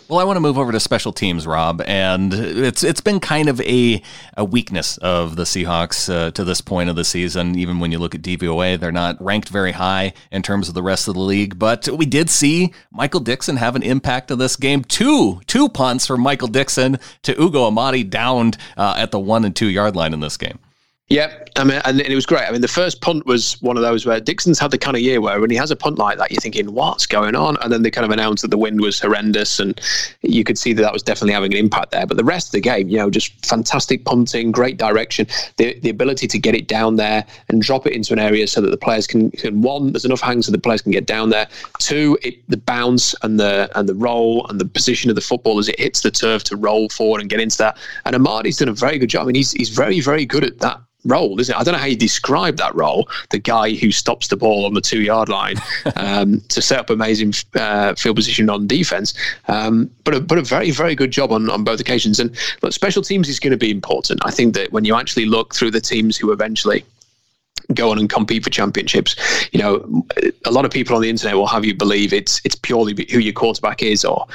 Well, 0.06 0.18
I 0.18 0.24
want 0.24 0.36
to 0.36 0.40
move 0.40 0.58
over 0.58 0.70
to 0.70 0.80
special 0.80 1.14
teams, 1.14 1.46
Rob, 1.46 1.80
and 1.86 2.34
it's 2.34 2.84
it's 2.84 3.00
been 3.00 3.20
kind 3.20 3.48
of 3.48 3.58
a, 3.62 4.02
a 4.36 4.44
weakness 4.44 4.98
of 4.98 5.36
the 5.36 5.44
Seahawks 5.44 6.12
uh, 6.12 6.30
to 6.32 6.44
this 6.44 6.60
point 6.60 6.90
of 6.90 6.96
the 6.96 7.04
season. 7.04 7.56
Even 7.58 7.78
when 7.80 7.90
you 7.90 7.98
look 7.98 8.14
at 8.14 8.20
DVOA, 8.20 8.78
they're 8.78 8.92
not 8.92 9.16
ranked 9.22 9.48
very 9.48 9.72
high 9.72 10.12
in 10.30 10.42
terms 10.42 10.68
of 10.68 10.74
the 10.74 10.82
rest 10.82 11.08
of 11.08 11.14
the 11.14 11.20
league. 11.20 11.58
But 11.58 11.88
we 11.88 12.04
did 12.04 12.28
see 12.28 12.74
Michael 12.90 13.20
Dickson 13.20 13.56
have 13.56 13.76
an 13.76 13.82
impact 13.82 14.30
on 14.30 14.38
this 14.38 14.56
game. 14.56 14.84
Two 14.84 15.40
two 15.46 15.70
punts 15.70 16.06
from 16.06 16.20
Michael 16.20 16.48
Dickson 16.48 16.98
to 17.22 17.40
Ugo 17.40 17.70
Amadi 17.70 18.04
downed 18.04 18.58
uh, 18.76 18.94
at 18.98 19.10
the 19.10 19.18
one 19.18 19.42
and 19.46 19.56
two 19.56 19.68
yard 19.70 19.96
line 19.96 20.12
in 20.12 20.20
this 20.20 20.36
game. 20.36 20.58
Yep, 21.10 21.50
I 21.56 21.64
mean, 21.64 21.82
and 21.84 22.00
it 22.00 22.14
was 22.14 22.24
great. 22.24 22.48
I 22.48 22.50
mean, 22.50 22.62
the 22.62 22.68
first 22.68 23.02
punt 23.02 23.26
was 23.26 23.60
one 23.60 23.76
of 23.76 23.82
those 23.82 24.06
where 24.06 24.20
Dickson's 24.20 24.58
had 24.58 24.70
the 24.70 24.78
kind 24.78 24.96
of 24.96 25.02
year 25.02 25.20
where 25.20 25.38
when 25.38 25.50
he 25.50 25.56
has 25.56 25.70
a 25.70 25.76
punt 25.76 25.98
like 25.98 26.16
that, 26.16 26.30
you're 26.30 26.40
thinking, 26.40 26.72
"What's 26.72 27.06
going 27.06 27.36
on?" 27.36 27.58
And 27.60 27.70
then 27.70 27.82
they 27.82 27.90
kind 27.90 28.06
of 28.06 28.10
announced 28.10 28.40
that 28.40 28.50
the 28.50 28.56
wind 28.56 28.80
was 28.80 28.98
horrendous, 29.00 29.60
and 29.60 29.78
you 30.22 30.44
could 30.44 30.56
see 30.56 30.72
that 30.72 30.80
that 30.80 30.94
was 30.94 31.02
definitely 31.02 31.34
having 31.34 31.52
an 31.52 31.58
impact 31.58 31.90
there. 31.90 32.06
But 32.06 32.16
the 32.16 32.24
rest 32.24 32.48
of 32.48 32.52
the 32.52 32.62
game, 32.62 32.88
you 32.88 32.96
know, 32.96 33.10
just 33.10 33.44
fantastic 33.44 34.06
punting, 34.06 34.50
great 34.50 34.78
direction, 34.78 35.26
the 35.58 35.78
the 35.80 35.90
ability 35.90 36.26
to 36.26 36.38
get 36.38 36.54
it 36.54 36.68
down 36.68 36.96
there 36.96 37.26
and 37.50 37.60
drop 37.60 37.86
it 37.86 37.92
into 37.92 38.14
an 38.14 38.18
area 38.18 38.46
so 38.46 38.62
that 38.62 38.70
the 38.70 38.78
players 38.78 39.06
can, 39.06 39.30
can 39.32 39.60
one, 39.60 39.92
there's 39.92 40.06
enough 40.06 40.22
hang 40.22 40.40
so 40.40 40.52
the 40.52 40.58
players 40.58 40.80
can 40.80 40.90
get 40.90 41.04
down 41.04 41.28
there. 41.28 41.46
Two, 41.80 42.18
it, 42.22 42.48
the 42.48 42.56
bounce 42.56 43.14
and 43.22 43.38
the 43.38 43.70
and 43.74 43.86
the 43.90 43.94
roll 43.94 44.46
and 44.48 44.58
the 44.58 44.64
position 44.64 45.10
of 45.10 45.16
the 45.16 45.22
football 45.22 45.58
as 45.58 45.68
it 45.68 45.78
hits 45.78 46.00
the 46.00 46.10
turf 46.10 46.44
to 46.44 46.56
roll 46.56 46.88
forward 46.88 47.20
and 47.20 47.28
get 47.28 47.40
into 47.40 47.58
that. 47.58 47.76
And 48.06 48.16
Amadi's 48.16 48.56
done 48.56 48.70
a 48.70 48.72
very 48.72 48.98
good 48.98 49.10
job. 49.10 49.24
I 49.24 49.26
mean, 49.26 49.34
he's 49.34 49.52
he's 49.52 49.68
very 49.68 50.00
very 50.00 50.24
good 50.24 50.44
at 50.44 50.60
that 50.60 50.80
role, 51.04 51.38
isn't 51.40 51.54
it? 51.54 51.58
I 51.58 51.62
don't 51.62 51.72
know 51.72 51.78
how 51.78 51.86
you 51.86 51.96
describe 51.96 52.56
that 52.56 52.74
role. 52.74 53.08
The 53.30 53.38
guy 53.38 53.74
who 53.74 53.92
stops 53.92 54.28
the 54.28 54.36
ball 54.36 54.66
on 54.66 54.74
the 54.74 54.80
two 54.80 55.02
yard 55.02 55.28
line 55.28 55.56
um, 55.96 56.40
to 56.48 56.62
set 56.62 56.78
up 56.78 56.90
amazing 56.90 57.34
uh, 57.54 57.94
field 57.94 58.16
position 58.16 58.50
on 58.50 58.66
defense. 58.66 59.14
Um, 59.48 59.90
but 60.04 60.14
a, 60.14 60.20
but 60.20 60.38
a 60.38 60.42
very 60.42 60.70
very 60.70 60.94
good 60.94 61.10
job 61.10 61.32
on, 61.32 61.50
on 61.50 61.64
both 61.64 61.80
occasions. 61.80 62.20
And 62.20 62.36
look, 62.62 62.72
special 62.72 63.02
teams 63.02 63.28
is 63.28 63.40
going 63.40 63.52
to 63.52 63.56
be 63.56 63.70
important. 63.70 64.20
I 64.24 64.30
think 64.30 64.54
that 64.54 64.72
when 64.72 64.84
you 64.84 64.94
actually 64.94 65.26
look 65.26 65.54
through 65.54 65.70
the 65.70 65.80
teams 65.80 66.16
who 66.16 66.32
eventually 66.32 66.84
go 67.72 67.90
on 67.90 67.98
and 67.98 68.10
compete 68.10 68.44
for 68.44 68.50
championships. 68.50 69.16
You 69.52 69.60
know, 69.60 70.04
a 70.44 70.50
lot 70.50 70.64
of 70.64 70.70
people 70.70 70.94
on 70.96 71.02
the 71.02 71.08
internet 71.08 71.36
will 71.36 71.46
have 71.46 71.64
you 71.64 71.74
believe 71.74 72.12
it's 72.12 72.40
it's 72.44 72.56
purely 72.56 72.94
who 73.10 73.18
your 73.18 73.32
quarterback 73.32 73.82
is, 73.82 74.04
or 74.04 74.26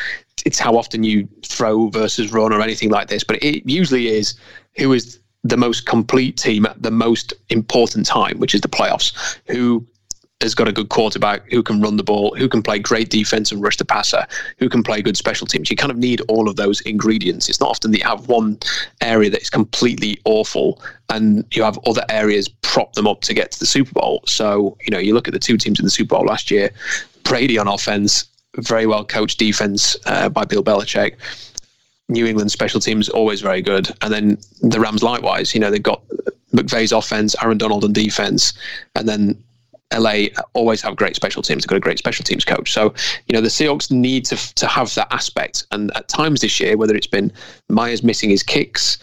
it's 0.45 0.57
how 0.57 0.75
often 0.75 1.03
you 1.03 1.27
throw 1.45 1.89
versus 1.89 2.31
run, 2.31 2.51
or 2.51 2.61
anything 2.61 2.89
like 2.89 3.07
this. 3.07 3.23
But 3.23 3.43
it 3.43 3.69
usually 3.69 4.07
is 4.07 4.33
who 4.77 4.93
is 4.93 5.19
the 5.43 5.57
most 5.57 5.85
complete 5.85 6.37
team 6.37 6.65
at 6.65 6.81
the 6.81 6.91
most 6.91 7.33
important 7.49 8.05
time, 8.05 8.39
which 8.39 8.53
is 8.53 8.61
the 8.61 8.67
playoffs, 8.67 9.37
who 9.47 9.85
has 10.41 10.55
got 10.55 10.69
a 10.69 10.71
good 10.71 10.87
quarterback, 10.87 11.49
who 11.51 11.61
can 11.61 11.81
run 11.81 11.97
the 11.97 12.03
ball, 12.03 12.33
who 12.35 12.47
can 12.47 12.63
play 12.63 12.79
great 12.79 13.09
defense 13.09 13.51
and 13.51 13.61
rush 13.61 13.75
the 13.75 13.83
passer, 13.83 14.25
who 14.57 14.69
can 14.69 14.81
play 14.83 15.01
good 15.01 15.17
special 15.17 15.45
teams. 15.45 15.69
You 15.69 15.75
kind 15.75 15.91
of 15.91 15.97
need 15.97 16.21
all 16.29 16.47
of 16.47 16.55
those 16.55 16.79
ingredients. 16.81 17.49
It's 17.49 17.59
not 17.59 17.69
often 17.69 17.91
that 17.91 17.99
you 17.99 18.05
have 18.05 18.29
one 18.29 18.57
area 19.01 19.29
that 19.31 19.41
is 19.41 19.49
completely 19.49 20.17
awful 20.23 20.81
and 21.09 21.43
you 21.51 21.63
have 21.63 21.77
other 21.85 22.05
areas 22.07 22.47
prop 22.47 22.93
them 22.93 23.07
up 23.07 23.21
to 23.21 23.33
get 23.33 23.51
to 23.51 23.59
the 23.59 23.65
Super 23.65 23.91
Bowl. 23.91 24.23
So, 24.27 24.77
you 24.85 24.91
know, 24.91 24.99
you 24.99 25.13
look 25.13 25.27
at 25.27 25.33
the 25.33 25.39
two 25.39 25.57
teams 25.57 25.79
in 25.79 25.83
the 25.83 25.91
Super 25.91 26.15
Bowl 26.15 26.25
last 26.25 26.49
year, 26.49 26.71
Brady 27.23 27.57
on 27.57 27.67
offense, 27.67 28.25
very 28.55 28.85
well 28.85 29.03
coached 29.03 29.39
defense 29.39 29.97
uh, 30.05 30.29
by 30.29 30.45
Bill 30.45 30.63
Belichick 30.63 31.15
New 32.09 32.25
England 32.25 32.51
special 32.51 32.79
teams 32.79 33.07
always 33.07 33.41
very 33.41 33.61
good, 33.61 33.91
and 34.01 34.13
then 34.13 34.37
the 34.61 34.79
Rams 34.79 35.03
likewise. 35.03 35.53
You 35.53 35.61
know 35.61 35.71
they've 35.71 35.81
got 35.81 36.01
McVay's 36.53 36.91
offense, 36.91 37.35
Aaron 37.41 37.57
Donald 37.57 37.85
and 37.85 37.93
defense, 37.93 38.53
and 38.95 39.07
then 39.07 39.43
LA 39.93 40.25
always 40.53 40.81
have 40.81 40.95
great 40.95 41.15
special 41.15 41.41
teams. 41.41 41.63
They've 41.63 41.69
got 41.69 41.77
a 41.77 41.81
great 41.81 41.97
special 41.97 42.23
teams 42.23 42.45
coach. 42.45 42.71
So, 42.71 42.93
you 43.27 43.33
know, 43.33 43.41
the 43.41 43.47
Seahawks 43.47 43.89
need 43.89 44.25
to, 44.25 44.55
to 44.55 44.67
have 44.67 44.93
that 44.95 45.11
aspect. 45.11 45.65
And 45.71 45.95
at 45.95 46.07
times 46.07 46.41
this 46.41 46.59
year, 46.59 46.77
whether 46.77 46.95
it's 46.95 47.07
been 47.07 47.31
Myers 47.69 48.03
missing 48.03 48.29
his 48.29 48.43
kicks, 48.43 48.99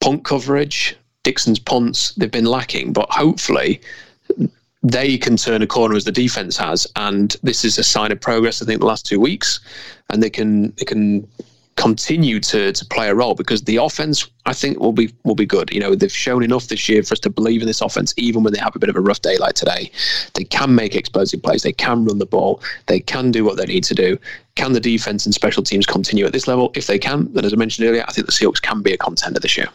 punt 0.00 0.24
coverage, 0.24 0.96
Dickson's 1.24 1.58
punts, 1.58 2.12
they've 2.14 2.30
been 2.30 2.46
lacking. 2.46 2.92
But 2.92 3.10
hopefully, 3.10 3.82
they 4.82 5.18
can 5.18 5.36
turn 5.36 5.62
a 5.62 5.66
corner 5.66 5.94
as 5.94 6.04
the 6.04 6.12
defense 6.12 6.56
has. 6.56 6.86
And 6.96 7.36
this 7.42 7.64
is 7.64 7.76
a 7.76 7.84
sign 7.84 8.10
of 8.10 8.20
progress, 8.20 8.62
I 8.62 8.64
think, 8.64 8.80
the 8.80 8.86
last 8.86 9.04
two 9.04 9.20
weeks. 9.20 9.60
And 10.08 10.22
they 10.22 10.30
can, 10.30 10.70
they 10.76 10.84
can 10.86 11.28
continue 11.76 12.38
to 12.40 12.72
to 12.72 12.84
play 12.86 13.08
a 13.08 13.14
role 13.14 13.34
because 13.34 13.62
the 13.62 13.76
offense 13.76 14.28
I 14.46 14.52
think 14.52 14.78
will 14.78 14.92
be 14.92 15.12
will 15.24 15.34
be 15.34 15.46
good. 15.46 15.72
You 15.72 15.80
know, 15.80 15.94
they've 15.94 16.12
shown 16.12 16.42
enough 16.42 16.68
this 16.68 16.88
year 16.88 17.02
for 17.02 17.12
us 17.12 17.18
to 17.20 17.30
believe 17.30 17.60
in 17.60 17.66
this 17.66 17.80
offense, 17.80 18.14
even 18.16 18.42
when 18.42 18.52
they 18.52 18.58
have 18.58 18.76
a 18.76 18.78
bit 18.78 18.90
of 18.90 18.96
a 18.96 19.00
rough 19.00 19.22
day 19.22 19.36
like 19.38 19.54
today. 19.54 19.90
They 20.34 20.44
can 20.44 20.74
make 20.74 20.94
explosive 20.94 21.42
plays, 21.42 21.62
they 21.62 21.72
can 21.72 22.04
run 22.04 22.18
the 22.18 22.26
ball, 22.26 22.62
they 22.86 23.00
can 23.00 23.30
do 23.30 23.44
what 23.44 23.56
they 23.56 23.66
need 23.66 23.84
to 23.84 23.94
do. 23.94 24.18
Can 24.54 24.72
the 24.72 24.80
defense 24.80 25.26
and 25.26 25.34
special 25.34 25.62
teams 25.62 25.86
continue 25.86 26.26
at 26.26 26.32
this 26.32 26.46
level? 26.46 26.70
If 26.74 26.86
they 26.86 26.98
can, 26.98 27.32
then 27.32 27.44
as 27.44 27.52
I 27.52 27.56
mentioned 27.56 27.88
earlier, 27.88 28.04
I 28.06 28.12
think 28.12 28.26
the 28.26 28.32
Seahawks 28.32 28.62
can 28.62 28.82
be 28.82 28.92
a 28.92 28.98
contender 28.98 29.40
this 29.40 29.56
year. 29.56 29.68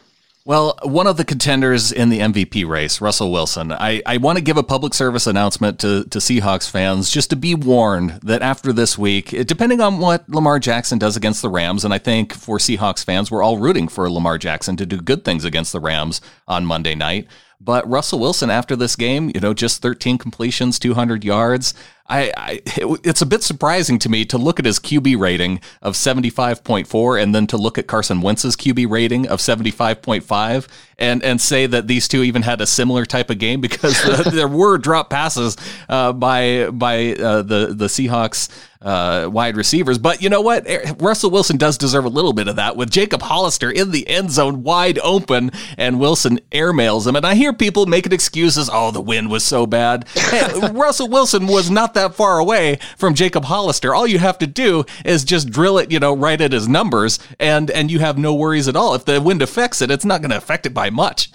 Well, 0.50 0.80
one 0.82 1.06
of 1.06 1.18
the 1.18 1.26
contenders 1.26 1.92
in 1.92 2.10
the 2.10 2.22
MVP 2.22 2.68
race, 2.68 3.02
Russell 3.02 3.32
Wilson, 3.32 3.72
I, 3.72 4.02
I 4.04 4.18
want 4.18 4.40
to 4.40 4.44
give 4.44 4.58
a 4.58 4.64
public 4.64 4.96
service 4.96 5.28
announcement 5.28 5.78
to, 5.82 6.06
to 6.06 6.18
Seahawks 6.18 6.68
fans 6.68 7.12
just 7.12 7.30
to 7.30 7.36
be 7.36 7.54
warned 7.54 8.20
that 8.24 8.42
after 8.42 8.74
this 8.74 8.98
week, 8.98 9.30
depending 9.46 9.80
on 9.80 10.00
what 10.00 10.28
Lamar 10.28 10.58
Jackson 10.58 10.98
does 10.98 11.16
against 11.16 11.44
the 11.44 11.50
Rams, 11.50 11.86
and 11.86 11.94
I 11.94 12.00
think 12.00 12.34
for 12.34 12.58
Seahawks 12.58 13.06
fans, 13.06 13.30
we're 13.30 13.44
all 13.44 13.60
rooting 13.60 13.88
for 13.88 14.10
Lamar 14.10 14.40
Jackson 14.40 14.76
to 14.78 14.88
do 14.88 15.00
good 15.00 15.24
things 15.24 15.46
against 15.46 15.72
the 15.72 15.80
Rams 15.80 16.20
on 16.48 16.66
Monday 16.66 16.96
night. 16.96 17.28
But 17.62 17.88
Russell 17.90 18.20
Wilson, 18.20 18.50
after 18.50 18.76
this 18.76 18.96
game, 18.96 19.32
you 19.36 19.42
know, 19.42 19.54
just 19.54 19.82
13 19.82 20.18
completions, 20.18 20.80
200 20.80 21.26
yards. 21.26 21.74
I, 22.08 22.32
I, 22.38 22.62
it's 23.04 23.22
a 23.22 23.26
bit 23.26 23.44
surprising 23.44 24.00
to 24.00 24.10
me 24.10 24.26
to 24.26 24.38
look 24.38 24.60
at 24.60 24.66
his 24.66 24.80
QB 24.80 25.20
rating 25.20 25.60
of 25.82 25.94
75.4 25.94 27.22
and 27.22 27.36
then 27.36 27.46
to 27.48 27.58
look 27.58 27.78
at 27.78 27.86
Carson 27.86 28.22
Wentz's 28.22 28.56
QB 28.56 28.90
rating 28.90 29.28
of 29.28 29.40
75.5 29.40 30.68
and 30.98 31.22
and 31.22 31.40
say 31.40 31.68
that 31.68 31.88
these 31.88 32.08
two 32.08 32.24
even 32.24 32.42
had 32.42 32.62
a 32.62 32.66
similar 32.66 33.06
type 33.06 33.30
of 33.30 33.38
game 33.38 33.62
because 33.62 34.02
there 34.32 34.48
were 34.48 34.78
drop 34.78 35.10
passes 35.10 35.56
uh, 35.88 36.12
by 36.14 36.70
by 36.72 37.14
uh, 37.14 37.44
the 37.44 37.74
the 37.76 37.86
Seahawks 37.86 38.50
uh, 38.82 39.30
wide 39.32 39.58
receivers. 39.58 39.98
But 39.98 40.22
you 40.22 40.30
know 40.30 40.42
what? 40.42 40.66
Russell 41.00 41.32
Wilson 41.32 41.58
does 41.58 41.78
deserve 41.78 42.06
a 42.06 42.10
little 42.10 42.34
bit 42.34 42.48
of 42.48 42.56
that 42.56 42.78
with 42.78 42.90
Jacob 42.90 43.22
Hollister 43.22 43.70
in 43.70 43.92
the 43.92 44.08
end 44.08 44.32
zone 44.32 44.64
wide 44.64 45.00
open 45.00 45.52
and 45.78 46.00
Wilson 46.00 46.40
airmails 46.52 47.06
him. 47.06 47.16
And 47.16 47.26
I 47.26 47.36
hear 47.36 47.52
people 47.54 47.86
making 47.86 48.14
excuses. 48.14 48.70
Oh, 48.72 48.92
the 48.92 49.02
wind 49.02 49.30
was 49.30 49.44
so 49.44 49.66
bad. 49.66 50.08
Hey, 50.30 50.70
Russell 50.74 51.10
Wilson 51.10 51.48
was 51.48 51.72
not 51.72 51.96
that 51.96 52.14
far 52.14 52.38
away 52.38 52.78
from 52.98 53.16
Jacob 53.16 53.46
Hollister. 53.46 53.96
All 53.96 54.06
you 54.06 54.20
have 54.20 54.38
to 54.40 54.48
do 54.48 54.86
is 55.04 55.24
just 55.24 55.50
drill 55.50 55.80
it, 55.80 55.92
you 55.92 56.00
know, 56.00 56.16
right 56.16 56.40
at 56.40 56.52
his 56.52 56.68
numbers 56.68 57.18
and, 57.40 57.72
and 57.72 57.90
you 57.90 57.98
have 57.98 58.20
no 58.20 58.36
worries 58.36 58.68
at 58.68 58.76
all. 58.76 58.94
If 58.94 59.06
the 59.06 59.20
wind 59.20 59.42
affects 59.42 59.82
it, 59.82 59.90
it's 59.90 60.06
not 60.06 60.22
going 60.22 60.30
to 60.30 60.38
affect 60.38 60.68
it 60.68 60.74
by 60.74 60.92
much. 60.92 61.32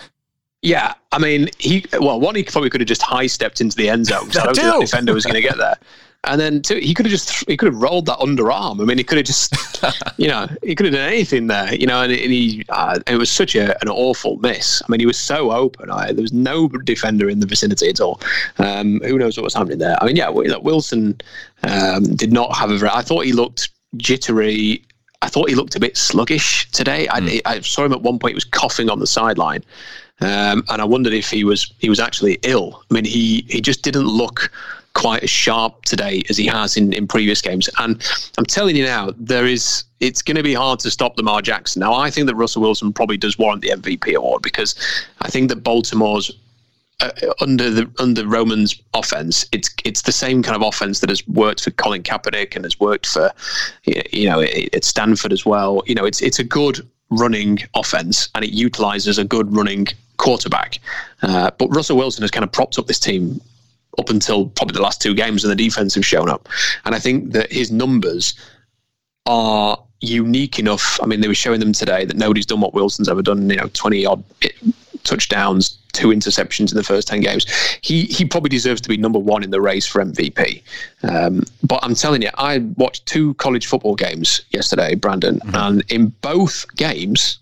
Yeah, 0.62 0.94
I 1.10 1.18
mean, 1.18 1.50
he 1.58 1.84
well, 2.00 2.20
one 2.20 2.36
he 2.36 2.44
probably 2.44 2.70
could 2.70 2.80
have 2.80 2.88
just 2.88 3.02
high 3.02 3.26
stepped 3.26 3.60
into 3.60 3.76
the 3.76 3.90
end 3.90 4.06
zone. 4.06 4.30
So 4.30 4.40
I 4.40 4.44
don't 4.44 4.54
think 4.54 4.66
that 4.66 4.80
defender 4.80 5.12
was 5.12 5.26
going 5.26 5.34
to 5.34 5.46
get 5.46 5.58
there. 5.58 5.76
And 6.26 6.40
then 6.40 6.62
two, 6.62 6.76
he 6.76 6.94
could 6.94 7.06
have 7.06 7.10
just 7.10 7.48
he 7.48 7.56
could 7.56 7.72
have 7.72 7.80
rolled 7.80 8.06
that 8.06 8.18
underarm. 8.18 8.80
I 8.80 8.84
mean, 8.84 8.98
he 8.98 9.04
could 9.04 9.18
have 9.18 9.26
just, 9.26 9.54
you 10.16 10.28
know, 10.28 10.48
he 10.62 10.74
could 10.74 10.86
have 10.86 10.94
done 10.94 11.08
anything 11.08 11.46
there. 11.46 11.74
You 11.74 11.86
know, 11.86 12.02
and, 12.02 12.12
and 12.12 12.32
he 12.32 12.64
uh, 12.68 12.98
it 13.06 13.16
was 13.16 13.30
such 13.30 13.54
a, 13.54 13.80
an 13.82 13.88
awful 13.88 14.36
miss. 14.38 14.82
I 14.82 14.90
mean, 14.90 15.00
he 15.00 15.06
was 15.06 15.18
so 15.18 15.52
open. 15.52 15.90
I, 15.90 16.12
there 16.12 16.22
was 16.22 16.32
no 16.32 16.68
defender 16.68 17.28
in 17.28 17.40
the 17.40 17.46
vicinity 17.46 17.88
at 17.88 18.00
all. 18.00 18.20
Um, 18.58 19.00
who 19.00 19.18
knows 19.18 19.36
what 19.36 19.44
was 19.44 19.54
happening 19.54 19.78
there? 19.78 19.96
I 20.02 20.06
mean, 20.06 20.16
yeah, 20.16 20.28
Wilson 20.28 21.20
um, 21.62 22.04
did 22.16 22.32
not 22.32 22.56
have 22.56 22.70
a 22.70 22.78
very. 22.78 22.92
I 22.92 23.02
thought 23.02 23.24
he 23.24 23.32
looked 23.32 23.70
jittery. 23.96 24.82
I 25.22 25.28
thought 25.28 25.48
he 25.48 25.54
looked 25.54 25.74
a 25.74 25.80
bit 25.80 25.96
sluggish 25.96 26.70
today. 26.70 27.06
Mm. 27.10 27.40
I, 27.44 27.56
I 27.56 27.60
saw 27.60 27.84
him 27.84 27.92
at 27.92 28.02
one 28.02 28.18
point; 28.18 28.32
he 28.32 28.34
was 28.34 28.44
coughing 28.44 28.90
on 28.90 28.98
the 28.98 29.06
sideline. 29.06 29.64
Um, 30.20 30.64
and 30.68 30.80
I 30.80 30.84
wondered 30.84 31.12
if 31.12 31.30
he 31.30 31.44
was 31.44 31.72
he 31.78 31.88
was 31.88 32.00
actually 32.00 32.38
ill. 32.42 32.82
I 32.90 32.94
mean, 32.94 33.04
he 33.04 33.44
he 33.48 33.60
just 33.60 33.82
didn't 33.82 34.06
look 34.06 34.52
quite 34.94 35.22
as 35.22 35.30
sharp 35.30 35.84
today 35.84 36.22
as 36.28 36.36
he 36.36 36.46
has 36.46 36.76
in, 36.76 36.92
in 36.92 37.06
previous 37.06 37.40
games. 37.40 37.68
And 37.78 38.02
I'm 38.38 38.46
telling 38.46 38.76
you 38.76 38.84
now, 38.84 39.10
there 39.16 39.46
is 39.46 39.84
it's 40.00 40.22
going 40.22 40.36
to 40.36 40.42
be 40.42 40.54
hard 40.54 40.80
to 40.80 40.90
stop 40.90 41.16
Lamar 41.16 41.42
Jackson. 41.42 41.80
Now, 41.80 41.94
I 41.94 42.10
think 42.10 42.26
that 42.26 42.34
Russell 42.34 42.62
Wilson 42.62 42.92
probably 42.92 43.16
does 43.16 43.38
warrant 43.38 43.62
the 43.62 43.70
MVP 43.70 44.14
award 44.14 44.42
because 44.42 44.74
I 45.20 45.28
think 45.28 45.48
that 45.48 45.62
Baltimore's 45.62 46.30
uh, 47.00 47.10
under 47.40 47.70
the 47.70 47.90
under 47.98 48.26
Roman's 48.26 48.80
offense, 48.94 49.46
it's 49.52 49.68
it's 49.84 50.02
the 50.02 50.12
same 50.12 50.42
kind 50.42 50.56
of 50.56 50.62
offense 50.62 51.00
that 51.00 51.10
has 51.10 51.26
worked 51.26 51.64
for 51.64 51.70
Colin 51.72 52.02
Kaepernick 52.02 52.54
and 52.54 52.64
has 52.64 52.78
worked 52.78 53.06
for 53.06 53.32
you 53.84 54.28
know 54.28 54.42
at 54.42 54.84
Stanford 54.84 55.32
as 55.32 55.44
well. 55.44 55.82
You 55.86 55.96
know, 55.96 56.04
it's 56.04 56.22
it's 56.22 56.38
a 56.38 56.44
good 56.44 56.86
running 57.10 57.58
offense 57.74 58.28
and 58.34 58.44
it 58.44 58.50
utilizes 58.50 59.18
a 59.18 59.24
good 59.24 59.54
running 59.54 59.86
quarterback. 60.16 60.78
Uh, 61.22 61.50
but 61.58 61.68
Russell 61.68 61.96
Wilson 61.96 62.22
has 62.22 62.30
kind 62.30 62.44
of 62.44 62.52
propped 62.52 62.78
up 62.78 62.86
this 62.86 62.98
team 62.98 63.40
up 63.98 64.10
until 64.10 64.48
probably 64.48 64.74
the 64.74 64.82
last 64.82 65.00
two 65.00 65.14
games, 65.14 65.44
and 65.44 65.50
the 65.50 65.56
defense 65.56 65.94
have 65.94 66.06
shown 66.06 66.28
up. 66.28 66.48
And 66.84 66.94
I 66.94 66.98
think 66.98 67.32
that 67.32 67.52
his 67.52 67.70
numbers 67.70 68.34
are 69.26 69.78
unique 70.00 70.58
enough. 70.58 70.98
I 71.02 71.06
mean, 71.06 71.20
they 71.20 71.28
were 71.28 71.34
showing 71.34 71.60
them 71.60 71.72
today 71.72 72.04
that 72.04 72.16
nobody's 72.16 72.46
done 72.46 72.60
what 72.60 72.74
Wilson's 72.74 73.08
ever 73.08 73.22
done. 73.22 73.48
You 73.48 73.56
know, 73.56 73.68
twenty 73.72 74.04
odd 74.06 74.22
touchdowns, 75.04 75.78
two 75.92 76.08
interceptions 76.08 76.70
in 76.70 76.76
the 76.76 76.82
first 76.82 77.08
ten 77.08 77.20
games. 77.20 77.46
He 77.82 78.04
he 78.04 78.24
probably 78.24 78.50
deserves 78.50 78.80
to 78.82 78.88
be 78.88 78.96
number 78.96 79.18
one 79.18 79.42
in 79.42 79.50
the 79.50 79.60
race 79.60 79.86
for 79.86 80.02
MVP. 80.04 80.62
Um, 81.02 81.44
but 81.62 81.80
I'm 81.82 81.94
telling 81.94 82.22
you, 82.22 82.30
I 82.36 82.58
watched 82.76 83.06
two 83.06 83.34
college 83.34 83.66
football 83.66 83.94
games 83.94 84.42
yesterday, 84.50 84.94
Brandon, 84.94 85.38
mm-hmm. 85.38 85.54
and 85.54 85.84
in 85.90 86.08
both 86.20 86.66
games 86.76 87.38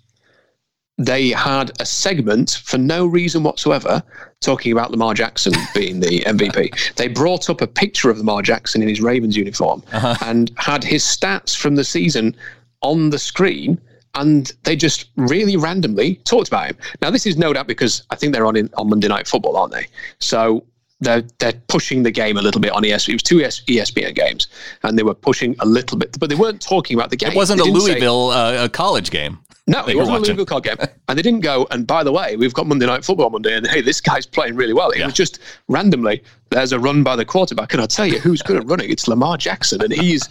they 0.98 1.30
had 1.30 1.72
a 1.80 1.86
segment 1.86 2.60
for 2.64 2.78
no 2.78 3.06
reason 3.06 3.42
whatsoever 3.42 4.02
talking 4.40 4.72
about 4.72 4.90
Lamar 4.90 5.14
Jackson 5.14 5.52
being 5.74 6.00
the 6.00 6.20
MVP. 6.20 6.94
They 6.96 7.08
brought 7.08 7.48
up 7.48 7.60
a 7.60 7.66
picture 7.66 8.10
of 8.10 8.18
Lamar 8.18 8.42
Jackson 8.42 8.82
in 8.82 8.88
his 8.88 9.00
Ravens 9.00 9.36
uniform 9.36 9.82
uh-huh. 9.92 10.16
and 10.22 10.50
had 10.56 10.84
his 10.84 11.02
stats 11.02 11.56
from 11.56 11.76
the 11.76 11.84
season 11.84 12.36
on 12.82 13.10
the 13.10 13.18
screen. 13.18 13.80
And 14.14 14.52
they 14.64 14.76
just 14.76 15.08
really 15.16 15.56
randomly 15.56 16.16
talked 16.16 16.48
about 16.48 16.66
him. 16.66 16.76
Now, 17.00 17.08
this 17.08 17.24
is 17.24 17.38
no 17.38 17.54
doubt 17.54 17.66
because 17.66 18.02
I 18.10 18.16
think 18.16 18.34
they're 18.34 18.44
on 18.44 18.56
in, 18.56 18.68
on 18.76 18.90
Monday 18.90 19.08
Night 19.08 19.26
Football, 19.26 19.56
aren't 19.56 19.72
they? 19.72 19.86
So 20.20 20.66
they're 21.02 21.22
they're 21.38 21.60
pushing 21.68 22.02
the 22.02 22.10
game 22.10 22.36
a 22.36 22.42
little 22.42 22.60
bit 22.60 22.72
on 22.72 22.82
ESPN. 22.82 23.10
It 23.10 23.14
was 23.14 23.22
two 23.22 23.38
ESPN 23.38 24.14
games, 24.14 24.46
and 24.82 24.98
they 24.98 25.02
were 25.02 25.14
pushing 25.14 25.56
a 25.60 25.66
little 25.66 25.98
bit, 25.98 26.18
but 26.18 26.28
they 26.28 26.36
weren't 26.36 26.60
talking 26.60 26.96
about 26.96 27.10
the 27.10 27.16
game. 27.16 27.32
It 27.32 27.36
wasn't 27.36 27.60
a 27.60 27.64
Louisville 27.64 28.30
say, 28.32 28.58
uh, 28.58 28.64
a 28.64 28.68
college 28.68 29.10
game. 29.10 29.38
No, 29.66 29.86
it 29.86 29.96
wasn't 29.96 30.16
a 30.16 30.20
Louisville 30.20 30.46
card 30.46 30.64
game. 30.64 30.76
And 31.08 31.18
they 31.18 31.22
didn't 31.22 31.40
go, 31.40 31.66
and 31.70 31.86
by 31.86 32.02
the 32.02 32.12
way, 32.12 32.36
we've 32.36 32.54
got 32.54 32.66
Monday 32.66 32.86
Night 32.86 33.04
Football 33.04 33.28
Monday, 33.28 33.54
and 33.54 33.66
hey, 33.66 33.82
this 33.82 34.00
guy's 34.00 34.24
playing 34.24 34.56
really 34.56 34.72
well. 34.72 34.90
It 34.90 35.00
yeah. 35.00 35.04
was 35.04 35.14
just 35.14 35.40
randomly, 35.68 36.22
there's 36.48 36.72
a 36.72 36.78
run 36.78 37.02
by 37.02 37.16
the 37.16 37.24
quarterback. 37.24 37.72
And 37.72 37.82
I'll 37.82 37.88
tell 37.88 38.06
you, 38.06 38.18
who's 38.18 38.40
good 38.40 38.56
at 38.56 38.64
running? 38.66 38.88
It's 38.88 39.08
Lamar 39.08 39.36
Jackson. 39.36 39.82
And 39.82 39.92
he's 39.92 40.26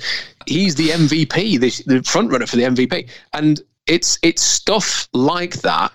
he's 0.48 0.74
the 0.74 0.90
MVP, 0.90 1.60
the, 1.60 1.84
the 1.86 2.02
front 2.04 2.32
runner 2.32 2.48
for 2.48 2.56
the 2.56 2.64
MVP. 2.64 3.10
And 3.34 3.62
it's 3.86 4.18
it's 4.24 4.42
stuff 4.42 5.08
like 5.14 5.62
that 5.62 5.92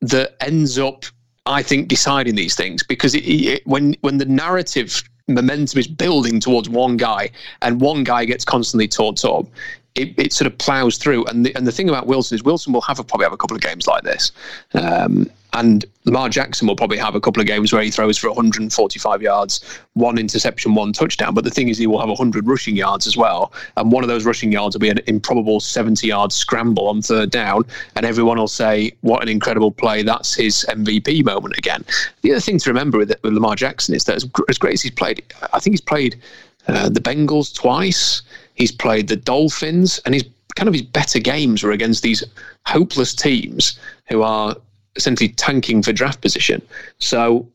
that 0.00 0.36
ends 0.40 0.78
up, 0.78 1.04
I 1.46 1.62
think, 1.62 1.88
deciding 1.88 2.34
these 2.34 2.54
things. 2.54 2.82
Because 2.82 3.14
it, 3.14 3.20
it, 3.20 3.66
when 3.66 3.94
when 4.00 4.18
the 4.18 4.24
narrative 4.24 5.02
momentum 5.28 5.78
is 5.78 5.88
building 5.88 6.40
towards 6.40 6.68
one 6.68 6.96
guy 6.96 7.30
and 7.62 7.80
one 7.80 8.04
guy 8.04 8.24
gets 8.24 8.44
constantly 8.44 8.88
taught 8.88 9.24
up, 9.24 9.46
it, 9.94 10.18
it 10.18 10.32
sort 10.32 10.46
of 10.46 10.58
plows 10.58 10.98
through. 10.98 11.24
And 11.26 11.46
the, 11.46 11.54
and 11.54 11.66
the 11.66 11.72
thing 11.72 11.88
about 11.88 12.06
Wilson 12.06 12.34
is 12.34 12.42
Wilson 12.42 12.72
will 12.72 12.82
have 12.82 12.98
a, 12.98 13.04
probably 13.04 13.24
have 13.24 13.32
a 13.32 13.36
couple 13.36 13.56
of 13.56 13.62
games 13.62 13.86
like 13.86 14.02
this. 14.02 14.32
Um, 14.74 15.30
and 15.54 15.84
Lamar 16.04 16.28
Jackson 16.28 16.66
will 16.66 16.76
probably 16.76 16.98
have 16.98 17.14
a 17.14 17.20
couple 17.20 17.40
of 17.40 17.46
games 17.46 17.72
where 17.72 17.80
he 17.80 17.90
throws 17.90 18.18
for 18.18 18.26
145 18.28 19.22
yards, 19.22 19.64
one 19.94 20.18
interception, 20.18 20.74
one 20.74 20.92
touchdown. 20.92 21.32
But 21.32 21.44
the 21.44 21.50
thing 21.50 21.68
is, 21.68 21.78
he 21.78 21.86
will 21.86 22.00
have 22.00 22.08
100 22.08 22.46
rushing 22.46 22.76
yards 22.76 23.06
as 23.06 23.16
well. 23.16 23.52
And 23.76 23.92
one 23.92 24.02
of 24.02 24.08
those 24.08 24.26
rushing 24.26 24.50
yards 24.50 24.74
will 24.74 24.80
be 24.80 24.90
an 24.90 25.00
improbable 25.06 25.60
70 25.60 26.06
yard 26.06 26.32
scramble 26.32 26.88
on 26.88 27.00
third 27.00 27.30
down. 27.30 27.64
And 27.94 28.04
everyone 28.04 28.36
will 28.36 28.48
say, 28.48 28.92
What 29.02 29.22
an 29.22 29.28
incredible 29.28 29.70
play. 29.70 30.02
That's 30.02 30.34
his 30.34 30.66
MVP 30.68 31.24
moment 31.24 31.56
again. 31.56 31.84
The 32.22 32.32
other 32.32 32.40
thing 32.40 32.58
to 32.58 32.70
remember 32.70 32.98
with, 32.98 33.14
with 33.22 33.32
Lamar 33.32 33.54
Jackson 33.54 33.94
is 33.94 34.04
that 34.04 34.16
as, 34.16 34.28
as 34.48 34.58
great 34.58 34.74
as 34.74 34.82
he's 34.82 34.92
played, 34.92 35.22
I 35.52 35.60
think 35.60 35.74
he's 35.74 35.80
played 35.80 36.20
uh, 36.66 36.88
the 36.88 37.00
Bengals 37.00 37.54
twice. 37.54 38.22
He's 38.54 38.72
played 38.72 39.08
the 39.08 39.16
Dolphins, 39.16 40.00
and 40.04 40.14
his 40.14 40.24
kind 40.56 40.68
of 40.68 40.74
his 40.74 40.82
better 40.82 41.18
games 41.18 41.62
were 41.62 41.72
against 41.72 42.02
these 42.02 42.24
hopeless 42.66 43.14
teams 43.14 43.78
who 44.08 44.22
are 44.22 44.56
essentially 44.96 45.28
tanking 45.28 45.82
for 45.82 45.92
draft 45.92 46.20
position. 46.20 46.62
So, 46.98 47.48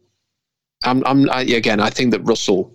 I'm, 0.84 1.04
I'm 1.06 1.30
I, 1.30 1.42
again, 1.42 1.80
I 1.80 1.90
think 1.90 2.12
that 2.12 2.22
Russell, 2.22 2.72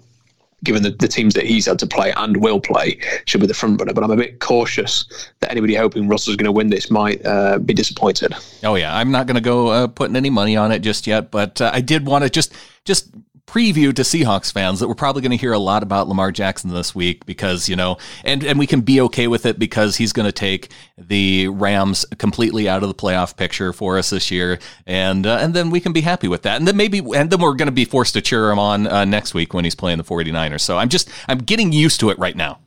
given 0.62 0.82
the, 0.82 0.90
the 0.90 1.08
teams 1.08 1.34
that 1.34 1.44
he's 1.44 1.66
had 1.66 1.78
to 1.78 1.86
play 1.86 2.12
and 2.16 2.36
will 2.38 2.60
play, 2.60 2.98
should 3.26 3.40
be 3.40 3.46
the 3.46 3.54
front 3.54 3.80
runner. 3.80 3.92
But 3.92 4.04
I'm 4.04 4.10
a 4.10 4.16
bit 4.16 4.40
cautious 4.40 5.06
that 5.40 5.50
anybody 5.50 5.74
hoping 5.74 6.08
Russell's 6.08 6.36
going 6.36 6.46
to 6.46 6.52
win 6.52 6.68
this 6.70 6.90
might 6.90 7.24
uh, 7.24 7.58
be 7.58 7.72
disappointed. 7.72 8.34
Oh 8.62 8.74
yeah, 8.74 8.96
I'm 8.96 9.10
not 9.10 9.26
going 9.26 9.36
to 9.36 9.40
go 9.40 9.68
uh, 9.68 9.86
putting 9.86 10.16
any 10.16 10.30
money 10.30 10.56
on 10.56 10.72
it 10.72 10.80
just 10.80 11.06
yet, 11.06 11.30
but 11.30 11.60
uh, 11.60 11.70
I 11.72 11.80
did 11.80 12.06
want 12.06 12.24
to 12.24 12.30
just 12.30 12.52
just 12.84 13.10
preview 13.46 13.94
to 13.94 14.02
Seahawks 14.02 14.52
fans 14.52 14.80
that 14.80 14.88
we're 14.88 14.94
probably 14.94 15.22
going 15.22 15.30
to 15.30 15.36
hear 15.36 15.52
a 15.52 15.58
lot 15.58 15.82
about 15.82 16.08
Lamar 16.08 16.32
Jackson 16.32 16.70
this 16.70 16.94
week 16.94 17.26
because, 17.26 17.68
you 17.68 17.76
know, 17.76 17.98
and, 18.24 18.42
and 18.42 18.58
we 18.58 18.66
can 18.66 18.80
be 18.80 19.00
okay 19.02 19.28
with 19.28 19.46
it 19.46 19.58
because 19.58 19.96
he's 19.96 20.12
going 20.12 20.26
to 20.26 20.32
take 20.32 20.70
the 20.96 21.48
Rams 21.48 22.04
completely 22.18 22.68
out 22.68 22.82
of 22.82 22.88
the 22.88 22.94
playoff 22.94 23.36
picture 23.36 23.72
for 23.72 23.98
us 23.98 24.10
this 24.10 24.30
year. 24.30 24.58
And, 24.86 25.26
uh, 25.26 25.38
and 25.40 25.54
then 25.54 25.70
we 25.70 25.80
can 25.80 25.92
be 25.92 26.00
happy 26.00 26.26
with 26.28 26.42
that. 26.42 26.56
And 26.56 26.66
then 26.66 26.76
maybe, 26.76 26.98
and 26.98 27.30
then 27.30 27.40
we're 27.40 27.54
going 27.54 27.66
to 27.66 27.72
be 27.72 27.84
forced 27.84 28.14
to 28.14 28.22
cheer 28.22 28.50
him 28.50 28.58
on 28.58 28.86
uh, 28.86 29.04
next 29.04 29.34
week 29.34 29.52
when 29.54 29.64
he's 29.64 29.74
playing 29.74 29.98
the 29.98 30.04
49ers. 30.04 30.60
So 30.60 30.78
I'm 30.78 30.88
just, 30.88 31.10
I'm 31.28 31.38
getting 31.38 31.72
used 31.72 32.00
to 32.00 32.10
it 32.10 32.18
right 32.18 32.36
now. 32.36 32.60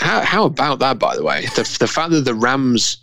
How, 0.00 0.20
how 0.20 0.44
about 0.44 0.78
that, 0.80 0.98
by 0.98 1.16
the 1.16 1.24
way? 1.24 1.46
The, 1.56 1.76
the 1.80 1.88
fact 1.88 2.10
that 2.10 2.24
the 2.24 2.34
Rams, 2.34 2.98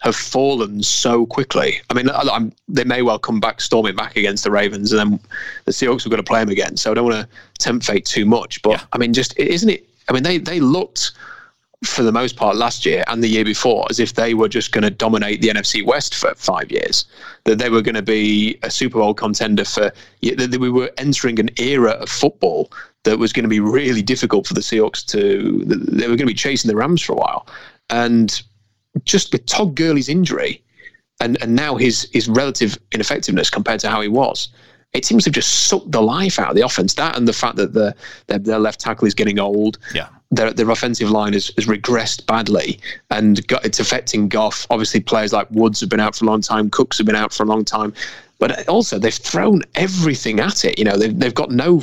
have 0.00 0.16
fallen 0.16 0.82
so 0.82 1.26
quickly. 1.26 1.80
I 1.90 1.94
mean, 1.94 2.08
I'm, 2.10 2.52
they 2.68 2.84
may 2.84 3.02
well 3.02 3.18
come 3.18 3.38
back 3.38 3.60
storming 3.60 3.94
back 3.94 4.16
against 4.16 4.44
the 4.44 4.50
Ravens, 4.50 4.92
and 4.92 4.98
then 4.98 5.20
the 5.66 5.72
Seahawks 5.72 6.04
have 6.04 6.10
got 6.10 6.16
to 6.16 6.22
play 6.22 6.40
them 6.40 6.48
again. 6.48 6.76
So 6.76 6.90
I 6.90 6.94
don't 6.94 7.04
want 7.04 7.28
to 7.28 7.28
tempt 7.58 7.86
fate 7.86 8.06
too 8.06 8.24
much. 8.24 8.62
But 8.62 8.70
yeah. 8.70 8.84
I 8.92 8.98
mean, 8.98 9.12
just 9.12 9.38
isn't 9.38 9.68
it? 9.68 9.86
I 10.08 10.12
mean, 10.12 10.22
they 10.22 10.38
they 10.38 10.58
looked 10.58 11.12
for 11.84 12.02
the 12.02 12.12
most 12.12 12.36
part 12.36 12.56
last 12.56 12.84
year 12.84 13.02
and 13.08 13.22
the 13.22 13.28
year 13.28 13.44
before 13.44 13.86
as 13.88 13.98
if 13.98 14.14
they 14.14 14.34
were 14.34 14.48
just 14.48 14.70
going 14.70 14.82
to 14.82 14.90
dominate 14.90 15.40
the 15.40 15.48
NFC 15.48 15.82
West 15.84 16.14
for 16.14 16.34
five 16.34 16.70
years. 16.70 17.06
That 17.44 17.58
they 17.58 17.70
were 17.70 17.80
going 17.80 17.94
to 17.94 18.02
be 18.02 18.58
a 18.62 18.70
Super 18.70 18.98
Bowl 18.98 19.14
contender 19.14 19.64
for. 19.64 19.92
That 20.22 20.58
we 20.58 20.70
were 20.70 20.90
entering 20.96 21.38
an 21.38 21.50
era 21.58 21.92
of 21.92 22.08
football 22.08 22.72
that 23.02 23.18
was 23.18 23.32
going 23.32 23.44
to 23.44 23.50
be 23.50 23.60
really 23.60 24.02
difficult 24.02 24.46
for 24.46 24.54
the 24.54 24.60
Seahawks 24.60 25.04
to. 25.08 25.62
They 25.64 26.04
were 26.04 26.16
going 26.16 26.18
to 26.18 26.26
be 26.26 26.34
chasing 26.34 26.70
the 26.70 26.76
Rams 26.76 27.02
for 27.02 27.12
a 27.12 27.16
while, 27.16 27.46
and 27.90 28.42
just 29.04 29.32
with 29.32 29.46
Todd 29.46 29.74
Gurley's 29.74 30.08
injury 30.08 30.62
and, 31.20 31.40
and 31.42 31.54
now 31.54 31.76
his 31.76 32.08
his 32.12 32.28
relative 32.28 32.78
ineffectiveness 32.92 33.50
compared 33.50 33.80
to 33.80 33.90
how 33.90 34.00
he 34.00 34.08
was, 34.08 34.48
it 34.92 35.04
seems 35.04 35.24
to 35.24 35.28
have 35.28 35.34
just 35.34 35.68
sucked 35.68 35.92
the 35.92 36.02
life 36.02 36.38
out 36.38 36.50
of 36.50 36.56
the 36.56 36.62
offense. 36.62 36.94
That 36.94 37.16
and 37.16 37.28
the 37.28 37.32
fact 37.32 37.56
that 37.56 37.72
the 37.74 37.94
their, 38.26 38.38
their 38.38 38.58
left 38.58 38.80
tackle 38.80 39.06
is 39.06 39.14
getting 39.14 39.38
old. 39.38 39.78
Yeah. 39.94 40.08
Their, 40.32 40.52
their 40.52 40.70
offensive 40.70 41.10
line 41.10 41.32
has, 41.32 41.50
has 41.56 41.66
regressed 41.66 42.24
badly 42.24 42.78
and 43.10 43.44
got, 43.48 43.66
it's 43.66 43.80
affecting 43.80 44.28
Goff. 44.28 44.64
Obviously, 44.70 45.00
players 45.00 45.32
like 45.32 45.50
Woods 45.50 45.80
have 45.80 45.88
been 45.88 45.98
out 45.98 46.14
for 46.14 46.24
a 46.24 46.28
long 46.28 46.40
time, 46.40 46.70
Cooks 46.70 46.98
have 46.98 47.06
been 47.06 47.16
out 47.16 47.32
for 47.32 47.42
a 47.42 47.46
long 47.46 47.64
time. 47.64 47.92
But 48.38 48.68
also, 48.68 48.96
they've 48.96 49.12
thrown 49.12 49.62
everything 49.74 50.38
at 50.38 50.64
it. 50.64 50.78
You 50.78 50.84
know, 50.84 50.96
they've, 50.96 51.18
they've 51.18 51.34
got 51.34 51.50
no 51.50 51.82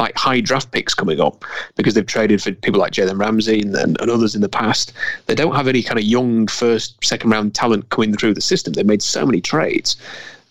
like 0.00 0.16
high 0.16 0.40
draft 0.40 0.72
picks 0.72 0.94
coming 0.94 1.20
up 1.20 1.44
because 1.76 1.94
they've 1.94 2.06
traded 2.06 2.42
for 2.42 2.52
people 2.52 2.80
like 2.80 2.92
Jalen 2.92 3.20
Ramsey 3.20 3.60
and, 3.60 3.76
and, 3.76 4.00
and, 4.00 4.10
others 4.10 4.34
in 4.34 4.40
the 4.40 4.48
past. 4.48 4.92
They 5.26 5.34
don't 5.34 5.54
have 5.54 5.68
any 5.68 5.82
kind 5.82 5.98
of 5.98 6.04
young 6.04 6.46
first, 6.46 7.04
second 7.04 7.30
round 7.30 7.54
talent 7.54 7.88
coming 7.90 8.16
through 8.16 8.34
the 8.34 8.40
system. 8.40 8.72
They've 8.72 8.86
made 8.86 9.02
so 9.02 9.26
many 9.26 9.40
trades. 9.40 9.96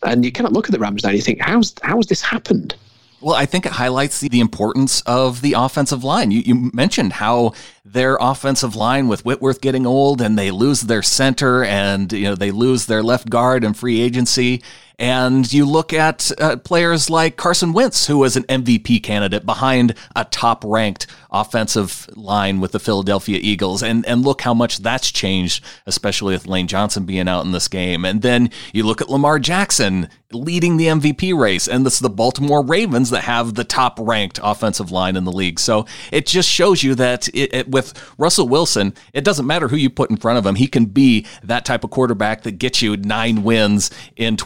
And 0.04 0.24
you 0.24 0.32
cannot 0.32 0.54
look 0.54 0.68
at 0.68 0.72
the 0.72 0.80
Rams 0.80 1.04
now 1.04 1.10
and 1.10 1.18
you 1.18 1.24
think, 1.24 1.42
how's, 1.42 1.74
how's 1.82 2.06
this 2.06 2.22
happened? 2.22 2.76
Well, 3.22 3.36
I 3.36 3.46
think 3.46 3.66
it 3.66 3.74
highlights 3.74 4.22
the, 4.22 4.30
the 4.30 4.40
importance 4.40 5.02
of 5.02 5.42
the 5.42 5.54
offensive 5.54 6.06
line. 6.06 6.32
You, 6.32 6.40
you 6.40 6.72
mentioned 6.74 7.14
how 7.14 7.54
their 7.84 8.18
offensive 8.22 8.76
line 8.78 9.10
with 9.10 9.26
Whitworth 9.26 9.60
getting 9.60 9.86
old 9.86 10.22
and 10.22 10.38
they 10.38 10.52
lose 10.52 10.82
their 10.82 11.02
center 11.02 11.64
and 11.66 12.14
you 12.14 12.24
know 12.24 12.36
they 12.36 12.52
lose 12.52 12.86
their 12.86 13.04
left 13.04 13.30
guard 13.30 13.64
in 13.66 13.74
free 13.74 14.00
agency 14.00 14.62
and 15.00 15.52
you 15.52 15.66
look 15.66 15.94
at 15.94 16.30
uh, 16.42 16.58
players 16.58 17.10
like 17.10 17.38
Carson 17.38 17.72
Wentz, 17.72 18.08
who 18.08 18.18
was 18.18 18.36
an 18.36 18.44
MVP 18.44 19.02
candidate 19.02 19.46
behind 19.46 19.96
a 20.14 20.26
top 20.26 20.64
ranked 20.66 21.08
offensive 21.32 22.10
line 22.18 22.60
with 22.60 22.74
the 22.74 22.80
Philadelphia 22.80 23.40
Eagles. 23.42 23.82
And, 23.82 24.06
and 24.06 24.24
look 24.24 24.42
how 24.42 24.54
much 24.54 24.80
that's 24.80 25.10
changed, 25.10 25.64
especially 25.86 26.34
with 26.34 26.48
Lane 26.48 26.68
Johnson 26.68 27.06
being 27.06 27.30
out 27.30 27.46
in 27.46 27.54
this 27.54 27.70
game. 27.70 28.04
And 28.04 28.22
then 28.22 28.50
you 28.74 28.84
look 28.84 29.00
at 29.00 29.10
Lamar 29.10 29.40
Jackson 29.40 30.10
leading 30.32 30.78
the 30.78 30.88
MVP 30.88 31.38
race. 31.38 31.68
And 31.68 31.86
this 31.86 31.96
is 31.96 32.00
the 32.00 32.10
Baltimore 32.10 32.64
Ravens 32.64 33.10
that 33.10 33.24
have 33.24 33.56
the 33.56 33.64
top 33.64 33.98
ranked 34.00 34.40
offensive 34.44 34.92
line 34.92 35.16
in 35.16 35.24
the 35.24 35.32
league. 35.32 35.60
So 35.60 35.86
it 36.12 36.28
just 36.28 36.50
shows 36.50 36.84
you 36.84 36.94
that 36.96 37.28
it, 37.30 37.54
it, 37.54 37.68
with 37.70 37.94
Russell 38.18 38.48
Wilson, 38.48 38.94
it 39.14 39.24
doesn't 39.24 39.48
matter 39.48 39.68
who 39.68 39.76
you 39.76 39.90
put 39.90 40.10
in 40.10 40.18
front 40.18 40.38
of 40.38 40.46
him. 40.46 40.56
He 40.56 40.68
can 40.68 40.86
be 40.86 41.26
that 41.44 41.66
type 41.66 41.84
of 41.84 41.90
quarterback 41.90 42.44
that 42.44 42.54
gets 42.54 42.82
you 42.82 42.96
nine 42.98 43.44
wins 43.44 43.90
in 44.16 44.38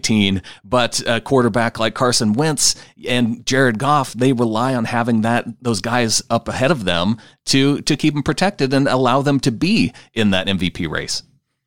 2019. 0.00 0.42
But 0.64 1.02
a 1.06 1.20
quarterback 1.20 1.78
like 1.78 1.94
Carson 1.94 2.32
Wentz 2.32 2.74
and 3.08 3.44
Jared 3.46 3.78
Goff, 3.78 4.12
they 4.12 4.32
rely 4.32 4.74
on 4.74 4.84
having 4.84 5.22
that 5.22 5.46
those 5.62 5.80
guys 5.80 6.22
up 6.30 6.48
ahead 6.48 6.70
of 6.70 6.84
them 6.84 7.18
to 7.46 7.80
to 7.82 7.96
keep 7.96 8.14
them 8.14 8.22
protected 8.22 8.72
and 8.72 8.88
allow 8.88 9.22
them 9.22 9.40
to 9.40 9.52
be 9.52 9.92
in 10.14 10.30
that 10.30 10.46
MVP 10.46 10.88
race. 10.90 11.22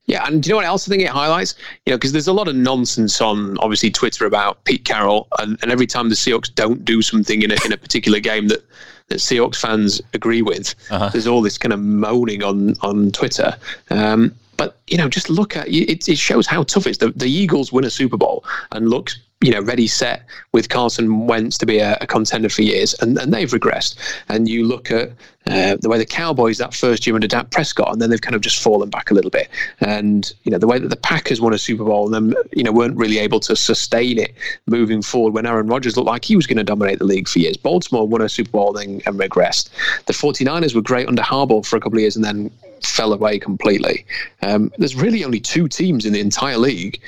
Yeah, 0.09 0.25
and 0.25 0.41
do 0.41 0.47
you 0.47 0.53
know 0.53 0.57
what 0.57 0.65
else 0.65 0.87
I 0.87 0.89
think 0.89 1.03
it 1.03 1.09
highlights? 1.09 1.53
You 1.85 1.91
know, 1.91 1.97
because 1.97 2.13
there's 2.13 2.27
a 2.27 2.33
lot 2.33 2.47
of 2.47 2.55
nonsense 2.55 3.21
on 3.21 3.59
obviously 3.59 3.91
Twitter 3.91 4.25
about 4.25 4.63
Pete 4.63 4.83
Carroll, 4.83 5.27
and, 5.37 5.59
and 5.61 5.71
every 5.71 5.85
time 5.85 6.09
the 6.09 6.15
Seahawks 6.15 6.53
don't 6.53 6.83
do 6.83 7.03
something 7.03 7.43
in 7.43 7.51
a, 7.51 7.57
in 7.63 7.71
a 7.71 7.77
particular 7.77 8.19
game 8.19 8.47
that 8.47 8.65
that 9.09 9.17
Seahawks 9.17 9.57
fans 9.57 10.01
agree 10.13 10.41
with, 10.41 10.73
uh-huh. 10.89 11.09
there's 11.09 11.27
all 11.27 11.43
this 11.43 11.59
kind 11.59 11.73
of 11.73 11.79
moaning 11.79 12.43
on 12.43 12.75
on 12.81 13.11
Twitter. 13.11 13.55
Um, 13.91 14.33
but 14.59 14.77
you 14.87 14.97
know, 14.97 15.07
just 15.07 15.29
look 15.29 15.55
at 15.55 15.67
it. 15.69 16.07
It 16.07 16.17
shows 16.17 16.45
how 16.45 16.63
tough 16.63 16.85
it 16.85 16.91
is. 16.91 16.97
The, 16.99 17.11
the 17.11 17.31
Eagles 17.31 17.71
win 17.71 17.85
a 17.85 17.89
Super 17.89 18.17
Bowl 18.17 18.43
and 18.73 18.89
look 18.89 19.11
you 19.41 19.51
know, 19.51 19.61
ready 19.61 19.87
set 19.87 20.25
with 20.51 20.67
Carson 20.67 21.25
Wentz 21.25 21.57
to 21.59 21.65
be 21.65 21.79
a, 21.79 21.97
a 22.01 22.07
contender 22.07 22.49
for 22.49 22.61
years, 22.61 22.93
and, 22.95 23.17
and 23.17 23.33
they've 23.33 23.49
regressed. 23.49 23.95
And 24.27 24.49
you 24.49 24.65
look 24.67 24.91
at 24.91 25.11
uh, 25.47 25.77
the 25.79 25.87
way 25.87 25.97
the 25.97 26.05
Cowboys 26.05 26.57
that 26.57 26.73
first 26.73 27.07
year 27.07 27.15
under 27.15 27.27
Dak 27.27 27.49
Prescott, 27.49 27.93
and 27.93 28.01
then 28.01 28.09
they've 28.09 28.21
kind 28.21 28.35
of 28.35 28.41
just 28.41 28.61
fallen 28.61 28.89
back 28.89 29.11
a 29.11 29.13
little 29.13 29.31
bit. 29.31 29.47
And 29.79 30.31
you 30.43 30.51
know, 30.51 30.57
the 30.57 30.67
way 30.67 30.77
that 30.77 30.89
the 30.89 30.97
Packers 30.97 31.39
won 31.39 31.53
a 31.53 31.57
Super 31.57 31.85
Bowl 31.85 32.13
and 32.13 32.33
then 32.33 32.43
you 32.53 32.63
know 32.63 32.73
weren't 32.73 32.97
really 32.97 33.17
able 33.17 33.39
to 33.41 33.55
sustain 33.55 34.19
it 34.19 34.33
moving 34.67 35.01
forward 35.01 35.33
when 35.33 35.45
Aaron 35.45 35.67
Rodgers 35.67 35.95
looked 35.95 36.07
like 36.07 36.25
he 36.25 36.35
was 36.35 36.45
going 36.45 36.57
to 36.57 36.63
dominate 36.65 36.99
the 36.99 37.05
league 37.05 37.29
for 37.29 37.39
years. 37.39 37.55
Baltimore 37.55 38.07
won 38.07 38.21
a 38.21 38.27
Super 38.27 38.51
Bowl 38.51 38.73
then 38.73 39.01
and 39.05 39.17
regressed. 39.17 39.69
The 40.05 40.13
49ers 40.13 40.75
were 40.75 40.81
great 40.81 41.07
under 41.07 41.23
Harbaugh 41.23 41.65
for 41.65 41.77
a 41.77 41.79
couple 41.79 41.97
of 41.97 42.01
years 42.01 42.17
and 42.17 42.25
then 42.25 42.51
fell 42.83 43.13
away 43.13 43.39
completely. 43.39 44.05
Um, 44.41 44.71
there's 44.77 44.95
really 44.95 45.23
only 45.23 45.39
two 45.39 45.69
teams 45.69 46.05
in 46.05 46.13
the 46.13 46.19
entire 46.19 46.57
league 46.57 46.99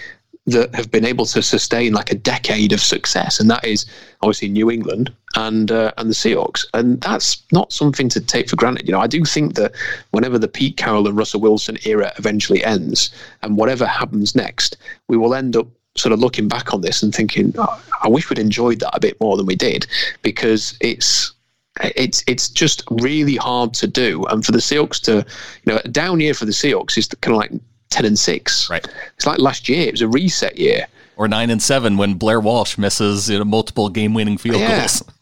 that 0.48 0.74
have 0.74 0.90
been 0.90 1.06
able 1.06 1.26
to 1.26 1.42
sustain 1.42 1.94
like 1.94 2.12
a 2.12 2.16
decade 2.16 2.74
of 2.74 2.82
success, 2.82 3.40
and 3.40 3.50
that 3.50 3.64
is 3.64 3.86
obviously 4.22 4.50
New 4.50 4.72
England 4.72 5.14
and 5.36 5.72
uh, 5.72 5.92
and 5.98 6.10
the 6.10 6.16
Seahawks, 6.16 6.66
and 6.74 7.00
that's 7.02 7.44
not 7.52 7.72
something 7.72 8.10
to 8.10 8.20
take 8.20 8.50
for 8.50 8.56
granted. 8.56 8.88
You 8.88 8.94
know, 8.94 9.00
I 9.00 9.08
do 9.08 9.24
think 9.24 9.54
that 9.56 9.74
whenever 10.12 10.40
the 10.40 10.48
Pete 10.48 10.78
Carroll 10.78 11.08
and 11.08 11.18
Russell 11.18 11.42
Wilson 11.42 11.78
era 11.86 12.12
eventually 12.18 12.64
ends, 12.64 13.12
and 13.44 13.56
whatever 13.56 13.86
happens 13.86 14.36
next, 14.36 14.78
we 15.08 15.18
will 15.18 15.36
end 15.36 15.56
up 15.56 15.68
sort 15.96 16.14
of 16.14 16.20
looking 16.20 16.48
back 16.48 16.74
on 16.74 16.82
this 16.82 17.04
and 17.04 17.14
thinking, 17.14 17.54
oh, 17.58 17.84
I 18.02 18.08
wish 18.08 18.30
we'd 18.30 18.40
enjoyed 18.40 18.80
that 18.80 18.96
a 18.96 19.00
bit 19.00 19.20
more 19.22 19.38
than 19.38 19.46
we 19.46 19.56
did, 19.56 19.86
because 20.24 20.76
it's 20.82 21.34
it's 21.82 22.24
it's 22.28 22.50
just 22.50 22.84
really 22.90 23.36
hard 23.36 23.76
to 23.76 23.88
do. 23.88 24.26
And 24.26 24.44
for 24.44 24.54
the 24.54 24.58
Seahawks 24.58 25.00
to, 25.04 25.18
you 25.64 25.74
know, 25.74 25.80
a 25.86 25.88
down 25.88 26.20
year 26.20 26.34
for 26.34 26.46
the 26.46 26.52
Seahawks 26.52 26.98
is 26.98 27.08
kind 27.08 27.36
of 27.36 27.40
like 27.40 27.52
10 27.92 28.06
and 28.06 28.18
6. 28.18 28.70
Right. 28.70 28.88
It's 29.16 29.26
like 29.26 29.40
last 29.40 29.70
year, 29.70 29.88
it 29.88 29.92
was 29.92 30.02
a 30.02 30.08
reset 30.08 30.58
year. 30.58 30.88
Or 31.18 31.28
9 31.28 31.50
and 31.50 31.62
7 31.62 31.98
when 31.98 32.16
Blair 32.16 32.40
Walsh 32.40 32.78
misses 32.78 33.30
you 33.30 33.38
know, 33.38 33.46
multiple 33.46 33.90
game 33.90 34.14
winning 34.14 34.38
field 34.38 34.60
yeah. 34.60 34.80
goals. 34.80 35.04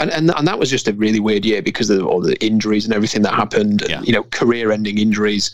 And, 0.00 0.12
and 0.12 0.30
and 0.30 0.46
that 0.46 0.60
was 0.60 0.70
just 0.70 0.86
a 0.86 0.92
really 0.92 1.18
weird 1.18 1.44
year 1.44 1.60
because 1.60 1.90
of 1.90 2.06
all 2.06 2.20
the 2.20 2.40
injuries 2.44 2.84
and 2.84 2.94
everything 2.94 3.22
that 3.22 3.34
happened. 3.34 3.82
Yeah. 3.88 4.00
you 4.02 4.12
know, 4.12 4.22
career-ending 4.22 4.96
injuries. 4.96 5.50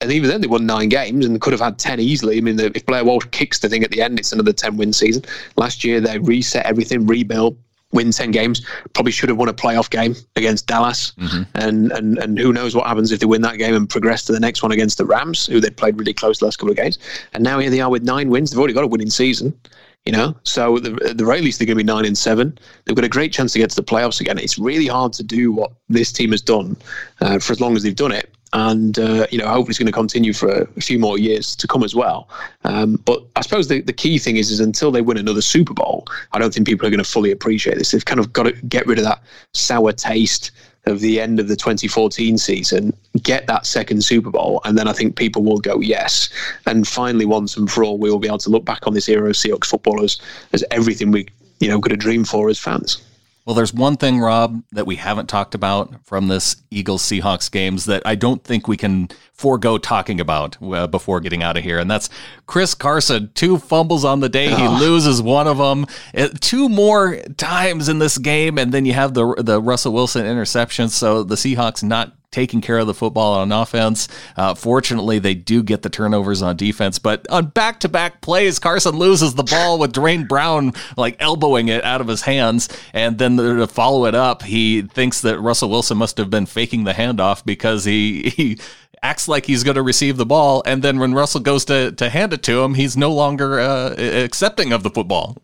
And 0.00 0.12
even 0.12 0.30
then, 0.30 0.40
they 0.40 0.46
won 0.46 0.64
nine 0.64 0.90
games 0.90 1.26
and 1.26 1.40
could 1.40 1.52
have 1.52 1.60
had 1.60 1.76
ten 1.76 1.98
easily. 1.98 2.38
I 2.38 2.40
mean, 2.40 2.60
if 2.60 2.86
Blair 2.86 3.04
Walsh 3.04 3.26
kicks 3.32 3.58
the 3.58 3.68
thing 3.68 3.82
at 3.82 3.90
the 3.90 4.00
end, 4.00 4.20
it's 4.20 4.32
another 4.32 4.52
ten-win 4.52 4.92
season. 4.92 5.24
Last 5.56 5.82
year, 5.82 6.00
they 6.00 6.20
reset 6.20 6.64
everything, 6.66 7.04
rebuilt, 7.04 7.56
win 7.94 8.10
10 8.10 8.30
games. 8.32 8.66
Probably 8.92 9.12
should 9.12 9.30
have 9.30 9.38
won 9.38 9.48
a 9.48 9.54
playoff 9.54 9.88
game 9.88 10.14
against 10.36 10.66
Dallas. 10.66 11.12
Mm-hmm. 11.12 11.42
And, 11.54 11.92
and 11.92 12.18
and 12.18 12.38
who 12.38 12.52
knows 12.52 12.74
what 12.74 12.86
happens 12.86 13.12
if 13.12 13.20
they 13.20 13.26
win 13.26 13.42
that 13.42 13.56
game 13.56 13.74
and 13.74 13.88
progress 13.88 14.24
to 14.24 14.32
the 14.32 14.40
next 14.40 14.62
one 14.62 14.72
against 14.72 14.98
the 14.98 15.06
Rams, 15.06 15.46
who 15.46 15.60
they'd 15.60 15.76
played 15.76 15.98
really 15.98 16.12
close 16.12 16.38
the 16.38 16.44
last 16.44 16.58
couple 16.58 16.70
of 16.70 16.76
games. 16.76 16.98
And 17.32 17.42
now 17.42 17.58
here 17.58 17.70
they 17.70 17.80
are 17.80 17.90
with 17.90 18.02
nine 18.02 18.28
wins. 18.28 18.50
They've 18.50 18.58
already 18.58 18.74
got 18.74 18.84
a 18.84 18.88
winning 18.88 19.10
season. 19.10 19.58
You 20.04 20.12
know, 20.12 20.36
so 20.42 20.78
the, 20.78 21.02
at 21.08 21.16
the 21.16 21.24
very 21.24 21.40
least 21.40 21.58
they're 21.58 21.66
going 21.66 21.78
to 21.78 21.82
be 21.82 21.86
nine 21.86 22.04
and 22.04 22.18
seven. 22.18 22.58
They've 22.84 22.94
got 22.94 23.06
a 23.06 23.08
great 23.08 23.32
chance 23.32 23.54
to 23.54 23.58
get 23.58 23.70
to 23.70 23.76
the 23.76 23.82
playoffs 23.82 24.20
again. 24.20 24.36
It's 24.36 24.58
really 24.58 24.86
hard 24.86 25.14
to 25.14 25.22
do 25.22 25.50
what 25.50 25.72
this 25.88 26.12
team 26.12 26.32
has 26.32 26.42
done 26.42 26.76
uh, 27.22 27.38
for 27.38 27.54
as 27.54 27.60
long 27.62 27.74
as 27.74 27.84
they've 27.84 27.96
done 27.96 28.12
it 28.12 28.30
and 28.54 28.98
uh, 28.98 29.26
you 29.30 29.38
know 29.38 29.46
hopefully 29.46 29.70
it's 29.70 29.78
going 29.78 29.86
to 29.86 29.92
continue 29.92 30.32
for 30.32 30.48
a, 30.48 30.80
few 30.80 30.98
more 30.98 31.18
years 31.18 31.54
to 31.56 31.66
come 31.66 31.82
as 31.82 31.94
well. 31.94 32.28
Um, 32.62 32.96
but 33.04 33.22
I 33.36 33.42
suppose 33.42 33.68
the, 33.68 33.80
the 33.82 33.92
key 33.92 34.18
thing 34.18 34.36
is 34.36 34.50
is 34.50 34.60
until 34.60 34.90
they 34.90 35.02
win 35.02 35.18
another 35.18 35.42
Super 35.42 35.74
Bowl, 35.74 36.06
I 36.32 36.38
don't 36.38 36.54
think 36.54 36.66
people 36.66 36.86
are 36.86 36.90
going 36.90 37.02
to 37.02 37.08
fully 37.08 37.30
appreciate 37.30 37.78
this. 37.78 37.90
They've 37.90 38.04
kind 38.04 38.20
of 38.20 38.32
got 38.32 38.44
to 38.44 38.52
get 38.52 38.86
rid 38.86 38.98
of 38.98 39.04
that 39.04 39.22
sour 39.52 39.92
taste 39.92 40.52
of 40.86 41.00
the 41.00 41.20
end 41.20 41.40
of 41.40 41.48
the 41.48 41.56
2014 41.56 42.36
season, 42.36 42.92
get 43.22 43.46
that 43.46 43.64
second 43.66 44.04
Super 44.04 44.30
Bowl, 44.30 44.60
and 44.64 44.76
then 44.76 44.86
I 44.86 44.92
think 44.92 45.16
people 45.16 45.42
will 45.42 45.58
go 45.58 45.80
yes. 45.80 46.28
And 46.66 46.86
finally, 46.86 47.24
once 47.24 47.56
and 47.56 47.70
for 47.70 47.82
all, 47.82 47.98
we 47.98 48.10
will 48.10 48.18
be 48.18 48.28
able 48.28 48.38
to 48.38 48.50
look 48.50 48.64
back 48.64 48.86
on 48.86 48.94
this 48.94 49.08
era 49.08 49.30
of 49.30 49.34
Seahawks 49.34 49.66
footballers 49.66 50.20
as 50.52 50.62
everything 50.70 51.10
we 51.10 51.26
you 51.60 51.68
know 51.68 51.80
could 51.80 51.92
have 51.92 52.00
dreamed 52.00 52.28
for 52.28 52.48
as 52.50 52.58
fans. 52.58 53.02
Well, 53.44 53.54
there's 53.54 53.74
one 53.74 53.98
thing, 53.98 54.20
Rob, 54.20 54.62
that 54.72 54.86
we 54.86 54.96
haven't 54.96 55.28
talked 55.28 55.54
about 55.54 56.06
from 56.06 56.28
this 56.28 56.56
Eagles 56.70 57.02
Seahawks 57.02 57.50
games 57.50 57.84
that 57.84 58.00
I 58.06 58.14
don't 58.14 58.42
think 58.42 58.66
we 58.66 58.78
can 58.78 59.08
forego 59.34 59.76
talking 59.76 60.18
about 60.18 60.56
uh, 60.62 60.86
before 60.86 61.20
getting 61.20 61.42
out 61.42 61.58
of 61.58 61.62
here, 61.62 61.78
and 61.78 61.90
that's 61.90 62.08
Chris 62.46 62.74
Carson. 62.74 63.30
Two 63.34 63.58
fumbles 63.58 64.02
on 64.02 64.20
the 64.20 64.30
day, 64.30 64.48
he 64.54 64.66
loses 64.66 65.20
one 65.20 65.46
of 65.46 65.58
them. 65.58 65.84
Uh, 66.16 66.28
two 66.40 66.70
more 66.70 67.16
times 67.36 67.90
in 67.90 67.98
this 67.98 68.16
game, 68.16 68.56
and 68.56 68.72
then 68.72 68.86
you 68.86 68.94
have 68.94 69.12
the 69.12 69.34
the 69.36 69.60
Russell 69.60 69.92
Wilson 69.92 70.24
interception. 70.24 70.88
So 70.88 71.22
the 71.22 71.34
Seahawks 71.34 71.82
not 71.82 72.16
taking 72.34 72.60
care 72.60 72.78
of 72.78 72.88
the 72.88 72.94
football 72.94 73.34
on 73.34 73.52
offense. 73.52 74.08
Uh, 74.36 74.54
fortunately, 74.54 75.20
they 75.20 75.34
do 75.34 75.62
get 75.62 75.82
the 75.82 75.88
turnovers 75.88 76.42
on 76.42 76.56
defense, 76.56 76.98
but 76.98 77.24
on 77.30 77.46
back 77.46 77.78
to 77.80 77.88
back 77.88 78.20
plays, 78.20 78.58
Carson 78.58 78.96
loses 78.96 79.34
the 79.34 79.44
ball 79.44 79.78
with 79.78 79.92
Duane 79.92 80.26
Brown 80.26 80.72
like 80.96 81.16
elbowing 81.20 81.68
it 81.68 81.84
out 81.84 82.00
of 82.00 82.08
his 82.08 82.22
hands. 82.22 82.68
And 82.92 83.18
then 83.18 83.36
to 83.36 83.66
follow 83.68 84.06
it 84.06 84.16
up, 84.16 84.42
he 84.42 84.82
thinks 84.82 85.20
that 85.20 85.38
Russell 85.38 85.70
Wilson 85.70 85.96
must 85.96 86.18
have 86.18 86.28
been 86.28 86.46
faking 86.46 86.82
the 86.82 86.92
handoff 86.92 87.44
because 87.44 87.84
he, 87.84 88.30
he 88.36 88.58
acts 89.00 89.28
like 89.28 89.46
he's 89.46 89.62
going 89.62 89.76
to 89.76 89.82
receive 89.82 90.16
the 90.16 90.26
ball. 90.26 90.62
And 90.66 90.82
then 90.82 90.98
when 90.98 91.14
Russell 91.14 91.40
goes 91.40 91.64
to, 91.66 91.92
to 91.92 92.10
hand 92.10 92.32
it 92.32 92.42
to 92.44 92.62
him, 92.62 92.74
he's 92.74 92.96
no 92.96 93.12
longer 93.12 93.60
uh, 93.60 93.94
accepting 93.94 94.72
of 94.72 94.82
the 94.82 94.90
football. 94.90 95.36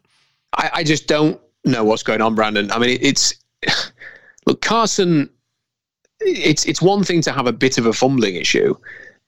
I, 0.56 0.70
I 0.74 0.82
just 0.82 1.06
don't 1.06 1.40
know 1.64 1.84
what's 1.84 2.02
going 2.02 2.20
on, 2.20 2.34
Brandon. 2.34 2.72
I 2.72 2.78
mean, 2.80 2.98
it's 3.00 3.34
look, 4.46 4.60
Carson 4.60 5.30
it's 6.20 6.64
it's 6.66 6.82
one 6.82 7.04
thing 7.04 7.20
to 7.22 7.32
have 7.32 7.46
a 7.46 7.52
bit 7.52 7.78
of 7.78 7.86
a 7.86 7.92
fumbling 7.92 8.36
issue. 8.36 8.74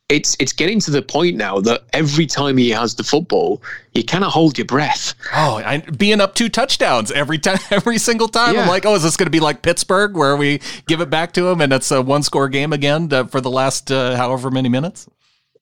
It's 0.09 0.36
it's 0.38 0.53
getting 0.53 0.78
to 0.80 0.90
the 0.90 1.01
point 1.01 1.36
now 1.36 1.61
that 1.61 1.84
every 1.93 2.26
time 2.26 2.59
he 2.59 2.68
has 2.70 2.95
the 2.95 3.05
football, 3.05 3.62
you 3.95 4.05
cannot 4.05 4.30
hold 4.30 4.59
your 4.59 4.66
breath. 4.66 5.14
Oh, 5.34 5.57
I, 5.57 5.78
being 5.78 6.20
up 6.20 6.34
two 6.34 6.51
touchdowns 6.51 7.11
every 7.12 7.38
time, 7.38 7.59
every 7.70 7.99
single 7.99 8.28
time. 8.28 8.55
Yeah. 8.55 8.62
I'm 8.62 8.68
like, 8.68 8.84
oh, 8.84 8.95
is 8.95 9.05
this 9.05 9.16
going 9.16 9.26
to 9.26 9.30
be 9.30 9.40
like 9.40 9.62
Pittsburgh, 9.62 10.14
where 10.14 10.36
we 10.36 10.61
give 10.86 11.01
it 11.01 11.09
back 11.09 11.32
to 11.34 11.49
him 11.49 11.61
and 11.62 11.72
it's 11.72 11.90
a 11.90 12.03
one 12.03 12.22
score 12.22 12.49
game 12.49 12.72
again 12.72 13.11
uh, 13.12 13.24
for 13.24 13.40
the 13.40 13.51
last 13.51 13.90
uh, 13.90 14.16
however 14.16 14.51
many 14.51 14.68
minutes? 14.68 15.09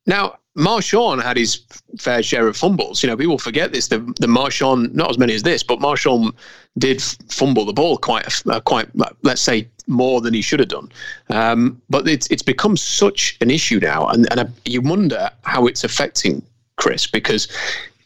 Now, 0.07 0.39
Marshawn 0.57 1.23
had 1.23 1.37
his 1.37 1.63
fair 1.99 2.23
share 2.23 2.49
of 2.49 2.57
fumbles. 2.57 3.03
You 3.03 3.09
know, 3.09 3.17
people 3.17 3.39
forget 3.39 3.73
this. 3.73 3.89
The, 3.89 3.99
the 4.19 4.27
Marshawn, 4.27 4.93
not 4.95 5.11
as 5.11 5.19
many 5.19 5.35
as 5.35 5.43
this, 5.43 5.63
but 5.63 5.79
Marshawn 5.79 6.35
did 6.79 7.01
fumble 7.29 7.65
the 7.65 7.73
ball 7.73 7.97
quite, 7.97 8.27
uh, 8.47 8.61
quite, 8.61 8.89
let's 9.23 9.43
say, 9.43 9.69
more 9.87 10.21
than 10.21 10.35
he 10.35 10.43
should 10.43 10.61
have 10.61 10.69
done. 10.69 10.91
Um, 11.29 11.81
but 11.89 12.09
it's 12.09 12.27
it's 12.29 12.43
become 12.43 12.77
such 12.77 13.37
an 13.41 13.51
issue 13.51 13.79
now, 13.81 14.07
and 14.09 14.31
and 14.33 14.53
you 14.65 14.81
wonder 14.81 15.31
how 15.43 15.67
it's 15.67 15.85
affecting 15.85 16.43
Chris 16.77 17.07
because 17.07 17.49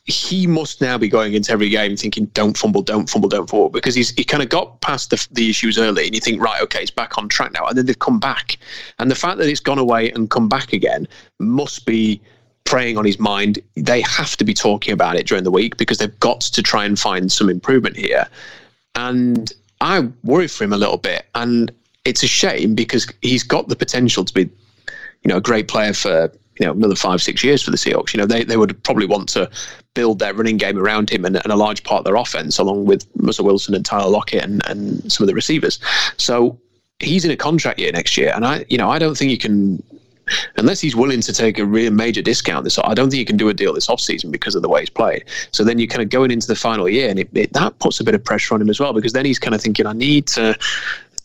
he 0.07 0.47
must 0.47 0.83
now 0.83 0.99
be 0.99 1.09
going 1.09 1.33
into 1.33 1.51
every 1.51 1.71
game 1.71 1.97
thinking, 1.97 2.27
"Don't 2.35 2.57
fumble, 2.57 2.83
don't 2.83 3.09
fumble, 3.09 3.29
don't 3.29 3.49
fumble," 3.49 3.71
because 3.71 3.95
he's 3.95 4.11
he 4.11 4.25
kind 4.25 4.43
of 4.43 4.51
got 4.51 4.81
past 4.81 5.11
the 5.11 5.27
the 5.33 5.49
issues 5.49 5.79
early, 5.79 6.07
and 6.07 6.15
you 6.15 6.21
think, 6.21 6.43
right, 6.43 6.61
okay, 6.63 6.83
it's 6.83 6.91
back 6.91 7.17
on 7.17 7.29
track 7.29 7.53
now, 7.53 7.67
and 7.67 7.79
then 7.79 7.87
they've 7.87 7.99
come 7.99 8.21
back, 8.21 8.59
and 8.99 9.11
the 9.11 9.15
fact 9.15 9.39
that 9.39 9.49
it's 9.49 9.61
gone 9.61 9.79
away 9.79 10.11
and 10.11 10.31
come 10.31 10.49
back 10.49 10.73
again 10.73 11.09
must 11.39 11.87
be 11.87 12.21
preying 12.65 12.97
on 12.97 13.05
his 13.05 13.19
mind. 13.19 13.59
They 13.77 14.01
have 14.03 14.37
to 14.37 14.45
be 14.45 14.55
talking 14.55 14.93
about 14.93 15.17
it 15.17 15.27
during 15.27 15.45
the 15.45 15.51
week 15.51 15.77
because 15.77 15.99
they've 15.99 16.21
got 16.21 16.41
to 16.41 16.63
try 16.63 16.85
and 16.85 16.99
find 16.99 17.31
some 17.31 17.49
improvement 17.49 17.97
here, 17.97 18.27
and 18.95 19.53
I 19.81 20.09
worry 20.23 20.49
for 20.49 20.65
him 20.65 20.73
a 20.73 20.79
little 20.79 20.97
bit, 20.97 21.27
and 21.35 21.71
it's 22.05 22.23
a 22.23 22.27
shame 22.29 22.75
because 22.75 23.11
he's 23.23 23.43
got 23.43 23.69
the 23.69 23.77
potential 23.77 24.25
to 24.25 24.35
be, 24.35 24.43
you 24.43 25.29
know, 25.29 25.39
a 25.39 25.41
great 25.41 25.69
player 25.69 25.93
for 25.93 26.31
you 26.59 26.67
know 26.67 26.73
another 26.73 26.95
five 26.95 27.21
six 27.23 27.43
years 27.43 27.63
for 27.63 27.71
the 27.71 27.77
Seahawks. 27.77 28.15
You 28.15 28.19
know 28.19 28.27
they 28.27 28.45
they 28.45 28.57
would 28.57 28.81
probably 28.83 29.07
want 29.07 29.29
to 29.31 29.51
build 29.95 30.19
their 30.19 30.35
running 30.35 30.57
game 30.57 30.79
around 30.79 31.11
him 31.11 31.25
and, 31.25 31.37
and 31.37 31.53
a 31.53 31.57
large 31.57 31.83
part 31.85 32.01
of 32.01 32.05
their 32.05 32.17
offense 32.17 32.59
along 32.59 32.87
with 32.87 33.07
Russell 33.17 33.45
Wilson 33.45 33.75
and 33.75 33.85
Tyler 33.85 34.11
Lockett 34.11 34.43
and, 34.43 34.67
and 34.69 35.13
some 35.13 35.25
of 35.25 35.29
the 35.29 35.35
receivers. 35.35 35.79
So 36.17 36.59
he's 36.99 37.25
in 37.25 37.31
a 37.31 37.37
contract 37.37 37.79
year 37.79 37.93
next 37.93 38.17
year, 38.17 38.33
and 38.35 38.47
I 38.47 38.65
you 38.69 38.79
know 38.79 38.91
I 38.91 38.99
don't 38.99 39.17
think 39.17 39.31
you 39.31 39.39
can. 39.39 39.83
Unless 40.57 40.81
he's 40.81 40.97
willing 40.97 41.21
to 41.21 41.33
take 41.33 41.59
a 41.59 41.65
real 41.67 41.93
major 41.93 42.23
discount 42.23 42.65
this, 42.65 42.79
I 42.79 42.95
don't 42.95 43.11
think 43.11 43.19
he 43.19 43.25
can 43.25 43.37
do 43.37 43.49
a 43.49 43.55
deal 43.55 43.73
this 43.73 43.89
offseason 43.89 44.31
because 44.31 44.55
of 44.55 44.63
the 44.63 44.69
way 44.69 44.81
he's 44.81 44.91
played. 44.91 45.25
So 45.51 45.65
then 45.65 45.79
you're 45.79 45.89
kind 45.89 46.03
of 46.03 46.09
going 46.09 46.31
into 46.31 46.47
the 46.47 46.57
final 46.57 46.89
year, 46.89 47.11
and 47.11 47.19
it, 47.19 47.29
it, 47.35 47.53
that 47.53 47.79
puts 47.79 48.01
a 48.01 48.05
bit 48.05 48.15
of 48.15 48.25
pressure 48.25 48.55
on 48.55 48.63
him 48.63 48.71
as 48.71 48.81
well 48.81 48.93
because 48.93 49.13
then 49.13 49.25
he's 49.25 49.39
kind 49.39 49.55
of 49.55 49.61
thinking, 49.61 49.87
I 49.87 49.93
need 49.93 50.27
to 50.29 50.59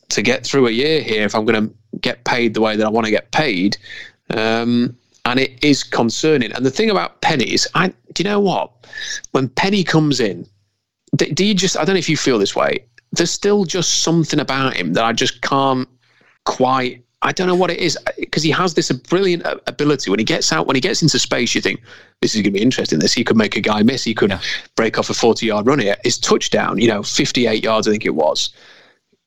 to 0.09 0.21
get 0.23 0.43
through 0.43 0.67
a 0.67 0.71
year 0.71 1.01
here 1.01 1.23
if 1.23 1.35
I'm 1.35 1.45
going 1.45 1.67
to 1.67 1.73
get 1.99 2.23
paid 2.23 2.55
the 2.55 2.61
way 2.61 2.75
that 2.75 2.85
I 2.85 2.89
want 2.89 3.05
to 3.05 3.11
get 3.11 3.31
paid. 3.31 3.77
Um, 4.31 4.97
and 5.25 5.39
it 5.39 5.63
is 5.63 5.83
concerning. 5.83 6.51
And 6.51 6.65
the 6.65 6.71
thing 6.71 6.89
about 6.89 7.21
Penny 7.21 7.53
is, 7.53 7.67
I 7.75 7.89
do 7.89 7.93
you 8.17 8.23
know 8.23 8.39
what? 8.39 8.71
When 9.31 9.49
Penny 9.49 9.83
comes 9.83 10.19
in, 10.19 10.47
do, 11.15 11.25
do 11.31 11.45
you 11.45 11.53
just? 11.53 11.77
I 11.77 11.85
don't 11.85 11.95
know 11.95 11.99
if 11.99 12.09
you 12.09 12.17
feel 12.17 12.39
this 12.39 12.55
way. 12.55 12.83
There's 13.11 13.31
still 13.31 13.65
just 13.65 14.03
something 14.03 14.39
about 14.39 14.75
him 14.75 14.93
that 14.93 15.03
I 15.03 15.13
just 15.13 15.41
can't 15.41 15.87
quite. 16.45 17.03
I 17.21 17.33
don't 17.33 17.47
know 17.47 17.55
what 17.55 17.69
it 17.69 17.79
is 17.79 17.97
because 18.17 18.43
he 18.43 18.51
has 18.51 18.73
this 18.73 18.91
brilliant 18.91 19.45
ability 19.67 20.09
when 20.09 20.19
he 20.19 20.25
gets 20.25 20.53
out, 20.53 20.67
when 20.67 20.75
he 20.75 20.81
gets 20.81 21.01
into 21.01 21.19
space, 21.19 21.53
you 21.53 21.59
think 21.59 21.81
this 22.21 22.33
is 22.33 22.41
going 22.41 22.53
to 22.53 22.57
be 22.57 22.61
interesting. 22.61 22.99
This 22.99 23.13
he 23.13 23.25
could 23.25 23.35
make 23.35 23.57
a 23.57 23.61
guy 23.61 23.83
miss. 23.83 24.05
He 24.05 24.13
could 24.13 24.29
yeah. 24.29 24.41
break 24.75 24.97
off 24.97 25.09
a 25.09 25.13
40 25.13 25.45
yard 25.45 25.67
run 25.67 25.79
here. 25.79 25.97
His 26.03 26.17
touchdown, 26.17 26.77
you 26.77 26.87
know, 26.87 27.03
58 27.03 27.61
yards, 27.61 27.87
I 27.87 27.91
think 27.91 28.05
it 28.05 28.15
was, 28.15 28.51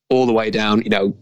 all 0.08 0.24
the 0.24 0.32
way 0.32 0.50
down, 0.50 0.80
you 0.82 0.88
know, 0.88 1.14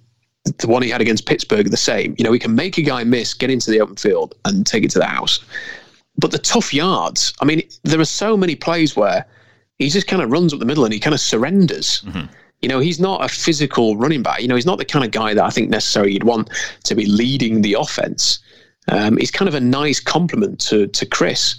the 0.59 0.69
one 0.69 0.83
he 0.83 0.91
had 0.91 1.01
against 1.01 1.27
Pittsburgh, 1.27 1.71
the 1.71 1.77
same. 1.77 2.15
You 2.19 2.25
know, 2.25 2.33
he 2.33 2.39
can 2.39 2.55
make 2.55 2.79
a 2.79 2.83
guy 2.83 3.03
miss, 3.03 3.35
get 3.35 3.51
into 3.51 3.71
the 3.71 3.81
open 3.81 3.97
field, 3.97 4.37
and 4.45 4.65
take 4.65 4.85
it 4.85 4.91
to 4.93 4.99
the 5.01 5.07
house. 5.07 5.41
But 6.19 6.31
the 6.31 6.39
tough 6.39 6.73
yards, 6.73 7.33
I 7.41 7.45
mean, 7.45 7.63
there 7.83 8.01
are 8.01 8.05
so 8.05 8.37
many 8.37 8.55
plays 8.55 8.95
where 8.95 9.27
he 9.79 9.89
just 9.89 10.07
kind 10.07 10.23
of 10.23 10.31
runs 10.31 10.53
up 10.53 10.61
the 10.61 10.67
middle 10.67 10.85
and 10.85 10.95
he 10.95 11.01
kind 11.01 11.15
of 11.15 11.21
surrenders. 11.21 12.03
Mm-hmm. 12.03 12.33
You 12.63 12.69
know, 12.69 12.79
he's 12.79 13.01
not 13.01 13.25
a 13.25 13.29
physical 13.29 13.97
running 13.97 14.23
back. 14.23 14.43
You 14.43 14.49
know, 14.49 14.55
he's 14.55 14.67
not 14.67 14.79
the 14.79 14.85
kind 14.85 15.05
of 15.05 15.11
guy 15.11 15.35
that 15.35 15.45
I 15.45 15.51
think 15.51 15.71
necessarily 15.71 16.13
you'd 16.13 16.25
want 16.25 16.51
to 16.85 16.95
be 16.95 17.07
leading 17.07 17.63
the 17.63 17.75
offense. 17.75 18.39
Um, 18.89 19.17
he's 19.17 19.31
kind 19.31 19.49
of 19.49 19.55
a 19.55 19.61
nice 19.61 20.01
complement 20.01 20.61
to 20.63 20.87
to 20.89 21.07
Chris, 21.07 21.57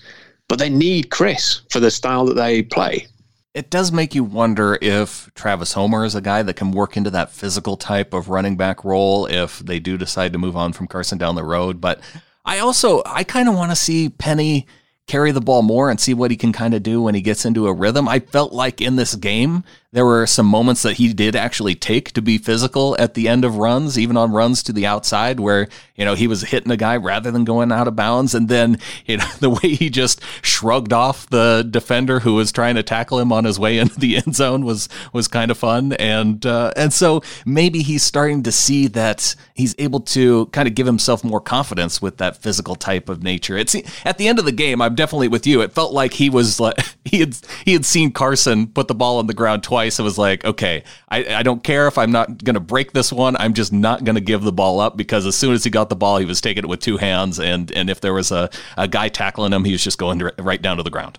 but 0.48 0.60
they 0.60 0.70
need 0.70 1.10
Chris 1.10 1.62
for 1.70 1.80
the 1.80 1.92
style 1.92 2.26
that 2.26 2.36
they 2.36 2.62
play 2.64 3.08
it 3.54 3.70
does 3.70 3.92
make 3.92 4.16
you 4.16 4.24
wonder 4.24 4.78
if 4.82 5.30
Travis 5.36 5.74
Homer 5.74 6.06
is 6.06 6.16
a 6.16 6.22
guy 6.22 6.42
that 6.44 6.56
can 6.56 6.72
work 6.72 6.96
into 6.96 7.10
that 7.10 7.32
physical 7.32 7.76
type 7.76 8.14
of 8.14 8.30
running 8.30 8.56
back 8.56 8.86
role 8.86 9.26
if 9.26 9.60
they 9.60 9.80
do 9.80 9.98
decide 9.98 10.32
to 10.34 10.40
move 10.40 10.56
on 10.56 10.72
from 10.72 10.88
Carson 10.88 11.18
down 11.18 11.36
the 11.36 11.44
road. 11.44 11.82
But 11.82 12.00
I 12.46 12.60
also 12.60 13.02
I 13.06 13.24
kind 13.24 13.50
of 13.50 13.56
want 13.56 13.72
to 13.72 13.76
see 13.76 14.10
Penny 14.10 14.68
carry 15.08 15.32
the 15.32 15.42
ball 15.42 15.64
more 15.64 15.90
and 15.90 16.00
see 16.00 16.14
what 16.14 16.32
he 16.32 16.38
can 16.38 16.54
kind 16.54 16.74
of 16.74 16.82
do 16.82 17.02
when 17.02 17.14
he 17.14 17.22
gets 17.22 17.44
into 17.44 17.68
a 17.68 17.74
rhythm. 17.74 18.08
I 18.08 18.20
felt 18.20 18.54
like 18.54 18.80
in 18.80 18.96
this 18.96 19.16
game 19.16 19.66
there 19.94 20.06
were 20.06 20.26
some 20.26 20.46
moments 20.46 20.84
that 20.84 20.94
he 20.94 21.12
did 21.12 21.36
actually 21.36 21.76
take 21.76 22.14
to 22.14 22.22
be 22.22 22.38
physical 22.38 22.96
at 22.98 23.14
the 23.14 23.28
end 23.28 23.44
of 23.44 23.58
runs, 23.58 24.00
even 24.00 24.16
on 24.16 24.32
runs 24.32 24.64
to 24.64 24.72
the 24.72 24.86
outside 24.86 25.38
where, 25.38 25.68
you 25.98 26.06
know, 26.06 26.16
he 26.16 26.28
was 26.28 26.44
hitting 26.44 26.72
a 26.72 26.78
guy 26.78 26.96
rather 26.96 27.30
than 27.30 27.44
going 27.44 27.74
out 27.74 27.90
of 27.90 27.96
bounds. 27.96 28.34
And 28.34 28.48
then, 28.48 28.80
you 29.06 29.18
know, 29.18 29.28
the 29.42 29.50
way 29.50 29.76
he 29.76 29.90
just 29.90 30.22
shrugged 30.42 30.94
off 30.94 31.30
the 31.30 31.68
defender 31.70 32.22
who 32.22 32.36
was 32.36 32.54
trying 32.54 32.76
to 32.76 32.84
tackle 32.84 33.20
him 33.20 33.34
on 33.34 33.44
his 33.44 33.60
way 33.60 33.80
into 33.80 34.00
the 34.00 34.16
end 34.16 34.34
zone 34.34 34.64
was, 34.64 34.88
was 35.12 35.28
kind 35.28 35.52
of 35.52 35.58
fun. 35.58 35.92
And, 35.94 36.46
uh, 36.46 36.72
and 36.78 36.94
so 36.94 37.22
maybe 37.46 37.82
he's 37.82 38.04
starting 38.04 38.44
to 38.44 38.52
see 38.52 38.88
that 38.88 39.36
he's 39.56 39.76
able 39.78 40.00
to 40.00 40.46
kind 40.48 40.70
of 40.70 40.76
give 40.76 40.88
himself 40.88 41.22
more 41.22 41.42
confidence 41.42 42.02
with 42.02 42.16
that 42.18 42.38
physical 42.38 42.76
type 42.76 43.10
of 43.10 43.24
nature. 43.24 43.58
It's 43.58 43.76
at 44.06 44.18
the 44.18 44.30
end 44.30 44.40
of 44.40 44.46
the 44.46 44.54
game, 44.54 44.82
I'm 44.82 44.96
definitely 44.96 45.28
with 45.28 45.46
you. 45.46 45.60
It 45.60 45.74
felt 45.74 45.92
like 45.92 46.14
he 46.14 46.30
was 46.30 46.62
like, 46.62 46.76
he 47.04 47.20
had, 47.20 47.38
he 47.66 47.74
had 47.74 47.84
seen 47.84 48.14
Carson 48.14 48.68
put 48.68 48.88
the 48.88 48.96
ball 48.96 49.18
on 49.18 49.28
the 49.28 49.34
ground 49.34 49.64
twice 49.64 49.81
twice. 49.82 50.00
It 50.00 50.04
was 50.04 50.18
like, 50.18 50.46
okay, 50.46 50.84
I, 51.10 51.36
I 51.36 51.44
don't 51.44 51.64
care 51.64 51.88
if 51.88 51.98
I'm 51.98 52.12
not 52.12 52.44
going 52.44 52.54
to 52.54 52.60
break 52.60 52.94
this 52.94 53.12
one. 53.12 53.36
I'm 53.38 53.54
just 53.54 53.74
not 53.74 54.04
going 54.04 54.16
to 54.16 54.22
give 54.22 54.44
the 54.44 54.52
ball 54.52 54.80
up 54.80 54.96
because 54.96 55.26
as 55.26 55.36
soon 55.36 55.54
as 55.54 55.64
he 55.64 55.70
got 55.70 55.90
the 55.90 55.96
ball, 55.96 56.18
he 56.18 56.26
was 56.26 56.40
taking 56.40 56.64
it 56.64 56.68
with 56.68 56.80
two 56.80 56.98
hands. 56.98 57.40
And, 57.40 57.72
and 57.72 57.90
if 57.90 58.02
there 58.02 58.14
was 58.14 58.32
a, 58.32 58.50
a 58.78 58.88
guy 58.88 59.10
tackling 59.10 59.54
him, 59.54 59.64
he 59.64 59.72
was 59.72 59.84
just 59.84 59.98
going 59.98 60.22
right 60.38 60.62
down 60.62 60.78
to 60.78 60.84
the 60.84 60.92
ground. 60.92 61.18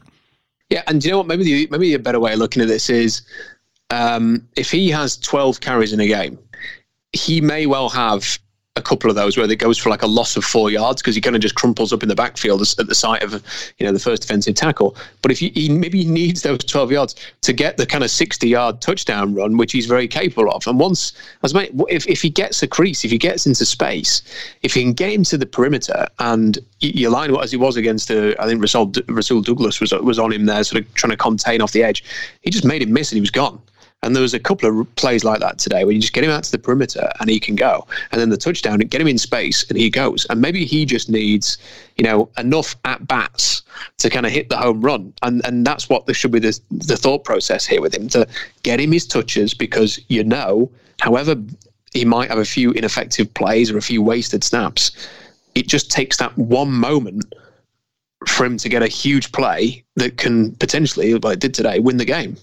Yeah. 0.71 0.83
And 0.87 1.05
you 1.05 1.11
know 1.11 1.19
what? 1.19 1.27
Maybe 1.27 1.45
the, 1.45 1.69
maybe 1.71 1.95
a 1.95 1.99
better 1.99 2.21
way 2.21 2.35
of 2.35 2.39
looking 2.39 2.63
at 2.63 2.69
this 2.69 2.89
is 2.89 3.23
um, 3.91 4.47
if 4.57 4.71
he 4.71 4.91
has 4.91 5.17
12 5.17 5.61
carries 5.61 5.93
in 5.93 6.01
a 6.01 6.07
game, 6.07 6.39
he 7.13 7.41
may 7.41 7.67
well 7.67 7.89
have 7.89 8.39
a 8.77 8.81
couple 8.81 9.11
of 9.11 9.17
those 9.17 9.37
where 9.37 9.51
it 9.51 9.57
goes 9.57 9.77
for 9.77 9.91
like 9.91 10.01
a 10.01 10.07
loss 10.07 10.35
of 10.35 10.43
four 10.43 10.71
yards 10.71 11.03
because 11.03 11.15
he 11.15 11.21
kind 11.21 11.37
of 11.37 11.43
just 11.43 11.57
crumples 11.57 11.93
up 11.93 12.03
in 12.03 12.09
the 12.09 12.15
backfield 12.15 12.63
at 12.63 12.87
the 12.87 12.95
sight 12.95 13.23
of 13.23 13.33
you 13.79 13.85
know 13.85 13.93
the 13.93 13.99
first 13.99 14.23
defensive 14.23 14.55
tackle. 14.55 14.97
But 15.21 15.31
if 15.31 15.41
he, 15.41 15.69
maybe 15.69 16.05
he 16.05 16.09
needs 16.09 16.41
those 16.41 16.65
12 16.65 16.91
yards 16.91 17.15
to 17.43 17.53
get 17.53 17.77
the 17.77 17.85
kind 17.85 18.03
of 18.03 18.11
60 18.11 18.49
yard 18.49 18.81
touchdown 18.81 19.35
run, 19.35 19.59
which 19.59 19.73
he's 19.73 19.85
very 19.85 20.09
capable 20.09 20.51
of. 20.51 20.67
And 20.67 20.81
once 20.81 21.13
as 21.43 21.53
many, 21.53 21.71
if 21.91 22.09
if 22.09 22.23
he 22.23 22.31
gets 22.31 22.63
a 22.63 22.67
crease, 22.67 23.05
if 23.05 23.11
he 23.11 23.19
gets 23.19 23.47
into 23.47 23.67
space, 23.67 24.23
if 24.63 24.73
he 24.73 24.83
can 24.83 24.95
get 24.95 25.13
into 25.13 25.37
the 25.37 25.47
perimeter 25.47 26.07
and 26.19 26.59
you 26.81 27.11
line 27.11 27.37
as 27.37 27.51
he 27.51 27.59
was 27.59 27.77
against 27.77 28.09
the 28.09 28.35
I 28.41 28.47
think 28.47 28.63
Rasul, 28.63 28.91
Rasul 29.07 29.43
Douglas 29.43 29.81
was 29.81 29.93
was 29.93 30.19
on 30.19 30.33
him 30.33 30.47
there, 30.47 30.65
sort 30.65 30.83
of 30.83 30.95
trying 30.95 31.11
to 31.11 31.19
contain 31.19 31.61
off 31.61 31.73
the 31.73 31.83
edge. 31.83 32.03
He 32.41 32.49
just 32.49 32.65
made 32.65 32.81
him 32.81 32.95
miss 32.95 33.13
and 33.13 33.17
he 33.17 33.21
was 33.21 33.31
gone. 33.31 33.61
And 34.05 34.17
there 34.17 34.23
was 34.23 34.35
a 34.35 34.41
couple 34.41 34.69
of 34.69 34.97
plays 34.97 35.23
like 35.23 35.39
that 35.41 35.59
today 35.59 35.85
where 35.85 35.93
you 35.93 36.01
just 36.01 36.13
get 36.13 36.25
him 36.25 36.31
out 36.31 36.43
to 36.43 36.51
the 36.51 36.59
perimeter 36.59 37.09
and 37.21 37.31
he 37.31 37.39
can 37.39 37.55
go. 37.55 37.87
And 38.11 38.21
then 38.21 38.31
the 38.31 38.37
touchdown, 38.37 38.81
get 38.81 39.01
him 39.01 39.07
in 39.07 39.19
space 39.19 39.65
and 39.69 39.79
he 39.79 39.91
goes. 39.91 40.27
And 40.29 40.41
maybe 40.41 40.65
he 40.65 40.85
just 40.85 41.09
needs, 41.09 41.57
you 41.97 42.03
know, 42.03 42.29
enough 42.37 42.75
at 42.85 43.07
bats 43.07 43.63
to 43.99 44.11
kind 44.11 44.27
of 44.27 44.33
hit 44.33 44.49
the 44.49 44.57
home 44.57 44.81
run. 44.81 45.13
And 45.23 45.41
and 45.47 45.65
that's 45.65 45.89
what 45.89 46.07
there 46.07 46.15
should 46.15 46.33
be 46.33 46.41
the, 46.41 46.59
the 46.73 46.97
thought 46.97 47.23
process 47.23 47.65
here 47.65 47.81
with 47.81 47.95
him 47.95 48.09
to 48.09 48.27
get 48.65 48.81
him 48.81 48.91
his 48.91 49.07
touches 49.07 49.55
because 49.55 50.01
you 50.09 50.25
know, 50.25 50.69
however 51.01 51.37
he 51.93 52.05
might 52.05 52.29
have 52.29 52.39
a 52.39 52.45
few 52.45 52.73
ineffective 52.73 53.33
plays 53.35 53.71
or 53.71 53.79
a 53.79 53.83
few 53.83 54.03
wasted 54.03 54.43
snaps, 54.43 54.91
it 55.55 55.69
just 55.69 55.91
takes 55.93 56.17
that 56.17 56.37
one 56.37 56.73
moment 56.73 57.35
for 58.27 58.45
him 58.45 58.57
to 58.57 58.69
get 58.69 58.83
a 58.83 58.89
huge 58.89 59.31
play 59.33 59.85
that 59.97 60.17
can 60.17 60.53
potentially, 60.57 61.15
like 61.15 61.35
it 61.35 61.41
did 61.41 61.55
today, 61.55 61.79
win 61.79 61.99
the 61.99 62.05
game. 62.05 62.37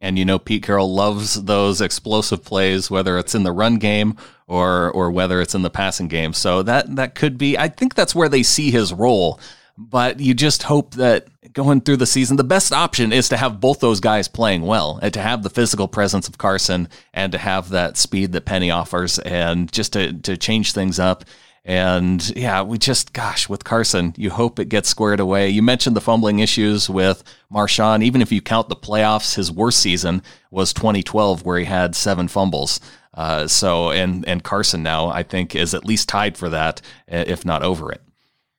And 0.00 0.18
you 0.18 0.24
know, 0.24 0.38
Pete 0.38 0.62
Carroll 0.62 0.94
loves 0.94 1.42
those 1.42 1.80
explosive 1.80 2.44
plays, 2.44 2.90
whether 2.90 3.18
it's 3.18 3.34
in 3.34 3.42
the 3.42 3.52
run 3.52 3.76
game 3.76 4.16
or 4.46 4.90
or 4.92 5.10
whether 5.10 5.40
it's 5.40 5.54
in 5.54 5.62
the 5.62 5.70
passing 5.70 6.08
game. 6.08 6.32
So 6.32 6.62
that 6.62 6.94
that 6.96 7.14
could 7.14 7.36
be. 7.36 7.58
I 7.58 7.68
think 7.68 7.94
that's 7.94 8.14
where 8.14 8.28
they 8.28 8.42
see 8.42 8.70
his 8.70 8.92
role. 8.92 9.40
But 9.80 10.18
you 10.18 10.34
just 10.34 10.64
hope 10.64 10.94
that 10.94 11.28
going 11.52 11.80
through 11.80 11.98
the 11.98 12.06
season, 12.06 12.36
the 12.36 12.42
best 12.42 12.72
option 12.72 13.12
is 13.12 13.28
to 13.28 13.36
have 13.36 13.60
both 13.60 13.78
those 13.78 14.00
guys 14.00 14.26
playing 14.26 14.62
well 14.62 14.98
and 15.00 15.14
to 15.14 15.20
have 15.20 15.44
the 15.44 15.50
physical 15.50 15.86
presence 15.86 16.26
of 16.26 16.36
Carson 16.36 16.88
and 17.14 17.30
to 17.30 17.38
have 17.38 17.68
that 17.70 17.96
speed 17.96 18.32
that 18.32 18.44
Penny 18.44 18.72
offers 18.72 19.20
and 19.20 19.70
just 19.70 19.92
to, 19.92 20.12
to 20.12 20.36
change 20.36 20.72
things 20.72 20.98
up. 20.98 21.24
And 21.68 22.34
yeah, 22.34 22.62
we 22.62 22.78
just, 22.78 23.12
gosh, 23.12 23.46
with 23.46 23.62
Carson, 23.62 24.14
you 24.16 24.30
hope 24.30 24.58
it 24.58 24.70
gets 24.70 24.88
squared 24.88 25.20
away. 25.20 25.50
You 25.50 25.62
mentioned 25.62 25.94
the 25.94 26.00
fumbling 26.00 26.38
issues 26.38 26.88
with 26.88 27.22
Marshawn. 27.52 28.02
Even 28.02 28.22
if 28.22 28.32
you 28.32 28.40
count 28.40 28.70
the 28.70 28.74
playoffs, 28.74 29.34
his 29.34 29.52
worst 29.52 29.80
season 29.80 30.22
was 30.50 30.72
2012, 30.72 31.44
where 31.44 31.58
he 31.58 31.66
had 31.66 31.94
seven 31.94 32.26
fumbles. 32.26 32.80
Uh, 33.12 33.46
so, 33.46 33.90
and 33.90 34.26
and 34.26 34.42
Carson 34.42 34.82
now, 34.82 35.08
I 35.08 35.22
think, 35.22 35.54
is 35.54 35.74
at 35.74 35.84
least 35.84 36.08
tied 36.08 36.38
for 36.38 36.48
that, 36.48 36.80
if 37.06 37.44
not 37.44 37.62
over 37.62 37.92
it. 37.92 38.00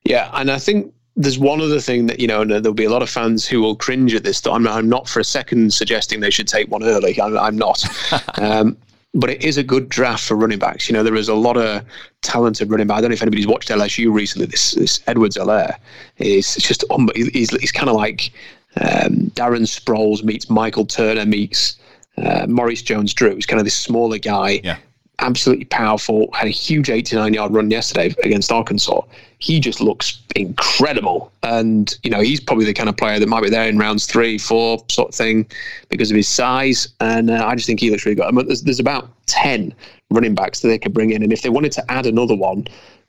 Yeah, 0.04 0.30
and 0.32 0.48
I 0.48 0.60
think 0.60 0.94
there's 1.16 1.38
one 1.38 1.60
other 1.60 1.80
thing 1.80 2.06
that 2.06 2.20
you 2.20 2.28
know, 2.28 2.42
and 2.42 2.50
there'll 2.52 2.74
be 2.74 2.84
a 2.84 2.90
lot 2.90 3.02
of 3.02 3.10
fans 3.10 3.44
who 3.44 3.60
will 3.60 3.74
cringe 3.74 4.14
at 4.14 4.22
this. 4.22 4.46
I'm, 4.46 4.68
I'm 4.68 4.88
not 4.88 5.08
for 5.08 5.18
a 5.18 5.24
second 5.24 5.72
suggesting 5.74 6.20
they 6.20 6.30
should 6.30 6.46
take 6.46 6.70
one 6.70 6.84
early. 6.84 7.20
I'm, 7.20 7.36
I'm 7.36 7.56
not. 7.56 7.84
um, 8.38 8.76
but 9.14 9.30
it 9.30 9.42
is 9.42 9.56
a 9.56 9.62
good 9.62 9.88
draft 9.88 10.24
for 10.24 10.36
running 10.36 10.58
backs. 10.58 10.88
You 10.88 10.92
know, 10.92 11.02
there 11.02 11.16
is 11.16 11.28
a 11.28 11.34
lot 11.34 11.56
of 11.56 11.84
talented 12.22 12.70
running 12.70 12.86
backs. 12.86 12.98
I 12.98 13.00
don't 13.02 13.10
know 13.10 13.14
if 13.14 13.22
anybody's 13.22 13.46
watched 13.46 13.68
LSU 13.68 14.12
recently. 14.12 14.46
This, 14.46 14.72
this 14.72 15.00
Edwards-Helaire 15.06 15.76
is 16.18 16.54
just 16.56 16.84
he's, 17.14 17.50
he's 17.50 17.72
kind 17.72 17.88
of 17.88 17.96
like 17.96 18.32
um, 18.80 19.30
Darren 19.34 19.66
Sproles 19.66 20.22
meets 20.22 20.48
Michael 20.48 20.86
Turner 20.86 21.26
meets 21.26 21.76
uh, 22.18 22.46
Maurice 22.48 22.82
Jones-Drew. 22.82 23.34
He's 23.34 23.46
kind 23.46 23.58
of 23.58 23.64
this 23.64 23.76
smaller 23.76 24.18
guy 24.18 24.60
yeah 24.62 24.76
absolutely 25.20 25.66
powerful. 25.66 26.30
Had 26.32 26.48
a 26.48 26.50
huge 26.50 26.90
89 26.90 27.34
yard 27.34 27.52
run 27.52 27.70
yesterday 27.70 28.14
against 28.24 28.50
Arkansas. 28.50 29.02
He 29.38 29.60
just 29.60 29.80
looks 29.80 30.20
incredible. 30.36 31.32
And, 31.42 31.96
you 32.02 32.10
know, 32.10 32.20
he's 32.20 32.40
probably 32.40 32.64
the 32.64 32.74
kind 32.74 32.88
of 32.88 32.96
player 32.96 33.18
that 33.18 33.28
might 33.28 33.42
be 33.42 33.50
there 33.50 33.68
in 33.68 33.78
rounds 33.78 34.06
three, 34.06 34.38
four 34.38 34.84
sort 34.88 35.10
of 35.10 35.14
thing 35.14 35.46
because 35.88 36.10
of 36.10 36.16
his 36.16 36.28
size. 36.28 36.88
And 37.00 37.30
uh, 37.30 37.46
I 37.46 37.54
just 37.54 37.66
think 37.66 37.80
he 37.80 37.90
looks 37.90 38.04
really 38.04 38.16
good. 38.16 38.26
I 38.26 38.30
mean, 38.30 38.46
there's, 38.46 38.62
there's 38.62 38.80
about 38.80 39.10
10 39.26 39.74
running 40.10 40.34
backs 40.34 40.60
that 40.60 40.68
they 40.68 40.78
could 40.78 40.92
bring 40.92 41.10
in. 41.10 41.22
And 41.22 41.32
if 41.32 41.42
they 41.42 41.50
wanted 41.50 41.72
to 41.72 41.90
add 41.90 42.06
another 42.06 42.34
one 42.34 42.66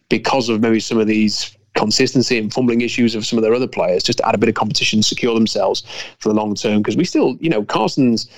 because 0.09 0.49
of 0.49 0.61
maybe 0.61 0.79
some 0.79 0.99
of 0.99 1.07
these 1.07 1.55
consistency 1.73 2.37
and 2.37 2.53
fumbling 2.53 2.81
issues 2.81 3.15
of 3.15 3.25
some 3.25 3.39
of 3.39 3.43
their 3.43 3.53
other 3.53 3.67
players, 3.67 4.03
just 4.03 4.17
to 4.19 4.27
add 4.27 4.35
a 4.35 4.37
bit 4.37 4.49
of 4.49 4.55
competition, 4.55 5.01
secure 5.01 5.33
themselves 5.33 5.83
for 6.19 6.29
the 6.29 6.35
long 6.35 6.53
term, 6.53 6.79
because 6.79 6.97
we 6.97 7.05
still, 7.05 7.37
you 7.39 7.49
know, 7.49 7.63
Carson's 7.63 8.29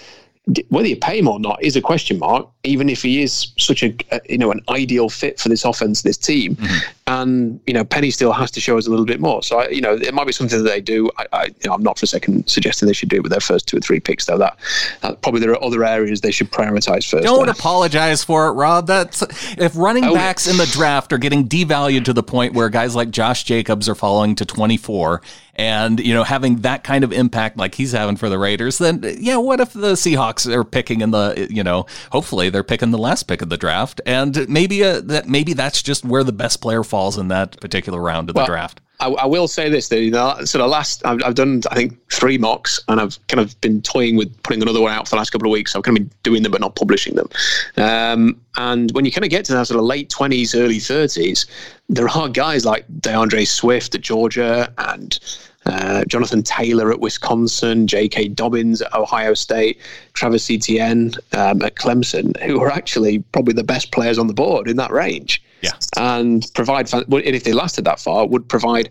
whether 0.69 0.87
you 0.87 0.97
pay 0.97 1.19
him 1.19 1.27
or 1.27 1.39
not 1.39 1.63
is 1.63 1.75
a 1.75 1.81
question 1.81 2.19
mark. 2.19 2.47
Even 2.63 2.89
if 2.89 3.01
he 3.01 3.21
is 3.21 3.51
such 3.57 3.83
a, 3.83 3.93
a 4.11 4.21
you 4.29 4.37
know 4.37 4.51
an 4.51 4.61
ideal 4.69 5.09
fit 5.09 5.39
for 5.39 5.49
this 5.49 5.65
offense, 5.65 6.01
this 6.01 6.17
team, 6.17 6.55
mm-hmm. 6.55 6.91
and 7.07 7.59
you 7.67 7.73
know 7.73 7.83
Penny 7.83 8.09
still 8.09 8.31
has 8.31 8.51
to 8.51 8.61
show 8.61 8.77
us 8.77 8.87
a 8.87 8.89
little 8.89 9.05
bit 9.05 9.19
more. 9.19 9.43
So 9.43 9.59
I, 9.59 9.69
you 9.69 9.81
know 9.81 9.93
it 9.93 10.13
might 10.13 10.27
be 10.27 10.33
something 10.33 10.63
that 10.63 10.69
they 10.69 10.81
do. 10.81 11.09
I, 11.17 11.25
I 11.33 11.45
you 11.45 11.53
know 11.65 11.73
I'm 11.73 11.83
not 11.83 11.99
for 11.99 12.05
a 12.05 12.07
second 12.07 12.47
suggesting 12.47 12.87
they 12.87 12.93
should 12.93 13.09
do 13.09 13.17
it 13.17 13.23
with 13.23 13.31
their 13.31 13.41
first 13.41 13.67
two 13.67 13.77
or 13.77 13.81
three 13.81 13.99
picks 13.99 14.25
though. 14.25 14.37
That, 14.37 14.57
that 15.01 15.21
probably 15.21 15.41
there 15.41 15.51
are 15.51 15.63
other 15.63 15.83
areas 15.83 16.21
they 16.21 16.31
should 16.31 16.51
prioritize 16.51 17.09
first. 17.09 17.23
Don't 17.23 17.45
there. 17.45 17.51
apologize 17.51 18.23
for 18.23 18.47
it, 18.47 18.51
Rob. 18.51 18.87
That's 18.87 19.21
if 19.57 19.75
running 19.75 20.05
oh, 20.05 20.13
backs 20.13 20.47
in 20.47 20.57
the 20.57 20.67
draft 20.67 21.11
are 21.11 21.17
getting 21.17 21.47
devalued 21.47 22.05
to 22.05 22.13
the 22.13 22.23
point 22.23 22.53
where 22.53 22.69
guys 22.69 22.95
like 22.95 23.11
Josh 23.11 23.43
Jacobs 23.43 23.89
are 23.89 23.95
falling 23.95 24.35
to 24.35 24.45
24 24.45 25.21
and 25.55 25.99
you 25.99 26.13
know 26.13 26.23
having 26.23 26.57
that 26.61 26.83
kind 26.83 27.03
of 27.03 27.11
impact 27.11 27.57
like 27.57 27.75
he's 27.75 27.91
having 27.91 28.15
for 28.15 28.29
the 28.29 28.39
Raiders, 28.39 28.77
then 28.77 29.03
yeah, 29.19 29.37
what 29.37 29.59
if 29.59 29.73
the 29.73 29.93
Seahawks 29.93 30.51
are 30.51 30.63
picking 30.63 31.01
in 31.01 31.11
the 31.11 31.47
you 31.49 31.63
know 31.63 31.85
hopefully 32.11 32.49
they're 32.53 32.63
picking 32.63 32.91
the 32.91 32.97
last 32.97 33.23
pick 33.23 33.41
of 33.41 33.49
the 33.49 33.57
draft, 33.57 33.99
and 34.05 34.47
maybe 34.47 34.83
uh, 34.83 35.01
that 35.01 35.27
maybe 35.27 35.53
that's 35.53 35.81
just 35.81 36.05
where 36.05 36.23
the 36.23 36.31
best 36.31 36.61
player 36.61 36.83
falls 36.83 37.17
in 37.17 37.27
that 37.29 37.59
particular 37.59 37.99
round 37.99 38.29
of 38.29 38.35
well, 38.35 38.45
the 38.45 38.51
draft. 38.51 38.79
I, 38.99 39.07
I, 39.07 39.25
will 39.25 39.47
say 39.47 39.69
this: 39.69 39.89
that 39.89 39.99
you 39.99 40.11
know, 40.11 40.37
so 40.45 40.59
the 40.59 40.67
last 40.67 41.05
I've, 41.05 41.21
I've, 41.23 41.35
done, 41.35 41.61
I 41.71 41.75
think, 41.75 41.97
three 42.11 42.37
mocks, 42.37 42.79
and 42.87 43.01
I've 43.01 43.17
kind 43.27 43.41
of 43.41 43.59
been 43.59 43.81
toying 43.81 44.15
with 44.15 44.41
putting 44.43 44.61
another 44.61 44.79
one 44.79 44.93
out 44.93 45.07
for 45.07 45.11
the 45.11 45.17
last 45.17 45.31
couple 45.31 45.47
of 45.47 45.51
weeks. 45.51 45.73
So 45.73 45.79
I've 45.79 45.83
kind 45.83 45.97
of 45.97 46.03
been 46.03 46.17
doing 46.23 46.43
them, 46.43 46.51
but 46.51 46.61
not 46.61 46.75
publishing 46.75 47.15
them. 47.15 47.27
Um, 47.75 48.39
and 48.55 48.91
when 48.91 49.03
you 49.03 49.11
kind 49.11 49.25
of 49.25 49.29
get 49.29 49.45
to 49.45 49.53
that 49.53 49.67
sort 49.67 49.79
of 49.79 49.85
late 49.85 50.09
twenties, 50.09 50.55
early 50.55 50.79
thirties, 50.79 51.45
there 51.89 52.07
are 52.07 52.29
guys 52.29 52.65
like 52.65 52.85
D'Andre 53.01 53.43
Swift 53.43 53.95
at 53.95 54.01
Georgia 54.01 54.71
and 54.77 55.19
uh, 55.65 56.03
Jonathan 56.05 56.43
Taylor 56.43 56.91
at 56.91 56.99
Wisconsin, 56.99 57.87
J.K. 57.87 58.29
Dobbins 58.29 58.81
at 58.81 58.93
Ohio 58.93 59.33
State, 59.33 59.79
Travis 60.13 60.49
Etienne 60.49 61.13
um, 61.33 61.61
at 61.61 61.75
Clemson, 61.75 62.39
who 62.41 62.61
are 62.61 62.69
actually 62.69 63.19
probably 63.31 63.53
the 63.53 63.63
best 63.63 63.91
players 63.91 64.17
on 64.17 64.27
the 64.27 64.33
board 64.33 64.67
in 64.67 64.77
that 64.77 64.91
range. 64.91 65.41
Yeah. 65.61 65.71
And 65.97 66.45
provide, 66.53 66.93
and 66.93 67.05
if 67.13 67.43
they 67.43 67.53
lasted 67.53 67.85
that 67.85 67.99
far, 67.99 68.27
would 68.27 68.47
provide 68.49 68.89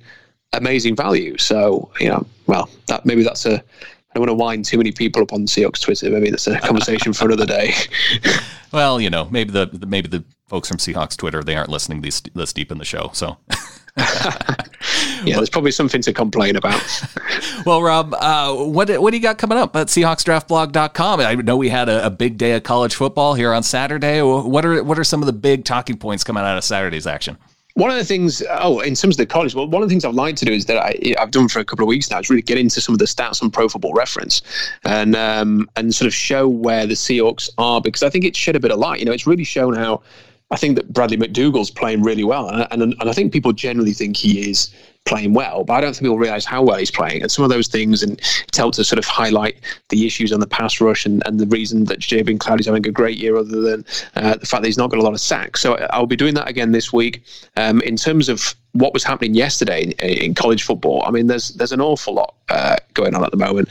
amazing 0.53 0.97
value. 0.97 1.37
So, 1.39 1.91
you 2.01 2.09
know, 2.09 2.27
well, 2.47 2.69
that 2.87 3.05
maybe 3.05 3.23
that's 3.23 3.47
a, 3.47 3.55
I 3.55 4.19
don't 4.19 4.27
want 4.27 4.31
to 4.31 4.35
wind 4.35 4.65
too 4.65 4.79
many 4.79 4.93
people 4.93 5.23
up 5.23 5.33
on 5.33 5.47
Seahawks 5.47 5.81
Twitter. 5.81 6.11
Maybe 6.11 6.31
that's 6.31 6.47
a 6.47 6.59
conversation 6.61 7.13
for 7.13 7.27
another 7.27 7.47
day. 7.47 7.73
well, 8.73 9.01
you 9.01 9.09
know, 9.09 9.29
maybe 9.31 9.51
the 9.51 9.87
maybe 9.87 10.09
the 10.09 10.23
folks 10.49 10.69
from 10.69 10.77
Seahawks 10.77 11.17
Twitter 11.17 11.43
they 11.43 11.57
aren't 11.57 11.71
listening 11.71 12.03
this 12.03 12.21
this 12.35 12.53
deep 12.53 12.71
in 12.71 12.77
the 12.77 12.85
show. 12.85 13.11
So 13.15 13.39
yeah, 15.25 15.37
there's 15.37 15.51
probably 15.51 15.71
something 15.71 16.03
to 16.03 16.13
complain 16.13 16.57
about. 16.57 16.83
well, 17.67 17.83
Rob, 17.83 18.15
uh, 18.15 18.55
what 18.55 18.91
what 19.01 19.11
do 19.11 19.17
you 19.17 19.23
got 19.23 19.39
coming 19.39 19.59
up 19.59 19.75
at 19.77 19.89
SeahawksDraftBlog.com? 19.89 21.21
I 21.21 21.35
know 21.35 21.57
we 21.57 21.69
had 21.69 21.89
a, 21.89 22.07
a, 22.07 22.11
big 22.11 22.39
day 22.39 22.53
of 22.53 22.63
college 22.63 22.95
football 22.95 23.35
here 23.35 23.53
on 23.53 23.63
Saturday. 23.63 24.23
What 24.23 24.65
are 24.65 24.83
what 24.83 24.99
are 24.99 25.05
some 25.05 25.23
of 25.23 25.27
the 25.27 25.33
big 25.33 25.65
talking 25.65 25.97
points 25.97 26.25
coming 26.25 26.43
out 26.43 26.57
of 26.57 26.65
Saturday's 26.65 27.07
action? 27.07 27.37
One 27.75 27.91
of 27.91 27.97
the 27.97 28.05
things, 28.05 28.43
oh, 28.51 28.81
in 28.81 28.95
terms 28.95 29.15
of 29.15 29.19
the 29.19 29.27
college, 29.27 29.55
well, 29.55 29.67
one 29.67 29.83
of 29.83 29.89
the 29.89 29.93
things 29.93 30.05
I've 30.05 30.15
liked 30.15 30.37
to 30.39 30.45
do 30.45 30.53
is 30.53 30.67
that 30.67 30.77
I, 30.77 30.95
have 31.19 31.31
done 31.31 31.49
for 31.49 31.59
a 31.59 31.65
couple 31.65 31.85
of 31.85 31.89
weeks 31.89 32.11
now 32.11 32.19
is 32.19 32.29
really 32.29 32.43
get 32.43 32.59
into 32.59 32.83
some 32.83 32.95
of 32.95 32.99
the 32.99 33.07
stats 33.07 33.43
on 33.43 33.51
Pro 33.51 33.67
Football 33.67 33.95
Reference 33.95 34.43
and 34.85 35.17
um, 35.17 35.71
and 35.77 35.95
sort 35.95 36.07
of 36.07 36.15
show 36.15 36.47
where 36.47 36.87
the 36.87 36.95
Seahawks 36.95 37.49
are 37.57 37.81
because 37.81 38.03
I 38.03 38.11
think 38.11 38.25
it 38.27 38.37
shed 38.37 38.57
a 38.57 38.61
bit 38.61 38.71
of 38.71 38.79
light. 38.79 38.99
You 38.99 39.07
know, 39.07 39.13
it's 39.13 39.27
really 39.27 39.45
shown 39.45 39.75
how 39.75 40.03
I 40.53 40.57
think 40.57 40.77
that 40.77 40.93
Bradley 40.93 41.17
McDougald's 41.17 41.71
playing 41.71 42.03
really 42.03 42.25
well, 42.25 42.49
and, 42.49 42.69
and, 42.71 42.95
and 43.01 43.11
I 43.11 43.13
think 43.13 43.33
people 43.33 43.53
generally 43.53 43.95
think 43.95 44.17
he 44.19 44.51
is 44.51 44.73
playing 45.05 45.33
well, 45.33 45.65
but 45.65 45.73
I 45.73 45.81
don't 45.81 45.95
think 45.95 46.03
people 46.03 46.19
realise 46.19 46.45
how 46.45 46.63
well 46.63 46.77
he's 46.77 46.91
playing. 46.91 47.23
And 47.23 47.31
some 47.31 47.43
of 47.43 47.51
those 47.51 47.69
things, 47.69 48.03
and 48.03 48.21
it's 48.47 48.59
helped 48.59 48.77
to 48.77 48.85
sort 48.85 48.99
of 48.99 49.07
highlight 49.07 49.57
the 49.89 50.07
issues 50.07 50.31
on 50.31 50.41
the 50.41 50.47
pass 50.47 50.81
rush 50.81 51.07
and, 51.07 51.23
and 51.27 51.41
the 51.41 51.47
reason 51.47 51.85
that 51.87 51.99
Jadeveon 52.01 52.39
Clowney's 52.39 52.67
having 52.67 52.87
a 52.87 52.93
great 52.93 53.17
year, 53.17 53.37
other 53.37 53.63
than 53.63 53.85
uh, 54.15 54.37
the 54.37 54.47
fact 54.47 54.63
that 54.63 54.67
he's 54.67 54.79
not 54.79 54.91
got 54.91 55.01
a 55.01 55.03
lot 55.03 55.15
of 55.15 55.21
sacks. 55.21 55.63
So 55.63 55.75
I'll 55.91 56.07
be 56.07 56.17
doing 56.17 56.35
that 56.35 56.49
again 56.49 56.71
this 56.71 56.93
week. 56.93 57.25
Um, 57.57 57.81
in 57.81 57.97
terms 57.97 58.29
of 58.29 58.55
what 58.73 58.93
was 58.93 59.03
happening 59.03 59.35
yesterday 59.35 59.85
in, 59.85 59.93
in, 59.93 60.35
college 60.35 60.63
football, 60.63 61.03
I 61.07 61.11
mean, 61.11 61.27
there's 61.27 61.49
there's 61.51 61.73
an 61.73 61.81
awful 61.81 62.15
lot 62.15 62.35
uh, 62.51 62.77
going 62.95 63.15
on 63.15 63.25
at 63.25 63.31
the 63.31 63.37
moment 63.37 63.71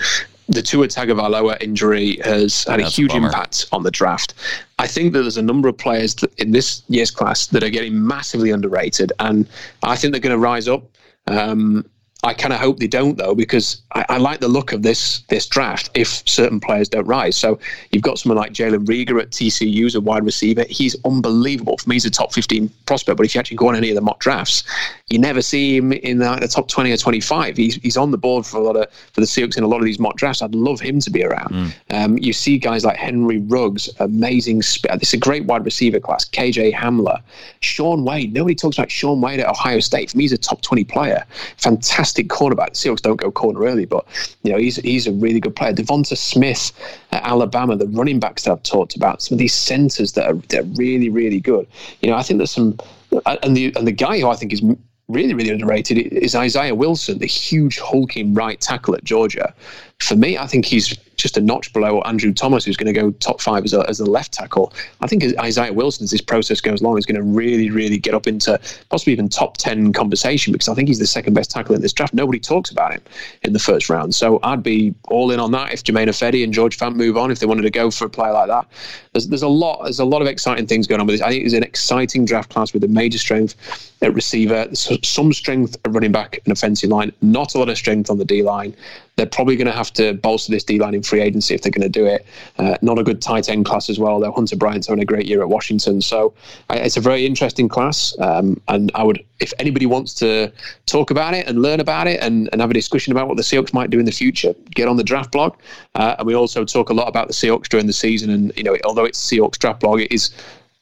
the 0.52 0.62
Tua 0.62 0.88
Tagovailoa 0.88 1.62
injury 1.62 2.20
has 2.24 2.64
had 2.66 2.80
a 2.80 2.89
huge 2.89 3.14
a 3.14 3.18
impact 3.18 3.66
on 3.72 3.84
the 3.84 3.91
draft. 3.91 4.34
I 4.80 4.88
think 4.88 5.14
that 5.14 5.22
there's 5.22 5.38
a 5.38 5.41
number 5.41 5.68
of 5.68 5.78
players 5.78 6.16
in 6.38 6.52
this 6.52 6.84
year's 6.88 7.12
class 7.12 7.47
that 7.47 7.64
are 7.64 7.70
getting 7.70 8.06
massively 8.06 8.52
underrated, 8.52 9.14
and 9.20 9.47
I 9.84 9.95
think 9.95 10.12
they're 10.12 10.22
going 10.22 10.36
to 10.36 10.39
rise 10.39 10.68
up. 10.68 10.84
Um, 11.28 11.86
I 12.24 12.36
kind 12.36 12.53
of 12.53 12.59
hope 12.59 12.78
they 12.78 12.88
don't 12.88 13.17
though, 13.17 13.34
because 13.34 13.82
I, 13.93 14.05
I, 14.09 14.17
like 14.17 14.41
the 14.41 14.47
look 14.47 14.74
of 14.74 14.84
this 14.84 15.22
this 15.22 15.47
draft. 15.47 15.89
If 15.95 16.22
certain 16.28 16.59
players 16.59 16.88
don't 16.88 17.07
rise, 17.07 17.36
so 17.36 17.57
you've 17.91 18.03
got 18.03 18.19
someone 18.19 18.38
like 18.38 18.53
Jalen 18.53 18.86
Reagor 18.86 19.19
at 19.19 19.32
TCU 19.32 19.88
as 19.88 19.95
a 19.95 20.01
wide 20.01 20.24
receiver. 20.24 20.63
He's 20.69 20.95
unbelievable. 21.03 21.80
For 21.80 21.89
me, 21.89 21.95
he's 21.95 22.05
a 22.05 22.11
top 22.11 22.32
15 22.32 22.69
prospect. 22.86 23.17
But 23.17 23.26
if 23.26 23.34
you 23.34 23.39
actually 23.39 23.57
go 23.57 23.69
on 23.69 23.76
any 23.76 23.89
of 23.89 23.95
the 23.95 24.01
mock 24.01 24.19
drafts, 24.19 24.63
you 25.09 25.17
never 25.17 25.41
see 25.41 25.78
him 25.78 25.91
in 25.93 26.19
the, 26.19 26.36
the 26.36 26.47
top 26.47 26.67
20 26.67 26.91
or 26.91 26.97
25. 26.97 27.57
He's, 27.57 27.76
he's 27.78 27.97
on 27.97 28.11
the 28.11 28.19
board 28.19 28.45
for 28.45 28.57
a 28.57 28.63
lot 28.63 28.76
of 28.76 28.91
for 29.13 29.22
the 29.22 29.28
Seahawks 29.28 29.57
in 29.57 29.63
a 29.63 29.67
lot 29.67 29.78
of 29.78 29.86
these 29.86 29.99
mock 29.99 30.15
drafts. 30.15 30.43
I'd 30.43 30.53
love 30.53 30.80
him 30.80 30.99
to 30.99 31.09
be 31.09 31.24
around. 31.24 31.49
Mm. 31.49 31.74
Um, 31.89 32.17
you 32.19 32.34
see 32.34 32.59
guys 32.59 32.86
like 32.86 32.97
Henry 32.97 33.39
Ruggs, 33.39 33.89
amazing. 33.99 34.61
Sp- 34.61 34.93
this 34.99 35.09
is 35.09 35.13
a 35.15 35.17
great 35.17 35.45
wide 35.45 35.65
receiver 35.65 35.99
class. 35.99 36.26
KJ 36.26 36.72
Hamler, 36.74 37.19
Shaun 37.61 38.05
Wade. 38.05 38.32
Nobody 38.32 38.53
talks 38.53 38.78
about 38.78 38.91
Shaun 38.91 39.22
Wade 39.22 39.39
at 39.39 39.49
Ohio 39.49 39.80
State. 39.80 40.11
For 40.11 40.17
me, 40.17 40.26
he's 40.26 40.34
a 40.34 40.38
top 40.38 40.61
20 40.61 40.84
player. 40.84 41.26
Fantastic 41.57 42.11
fantastic 42.12 42.28
cornerback. 42.28 42.74
The 42.74 42.89
Seahawks 42.89 43.01
don't 43.01 43.18
go 43.18 43.32
corner 43.32 43.64
early, 43.64 43.86
but 43.86 44.05
you 44.43 44.51
know 44.51 44.57
he's 44.57 44.78
he's 44.78 45.07
a 45.07 45.12
really 45.12 45.39
good 45.39 45.55
player. 45.55 45.74
Devonta 45.74 46.18
Smith 46.18 46.72
at 47.12 47.24
Alabama, 47.24 47.76
the 47.76 47.88
running 47.88 48.20
backs 48.20 48.43
that 48.43 48.51
I've 48.51 48.64
talked 48.64 48.95
about, 48.95 49.22
some 49.22 49.36
of 49.36 49.39
these 49.39 49.53
centers 49.53 50.14
that 50.14 50.28
are 50.28 50.36
they're 50.49 50.64
really 50.64 51.09
really 51.09 51.39
good. 51.39 51.68
You 52.01 52.09
know, 52.09 52.18
I 52.18 52.24
think 52.24 52.38
there's 52.39 52.51
some, 52.51 52.78
uh, 53.26 53.38
and 53.43 53.55
the 53.55 53.74
and 53.76 53.88
the 53.88 53.91
guy 53.91 54.20
who 54.20 54.30
I 54.30 54.36
think 54.36 54.53
is 54.53 54.62
really, 55.07 55.34
really 55.34 55.49
underrated 55.49 55.97
is 55.97 56.36
Isaiah 56.36 56.74
Wilson, 56.74 57.20
the 57.20 57.26
huge 57.26 57.80
hulking 57.80 58.34
right 58.34 58.59
tackle 58.62 58.95
at 58.95 59.03
Georgia. 59.03 59.53
For 59.99 60.16
me, 60.16 60.38
I 60.38 60.47
think 60.47 60.66
he's 60.66 60.97
just 61.22 61.38
a 61.38 61.41
notch 61.41 61.72
below 61.74 62.01
Andrew 62.01 62.34
Thomas, 62.34 62.65
who's 62.65 62.78
going 62.78 62.93
to 62.93 62.99
go 62.99 63.11
top 63.11 63.41
five 63.41 63.63
as 63.63 63.74
a, 63.74 63.88
as 63.88 63.99
a 63.99 64.05
left 64.05 64.34
tackle. 64.34 64.74
I 65.01 65.07
think 65.07 65.24
Isaiah 65.39 65.74
Wilson, 65.74 66.03
as 66.03 66.11
this 66.11 66.22
process 66.22 66.61
goes 66.61 66.82
along, 66.82 66.97
is 66.97 67.05
going 67.05 67.15
to 67.15 67.24
really, 67.24 67.69
really 67.69 67.97
get 67.97 68.13
up 68.13 68.28
into 68.28 68.59
possibly 68.89 69.13
even 69.13 69.30
top 69.30 69.57
10 69.57 69.93
conversation 69.93 70.51
because 70.53 70.67
I 70.67 70.74
think 70.74 70.88
he's 70.88 70.99
the 70.99 71.07
second 71.07 71.34
best 71.34 71.51
tackle 71.51 71.76
in 71.76 71.82
this 71.82 71.93
draft. 71.93 72.13
Nobody 72.13 72.39
talks 72.39 72.72
about 72.72 72.93
him 72.93 73.01
in 73.43 73.53
the 73.53 73.59
first 73.59 73.89
round. 73.89 74.15
So 74.15 74.39
I'd 74.43 74.63
be 74.63 74.93
all 75.05 75.32
in 75.32 75.39
on 75.39 75.51
that 75.51 75.74
if 75.74 75.84
Germain 75.84 76.07
Ifedi 76.07 76.43
and 76.43 76.53
George 76.53 76.78
Fant 76.78 76.95
move 76.95 77.17
on, 77.17 77.32
if 77.32 77.39
they 77.39 77.45
wanted 77.45 77.63
to 77.63 77.72
go 77.72 77.91
for 77.91 78.05
a 78.05 78.09
player 78.09 78.34
like 78.34 78.47
that. 78.47 78.67
There's, 79.13 79.28
there's 79.28 79.41
a 79.43 79.47
lot 79.47 79.84
there's 79.84 79.99
a 79.99 80.05
lot 80.05 80.22
of 80.22 80.28
exciting 80.28 80.67
things 80.67 80.88
going 80.88 81.01
on 81.01 81.07
with 81.07 81.15
this. 81.15 81.22
I 81.22 81.30
think 81.30 81.45
it's 81.45 81.53
an 81.53 81.63
exciting 81.63 82.26
draft 82.26 82.49
class 82.49 82.74
with 82.74 82.84
a 82.84 82.88
major 82.88 83.17
strength 83.17 83.55
at 84.01 84.13
receiver, 84.13 84.67
some 84.74 85.34
strength 85.34 85.78
at 85.86 85.91
running 85.91 86.11
back 86.11 86.39
and 86.45 86.51
offensive 86.51 86.89
line, 86.89 87.11
not 87.22 87.53
a 87.53 87.59
lot 87.59 87.69
of 87.69 87.78
strength 87.78 88.09
on 88.09 88.17
the 88.17 88.26
D 88.26 88.41
line. 88.41 88.76
They're 89.18 89.26
probably 89.26 89.55
going 89.55 89.68
to 89.68 89.74
have 89.74 89.91
to 89.93 90.14
bolster 90.14 90.51
this 90.51 90.64
D 90.64 90.80
line 90.80 90.93
in 90.93 91.03
free 91.03 91.22
agency 91.22 91.53
if 91.53 91.62
they're 91.62 91.72
going 91.72 91.82
to 91.82 91.89
do 91.89 92.05
it. 92.05 92.26
Uh, 92.57 92.78
not 92.82 92.97
a 92.97 93.03
good 93.03 93.22
tight 93.22 93.49
end 93.49 93.66
class 93.66 93.89
as 93.89 93.99
well. 93.99 94.20
Though 94.20 94.32
Hunter 94.32 94.55
Bryant's 94.55 94.88
having 94.88 95.01
a 95.01 95.05
great 95.05 95.26
year 95.26 95.41
at 95.41 95.49
Washington, 95.49 96.01
so 96.01 96.34
uh, 96.70 96.80
it's 96.80 96.97
a 96.97 97.01
very 97.01 97.26
interesting 97.26 97.68
class. 97.68 98.16
Um, 98.20 98.59
and 98.68 98.91
I 98.95 99.03
would, 99.03 99.24
if 99.39 99.53
anybody 99.59 99.86
wants 99.86 100.14
to 100.16 100.51
talk 100.86 101.12
about 101.12 101.34
it 101.34 101.47
and 101.47 101.62
learn 101.62 101.80
about 101.80 102.07
it 102.07 102.20
and, 102.22 102.49
and 102.51 102.62
have 102.62 102.72
a 102.72 102.74
discussion 102.74 103.12
about 103.12 103.28
what 103.28 103.38
the 103.38 103.43
Seahawks 103.43 103.74
might 103.74 103.89
do 103.89 103.99
in 103.99 104.05
the 104.05 104.12
future, 104.12 104.53
get 104.74 104.88
on 104.88 104.97
the 104.97 105.03
draft 105.03 105.32
blog. 105.32 105.55
Uh, 105.95 106.16
and 106.18 106.26
we 106.26 106.34
also 106.34 106.64
talk 106.64 106.89
a 106.89 106.93
lot 106.93 107.07
about 107.07 107.28
the 107.28 107.34
Seahawks 107.34 107.68
during 107.68 107.88
the 107.88 107.93
season. 107.93 108.30
And 108.30 108.53
you 108.55 108.64
know, 108.64 108.78
although 108.86 109.05
it's 109.05 109.20
Seahawks 109.20 109.59
draft 109.59 109.82
blog, 109.82 109.99
it 110.01 110.12
is 110.12 110.32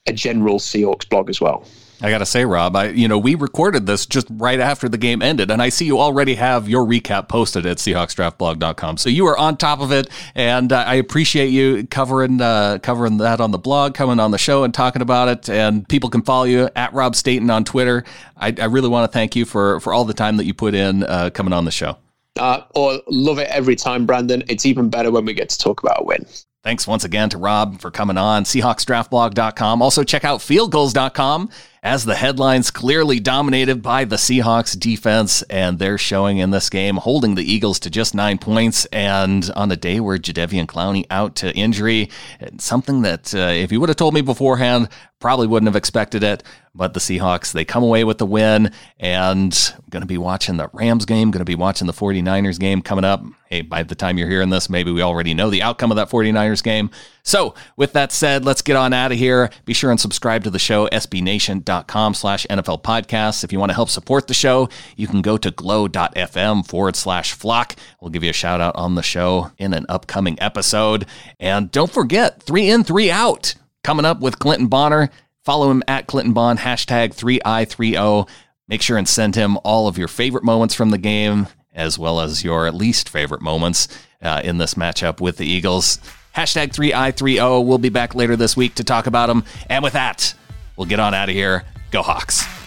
a 0.08 0.14
general 0.14 0.60
Seahawks 0.60 1.08
blog 1.08 1.30
as 1.30 1.42
well. 1.42 1.66
I 2.02 2.10
got 2.10 2.20
to 2.20 2.26
say, 2.26 2.46
Rob, 2.46 2.76
I 2.76 2.90
you 2.90 3.08
know 3.08 3.18
we 3.18 3.36
recorded 3.36 3.86
this 3.86 4.06
just 4.06 4.28
right 4.32 4.60
after 4.60 4.88
the 4.88 4.98
game 4.98 5.22
ended, 5.22 5.52
and 5.52 5.62
I 5.62 5.70
see 5.70 5.86
you 5.86 6.00
already 6.00 6.36
have 6.36 6.70
your 6.70 6.86
recap 6.86 7.28
posted 7.28 7.66
at 7.66 7.78
SeahawksDraftBlog.com. 7.78 8.98
So 8.98 9.10
you 9.10 9.26
are 9.28 9.38
on 9.38 9.58
top 9.58 9.82
of 9.82 9.92
it, 9.92 10.08
and 10.34 10.72
uh, 10.72 10.84
I 10.88 10.96
appreciate 10.96 11.48
you 11.48 11.86
covering 11.88 12.40
uh, 12.40 12.80
covering 12.82 13.18
that 13.18 13.42
on 13.42 13.52
the 13.52 13.58
blog, 13.58 13.96
coming 13.96 14.20
on 14.20 14.32
the 14.32 14.38
show, 14.38 14.64
and 14.64 14.74
talking 14.74 15.02
about 15.02 15.28
it. 15.28 15.50
And 15.50 15.88
people 15.90 16.10
can 16.10 16.22
follow 16.22 16.46
you 16.46 16.70
at 16.76 16.94
Rob 16.94 17.16
Staton 17.16 17.50
on 17.50 17.66
Twitter. 17.66 18.06
I, 18.38 18.56
I 18.60 18.66
really 18.66 18.90
want 18.90 19.10
to 19.10 19.14
thank 19.14 19.36
you 19.36 19.44
for 19.44 19.82
for 19.82 19.94
all 19.94 20.06
the 20.06 20.14
time 20.14 20.38
that 20.38 20.46
you 20.46 20.54
put 20.54 20.74
in 20.74 21.04
uh, 21.04 21.32
coming 21.34 21.54
on 21.54 21.66
the 21.66 21.72
show. 21.72 21.98
Uh, 22.38 22.62
or 22.76 23.02
love 23.10 23.40
it 23.40 23.50
every 23.50 23.76
time, 23.76 24.06
Brandon. 24.06 24.44
It's 24.48 24.66
even 24.66 24.90
better 24.90 25.12
when 25.12 25.26
we 25.26 25.34
get 25.34 25.50
to 25.50 25.58
talk 25.58 25.84
about 25.84 26.02
a 26.02 26.04
win. 26.06 26.26
Thanks 26.64 26.88
once 26.88 27.04
again 27.04 27.30
to 27.30 27.38
Rob 27.38 27.80
for 27.80 27.90
coming 27.92 28.18
on. 28.18 28.44
SeahawksDraftBlog.com. 28.44 29.82
Also, 29.82 30.04
check 30.04 30.24
out 30.24 30.40
FieldGulls.com 30.40 31.50
as 31.82 32.06
the 32.06 32.16
headlines 32.16 32.72
clearly 32.72 33.20
dominated 33.20 33.82
by 33.82 34.06
the 34.06 34.18
Seahawks 34.18 34.78
defense, 34.78 35.42
and 35.44 35.80
they're 35.80 35.98
showing 35.98 36.38
in 36.38 36.52
this 36.52 36.70
game, 36.70 36.98
holding 36.98 37.36
the 37.36 37.52
Eagles 37.54 37.80
to 37.80 37.90
just 37.90 38.14
nine 38.14 38.38
points. 38.38 38.86
And 38.86 39.50
on 39.56 39.72
a 39.72 39.78
day 39.78 40.00
where 40.00 40.18
Jadeveon 40.18 40.66
Clowney 40.66 41.06
out 41.10 41.36
to 41.38 41.56
injury, 41.56 42.10
something 42.58 43.02
that 43.04 43.34
uh, 43.34 43.40
if 43.40 43.72
you 43.72 43.80
would 43.80 43.90
have 43.90 43.96
told 43.96 44.14
me 44.14 44.22
beforehand, 44.22 44.90
Probably 45.20 45.48
wouldn't 45.48 45.68
have 45.68 45.76
expected 45.76 46.24
it, 46.24 46.44
but 46.74 46.94
the 46.94 47.02
Seahawks, 47.02 47.52
they 47.52 47.66
come 47.66 47.84
away 47.84 48.06
with 48.06 48.20
the 48.20 48.26
win 48.26 48.72
and 49.02 49.74
going 49.90 50.02
to 50.02 50.08
be 50.08 50.18
watching 50.18 50.56
the 50.56 50.70
Rams 50.72 51.04
game, 51.04 51.30
going 51.30 51.40
to 51.42 51.46
be 51.46 51.56
watching 51.56 51.88
the 51.88 51.94
49ers 51.94 52.58
game 52.58 52.82
coming 52.82 53.04
up. 53.04 53.22
Hey, 53.48 53.62
by 53.62 53.84
the 53.84 53.96
time 53.96 54.18
you're 54.18 54.30
hearing 54.30 54.50
this, 54.50 54.70
maybe 54.70 54.94
we 54.94 55.02
already 55.02 55.34
know 55.34 55.50
the 55.50 55.62
outcome 55.62 55.92
of 55.92 55.98
that 55.98 56.10
49ers 56.10 56.64
game. 56.64 56.90
So 57.24 57.54
with 57.76 57.92
that 57.94 58.14
said, 58.14 58.46
let's 58.46 58.62
get 58.62 58.78
on 58.78 58.94
out 58.94 59.12
of 59.12 59.18
here. 59.18 59.50
Be 59.66 59.74
sure 59.74 59.92
and 59.92 60.00
subscribe 60.00 60.46
to 60.46 60.50
the 60.50 60.58
show, 60.58 60.88
sbnation.com 60.88 62.14
slash 62.14 62.48
NFL 62.50 62.82
podcasts. 62.84 63.44
If 63.44 63.52
you 63.52 63.60
want 63.60 63.72
to 63.72 63.76
help 63.76 63.90
support 63.90 64.28
the 64.28 64.34
show, 64.34 64.70
you 64.96 65.08
can 65.08 65.22
go 65.22 65.38
to 65.38 65.52
glow.fm 65.52 66.66
forward 66.66 66.96
slash 66.96 67.34
flock. 67.34 67.76
We'll 68.00 68.12
give 68.12 68.24
you 68.24 68.30
a 68.30 68.34
shout 68.34 68.62
out 68.62 68.78
on 68.78 68.96
the 68.96 69.04
show 69.04 69.52
in 69.58 69.74
an 69.74 69.86
upcoming 69.90 70.38
episode. 70.40 71.08
And 71.42 71.70
don't 71.72 71.92
forget, 71.92 72.42
three 72.42 72.70
in, 72.70 72.86
three 72.86 73.12
out 73.12 73.56
coming 73.84 74.06
up 74.06 74.20
with 74.20 74.40
Clinton 74.40 74.68
Bonner. 74.68 75.10
Follow 75.44 75.72
him 75.72 75.84
at 75.88 76.08
Clinton 76.08 76.34
Bond, 76.34 76.60
hashtag 76.60 77.16
3i30. 77.16 78.28
Make 78.68 78.82
sure 78.82 78.98
and 78.98 79.08
send 79.08 79.36
him 79.36 79.58
all 79.64 79.88
of 79.88 79.98
your 79.98 80.08
favorite 80.08 80.44
moments 80.44 80.76
from 80.76 80.92
the 80.92 80.98
game, 80.98 81.48
as 81.74 81.98
well 81.98 82.20
as 82.20 82.44
your 82.44 82.72
least 82.72 83.10
favorite 83.10 83.42
moments 83.42 83.88
uh, 84.22 84.42
in 84.44 84.58
this 84.58 84.76
matchup 84.76 85.20
with 85.20 85.38
the 85.38 85.48
Eagles. 85.48 85.98
Hashtag 86.36 86.74
3i30. 86.74 87.66
We'll 87.66 87.78
be 87.78 87.90
back 87.90 88.14
later 88.14 88.36
this 88.36 88.56
week 88.56 88.76
to 88.76 88.84
talk 88.84 89.08
about 89.08 89.28
them. 89.28 89.44
And 89.70 89.84
with 89.84 89.94
that, 89.94 90.34
we'll 90.78 90.88
get 90.88 91.00
on 91.00 91.14
out 91.14 91.30
of 91.30 91.36
here. 91.36 91.64
Go 91.92 92.04
Hawks. 92.04 92.59